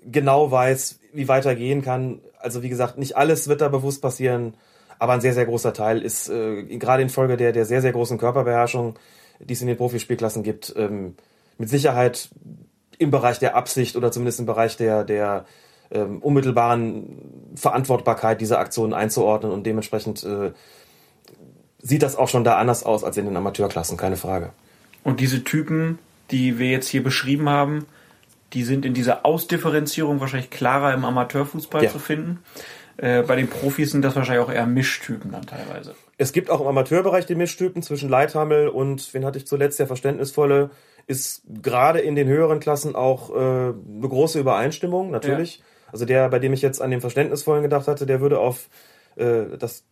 [0.05, 2.21] genau weiß, wie weiter gehen kann.
[2.39, 4.55] Also wie gesagt, nicht alles wird da bewusst passieren,
[4.99, 8.19] aber ein sehr, sehr großer Teil ist, äh, gerade infolge der, der sehr, sehr großen
[8.19, 8.99] Körperbeherrschung,
[9.41, 11.15] die es in den Profispielklassen gibt, ähm,
[11.59, 12.31] mit Sicherheit
[12.99, 15.45] im Bereich der Absicht oder zumindest im Bereich der, der
[15.91, 20.53] ähm, unmittelbaren Verantwortbarkeit dieser Aktionen einzuordnen und dementsprechend äh,
[21.81, 24.51] sieht das auch schon da anders aus als in den Amateurklassen, keine Frage.
[25.05, 25.99] Und diese Typen,
[26.31, 27.87] die wir jetzt hier beschrieben haben,
[28.53, 31.91] die sind in dieser Ausdifferenzierung wahrscheinlich klarer im Amateurfußball ja.
[31.91, 32.41] zu finden.
[32.97, 35.95] Äh, bei den Profis sind das wahrscheinlich auch eher Mischtypen dann teilweise.
[36.19, 39.87] Es gibt auch im Amateurbereich die Mischtypen zwischen Leithammel und, wen hatte ich zuletzt, der
[39.87, 40.71] Verständnisvolle,
[41.07, 45.59] ist gerade in den höheren Klassen auch äh, eine große Übereinstimmung, natürlich.
[45.59, 45.65] Ja.
[45.93, 48.69] Also der, bei dem ich jetzt an den Verständnisvollen gedacht hatte, der würde auf
[49.17, 49.85] äh, das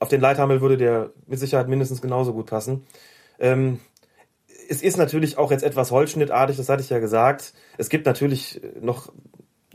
[0.00, 2.86] auf den Leithammel würde der mit Sicherheit mindestens genauso gut passen.
[3.38, 3.78] Ähm,
[4.68, 7.52] es ist natürlich auch jetzt etwas holzschnittartig, das hatte ich ja gesagt.
[7.78, 9.12] Es gibt natürlich noch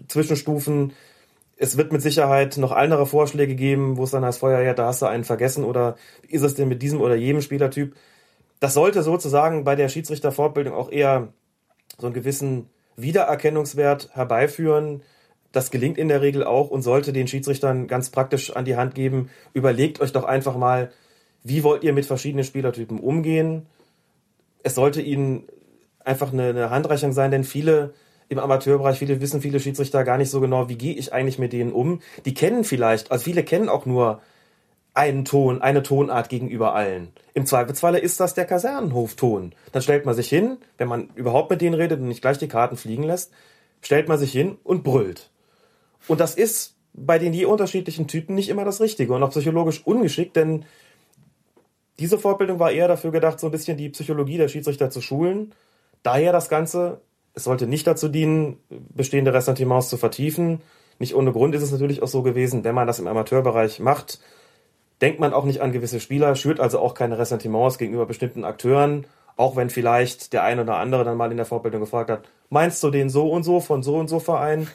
[0.08, 0.94] Zwischenstufen.
[1.64, 4.88] Es wird mit Sicherheit noch andere Vorschläge geben, wo es dann heißt, Feuer, ja, da
[4.88, 7.96] hast du einen vergessen oder wie ist es denn mit diesem oder jenem Spielertyp?
[8.60, 11.28] Das sollte sozusagen bei der Schiedsrichterfortbildung auch eher
[12.00, 15.04] so einen gewissen Wiedererkennungswert herbeiführen,
[15.52, 18.96] das gelingt in der Regel auch und sollte den Schiedsrichtern ganz praktisch an die Hand
[18.96, 19.30] geben.
[19.54, 20.90] Überlegt euch doch einfach mal,
[21.44, 23.68] wie wollt ihr mit verschiedenen Spielertypen umgehen?
[24.64, 25.44] Es sollte ihnen
[26.04, 27.94] einfach eine, eine Handreichung sein, denn viele
[28.32, 31.52] im Amateurbereich, viele wissen viele Schiedsrichter gar nicht so genau, wie gehe ich eigentlich mit
[31.52, 32.00] denen um.
[32.26, 34.22] Die kennen vielleicht, also viele kennen auch nur
[34.94, 37.10] einen Ton, eine Tonart gegenüber allen.
[37.34, 39.54] Im Zweifelsfalle ist das der Kasernenhofton.
[39.72, 42.48] Dann stellt man sich hin, wenn man überhaupt mit denen redet und nicht gleich die
[42.48, 43.32] Karten fliegen lässt,
[43.82, 45.30] stellt man sich hin und brüllt.
[46.08, 49.82] Und das ist bei den je unterschiedlichen Typen nicht immer das Richtige und auch psychologisch
[49.86, 50.66] ungeschickt, denn
[52.00, 55.54] diese Fortbildung war eher dafür gedacht, so ein bisschen die Psychologie der Schiedsrichter zu schulen.
[56.04, 57.02] Daher das Ganze,
[57.34, 60.62] es sollte nicht dazu dienen, bestehende Ressentiments zu vertiefen.
[61.00, 64.20] Nicht ohne Grund ist es natürlich auch so gewesen, wenn man das im Amateurbereich macht,
[65.02, 69.06] denkt man auch nicht an gewisse Spieler, schürt also auch keine Ressentiments gegenüber bestimmten Akteuren,
[69.36, 72.84] auch wenn vielleicht der eine oder andere dann mal in der Fortbildung gefragt hat, meinst
[72.84, 74.68] du den so und so von so und so Verein?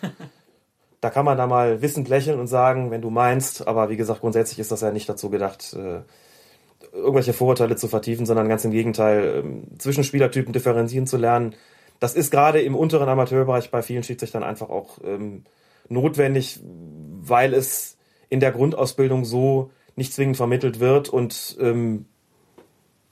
[1.01, 4.21] da kann man da mal wissend lächeln und sagen, wenn du meinst, aber wie gesagt,
[4.21, 6.01] grundsätzlich ist das ja nicht dazu gedacht, äh,
[6.93, 11.55] irgendwelche Vorurteile zu vertiefen, sondern ganz im Gegenteil, ähm, zwischen Spielertypen differenzieren zu lernen.
[12.01, 15.45] Das ist gerade im unteren Amateurbereich bei vielen Schiedsrichtern einfach auch ähm,
[15.89, 17.97] notwendig, weil es
[18.29, 22.07] in der Grundausbildung so nicht zwingend vermittelt wird und ähm,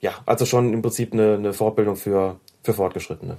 [0.00, 3.38] ja, also schon im Prinzip eine, eine Fortbildung für, für Fortgeschrittene.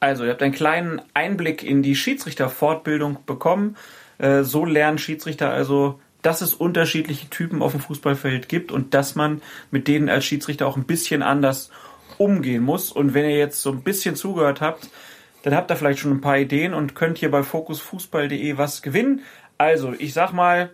[0.00, 3.76] Also, ihr habt einen kleinen Einblick in die Schiedsrichterfortbildung bekommen.
[4.18, 9.16] Äh, so lernen Schiedsrichter also, dass es unterschiedliche Typen auf dem Fußballfeld gibt und dass
[9.16, 11.70] man mit denen als Schiedsrichter auch ein bisschen anders
[12.18, 12.92] umgehen muss.
[12.92, 14.90] Und wenn ihr jetzt so ein bisschen zugehört habt,
[15.42, 19.22] dann habt ihr vielleicht schon ein paar Ideen und könnt hier bei fokusfußball.de was gewinnen.
[19.56, 20.70] Also, ich sag mal,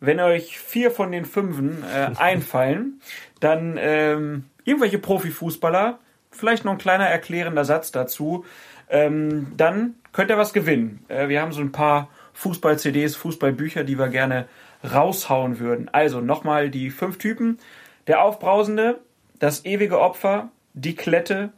[0.00, 3.00] wenn euch vier von den Fünfen äh, einfallen,
[3.40, 5.98] dann ähm, irgendwelche Profifußballer,
[6.30, 8.44] vielleicht noch ein kleiner erklärender Satz dazu.
[8.90, 11.04] Ähm, dann könnt ihr was gewinnen.
[11.08, 14.46] Äh, wir haben so ein paar Fußball-CDs, Fußballbücher, die wir gerne
[14.84, 15.88] raushauen würden.
[15.92, 17.58] Also nochmal die fünf Typen.
[18.06, 19.00] Der Aufbrausende,
[19.38, 20.50] das ewige Opfer,
[20.80, 21.50] die Klette,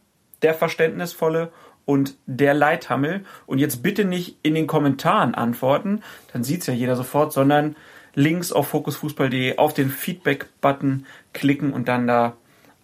[0.42, 1.52] der Verständnisvolle
[1.84, 3.24] und der Leithammel.
[3.46, 6.02] Und jetzt bitte nicht in den Kommentaren antworten,
[6.32, 7.76] dann sieht es ja jeder sofort, sondern
[8.14, 12.36] links auf fokusfußball.de auf den Feedback-Button klicken und dann da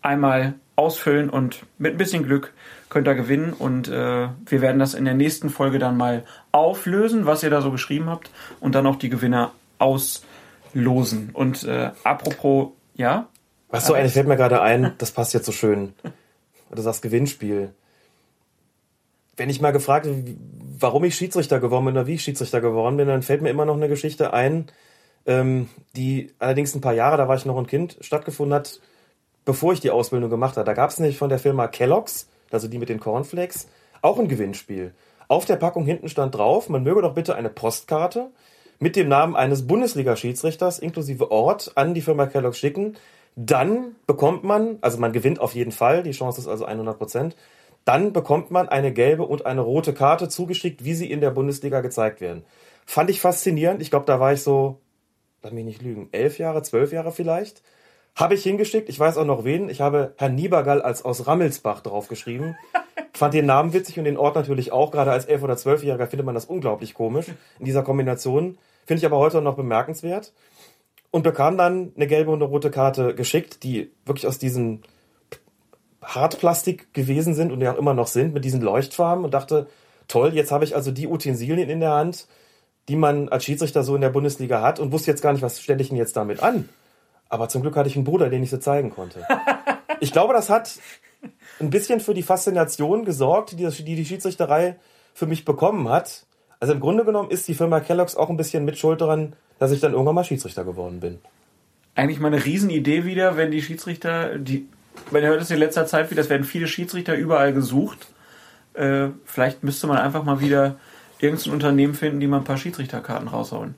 [0.03, 2.53] einmal ausfüllen und mit ein bisschen Glück
[2.89, 7.27] könnt ihr gewinnen und äh, wir werden das in der nächsten Folge dann mal auflösen,
[7.27, 8.31] was ihr da so geschrieben habt
[8.61, 11.31] und dann auch die Gewinner auslosen.
[11.33, 13.27] Und äh, apropos, ja?
[13.69, 15.95] Was so, eigentlich fällt mir gerade ein, das passt jetzt so schön.
[16.71, 17.73] Du sagst Gewinnspiel.
[19.37, 20.09] wenn ich mal gefragt
[20.79, 23.65] warum ich Schiedsrichter geworden bin oder wie ich Schiedsrichter geworden bin, dann fällt mir immer
[23.65, 24.67] noch eine Geschichte ein,
[25.27, 28.81] ähm, die allerdings ein paar Jahre, da war ich noch ein Kind, stattgefunden hat,
[29.45, 30.67] bevor ich die Ausbildung gemacht habe.
[30.67, 33.69] Da gab es nämlich von der Firma Kellogg's, also die mit den Cornflakes,
[34.03, 34.93] auch ein Gewinnspiel.
[35.29, 38.31] Auf der Packung hinten stand drauf, man möge doch bitte eine Postkarte
[38.79, 42.97] mit dem Namen eines Bundesliga-Schiedsrichters inklusive Ort an die Firma Kellogg's schicken.
[43.37, 47.37] Dann bekommt man, also man gewinnt auf jeden Fall, die Chance ist also 100 Prozent,
[47.85, 51.83] dann bekommt man eine gelbe und eine rote Karte zugeschickt, wie sie in der Bundesliga
[51.83, 52.45] gezeigt werden.
[52.87, 53.83] Fand ich faszinierend.
[53.83, 54.81] Ich glaube, da war ich so,
[55.43, 57.63] lass mich nicht lügen, elf Jahre, zwölf Jahre vielleicht.
[58.17, 58.89] Habe ich hingeschickt.
[58.89, 59.69] Ich weiß auch noch wen.
[59.69, 62.57] Ich habe Herrn Niebergall als aus Rammelsbach draufgeschrieben.
[63.13, 64.91] Fand den Namen witzig und den Ort natürlich auch.
[64.91, 67.27] Gerade als elf- oder zwölfjähriger findet man das unglaublich komisch
[67.59, 68.57] in dieser Kombination.
[68.87, 70.33] Finde ich aber heute noch bemerkenswert.
[71.11, 74.83] Und bekam dann eine gelbe und eine rote Karte geschickt, die wirklich aus diesen
[76.03, 79.67] Hartplastik gewesen sind und ja auch immer noch sind mit diesen Leuchtfarben und dachte,
[80.09, 82.27] toll, jetzt habe ich also die Utensilien in der Hand,
[82.89, 85.61] die man als Schiedsrichter so in der Bundesliga hat und wusste jetzt gar nicht, was
[85.61, 86.69] stelle ich denn jetzt damit an.
[87.29, 89.27] Aber zum Glück hatte ich einen Bruder, den ich so zeigen konnte.
[89.99, 90.79] Ich glaube, das hat
[91.59, 94.77] ein bisschen für die Faszination gesorgt, die die, Schiedsrichterei
[95.15, 96.27] für mich bekommen hat.
[96.61, 99.73] Also im Grunde genommen ist die Firma Kellogg's auch ein bisschen mit Schuld daran, dass
[99.73, 101.19] ich dann irgendwann mal Schiedsrichter geworden bin.
[101.95, 104.69] Eigentlich mal eine Riesenidee wieder, wenn die Schiedsrichter, die
[105.11, 108.09] man hört es in letzter Zeit wieder, es werden viele Schiedsrichter überall gesucht.
[108.75, 110.77] Äh, vielleicht müsste man einfach mal wieder
[111.19, 113.75] irgendein Unternehmen finden, die mal ein paar Schiedsrichterkarten rausholen.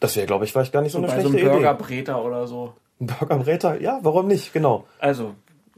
[0.00, 1.44] Das wäre, glaube ich, vielleicht gar nicht so, so eine schlechte Idee.
[1.44, 2.74] so ein Burgerbräter oder so.
[3.00, 3.80] Ein Burgerbräter?
[3.80, 4.52] Ja, warum nicht?
[4.52, 4.86] Genau.
[4.98, 5.34] Also,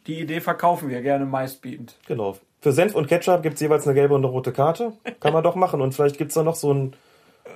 [0.07, 1.97] die Idee verkaufen wir gerne meistbietend.
[2.07, 2.37] Genau.
[2.61, 4.93] Für Senf und Ketchup gibt es jeweils eine gelbe und eine rote Karte.
[5.21, 5.81] Kann man doch machen.
[5.81, 6.95] Und vielleicht gibt es da noch so einen,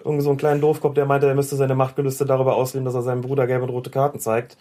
[0.04, 3.02] irgendwie so einen kleinen Doofkopf, der meinte, er müsste seine Machtgelüste darüber ausleben, dass er
[3.02, 4.56] seinem Bruder gelbe und rote Karten zeigt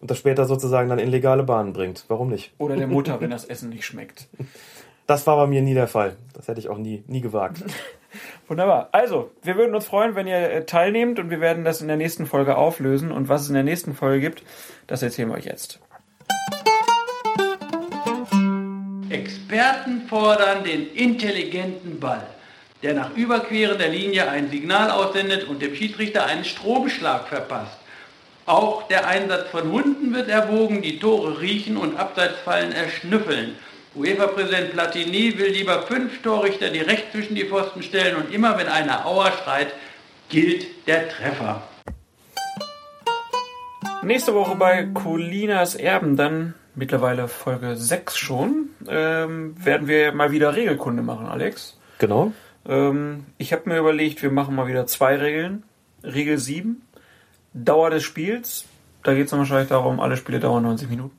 [0.00, 2.04] und das später sozusagen dann in legale Bahnen bringt.
[2.08, 2.52] Warum nicht?
[2.58, 4.28] Oder der Mutter, wenn das Essen nicht schmeckt.
[5.06, 6.14] Das war bei mir nie der Fall.
[6.34, 7.64] Das hätte ich auch nie, nie gewagt.
[8.46, 8.90] Wunderbar.
[8.92, 11.96] Also, wir würden uns freuen, wenn ihr äh, teilnehmt und wir werden das in der
[11.96, 13.10] nächsten Folge auflösen.
[13.10, 14.44] Und was es in der nächsten Folge gibt,
[14.86, 15.80] das erzählen wir euch jetzt.
[19.10, 22.24] Experten fordern den intelligenten Ball,
[22.82, 27.78] der nach Überqueren der Linie ein Signal aussendet und dem Schiedsrichter einen Stromschlag verpasst.
[28.46, 33.56] Auch der Einsatz von Hunden wird erwogen, die Tore riechen und Abseitsfallen erschnüffeln.
[33.94, 39.04] UEFA-Präsident Platini will lieber fünf Torrichter direkt zwischen die Pfosten stellen und immer wenn einer
[39.04, 39.74] Auer schreit,
[40.28, 41.62] gilt der Treffer.
[44.02, 50.56] Nächste Woche bei Colinas Erben, dann mittlerweile Folge 6 schon, ähm, werden wir mal wieder
[50.56, 51.78] Regelkunde machen, Alex.
[51.98, 52.32] Genau.
[52.66, 55.64] Ähm, ich habe mir überlegt, wir machen mal wieder zwei Regeln.
[56.02, 56.82] Regel 7,
[57.52, 58.64] Dauer des Spiels,
[59.02, 61.16] da geht es dann wahrscheinlich darum, alle Spiele dauern 90 Minuten.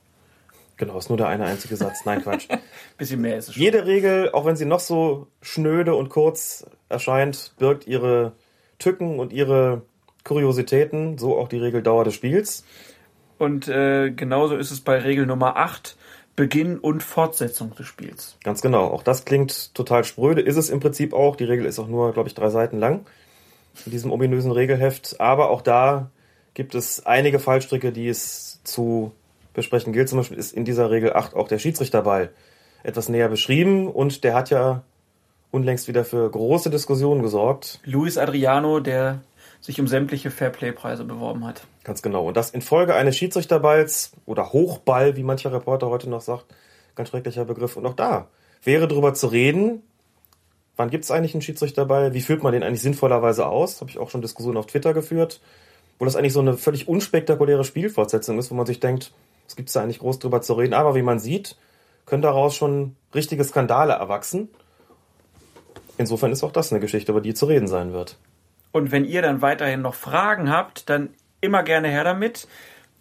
[0.77, 2.05] Genau, ist nur der eine einzige Satz.
[2.05, 2.47] Nein, Quatsch.
[2.97, 3.63] Bisschen mehr ist es schon.
[3.63, 8.33] Jede Regel, auch wenn sie noch so schnöde und kurz erscheint, birgt ihre
[8.79, 9.83] Tücken und ihre
[10.23, 12.65] Kuriositäten, so auch die Regel Dauer des Spiels.
[13.37, 15.97] Und äh, genauso ist es bei Regel Nummer 8,
[16.35, 18.37] Beginn und Fortsetzung des Spiels.
[18.43, 18.85] Ganz genau.
[18.85, 21.35] Auch das klingt total spröde, ist es im Prinzip auch.
[21.35, 23.05] Die Regel ist auch nur, glaube ich, drei Seiten lang
[23.85, 25.19] in diesem ominösen Regelheft.
[25.19, 26.09] Aber auch da
[26.53, 29.11] gibt es einige Fallstricke, die es zu
[29.53, 30.09] besprechen gilt.
[30.09, 32.29] Zum Beispiel ist in dieser Regel 8 auch der Schiedsrichterball
[32.83, 34.83] etwas näher beschrieben und der hat ja
[35.51, 37.79] unlängst wieder für große Diskussionen gesorgt.
[37.83, 39.19] Luis Adriano, der
[39.61, 41.61] sich um sämtliche Fairplay-Preise beworben hat.
[41.83, 42.27] Ganz genau.
[42.27, 46.45] Und das infolge eines Schiedsrichterballs oder Hochball, wie mancher Reporter heute noch sagt,
[46.95, 47.77] ganz schrecklicher Begriff.
[47.77, 48.27] Und auch da
[48.63, 49.83] wäre darüber zu reden,
[50.75, 53.81] wann gibt es eigentlich einen Schiedsrichterball, wie führt man den eigentlich sinnvollerweise aus?
[53.81, 55.39] Habe ich auch schon Diskussionen auf Twitter geführt,
[55.99, 59.13] wo das eigentlich so eine völlig unspektakuläre Spielfortsetzung ist, wo man sich denkt,
[59.45, 60.73] was gibt es da eigentlich groß drüber zu reden?
[60.73, 61.55] Aber wie man sieht,
[62.07, 64.49] können daraus schon richtige Skandale erwachsen.
[65.97, 68.17] Insofern ist auch das eine Geschichte, über die zu reden sein wird.
[68.71, 71.09] Und wenn ihr dann weiterhin noch Fragen habt, dann
[71.41, 72.47] immer gerne her damit.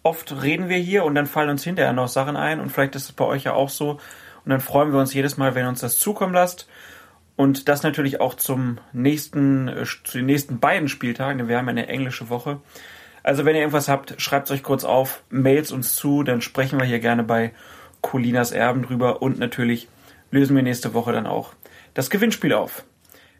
[0.03, 3.05] Oft reden wir hier und dann fallen uns hinterher noch Sachen ein und vielleicht ist
[3.05, 3.99] es bei euch ja auch so.
[4.43, 6.67] Und dann freuen wir uns jedes Mal, wenn ihr uns das zukommen lasst.
[7.35, 11.69] Und das natürlich auch zum nächsten, äh, zu den nächsten beiden Spieltagen, denn wir haben
[11.69, 12.59] eine englische Woche.
[13.23, 16.79] Also wenn ihr irgendwas habt, schreibt es euch kurz auf, mails uns zu, dann sprechen
[16.79, 17.53] wir hier gerne bei
[18.01, 19.87] Colinas Erben drüber und natürlich
[20.31, 21.53] lösen wir nächste Woche dann auch
[21.93, 22.83] das Gewinnspiel auf.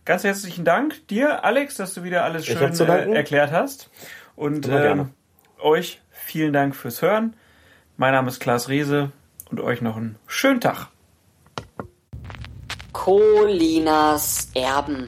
[0.03, 3.89] Ganz herzlichen Dank dir, Alex, dass du wieder alles schön äh, erklärt hast.
[4.35, 5.05] Und äh,
[5.59, 7.35] euch vielen Dank fürs Hören.
[7.97, 9.11] Mein Name ist Klaas Riese
[9.51, 10.87] und euch noch einen schönen Tag.
[12.93, 15.07] Colinas Erben.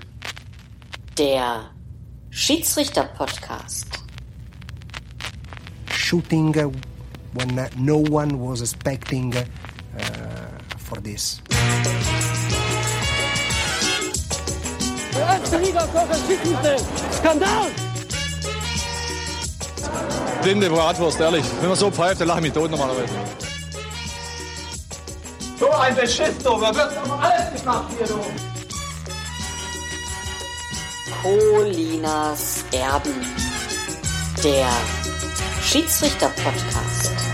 [1.18, 1.72] Der
[2.30, 4.04] Schiedsrichter-Podcast.
[5.92, 6.72] Shooting uh,
[7.34, 9.44] when uh, no one was expecting uh,
[10.78, 11.42] for this.
[17.18, 17.68] Skandal!
[20.42, 21.46] Blinde Bratwurst, ehrlich.
[21.62, 23.14] Wenn man so pfeift, dann lache ich mich tot normalerweise.
[25.60, 26.60] So ein Beschiss, du.
[26.60, 28.20] Da wird doch alles gemacht hier, du.
[31.22, 33.14] Colinas Erben.
[34.44, 34.68] Der
[35.62, 37.33] Schiedsrichter-Podcast.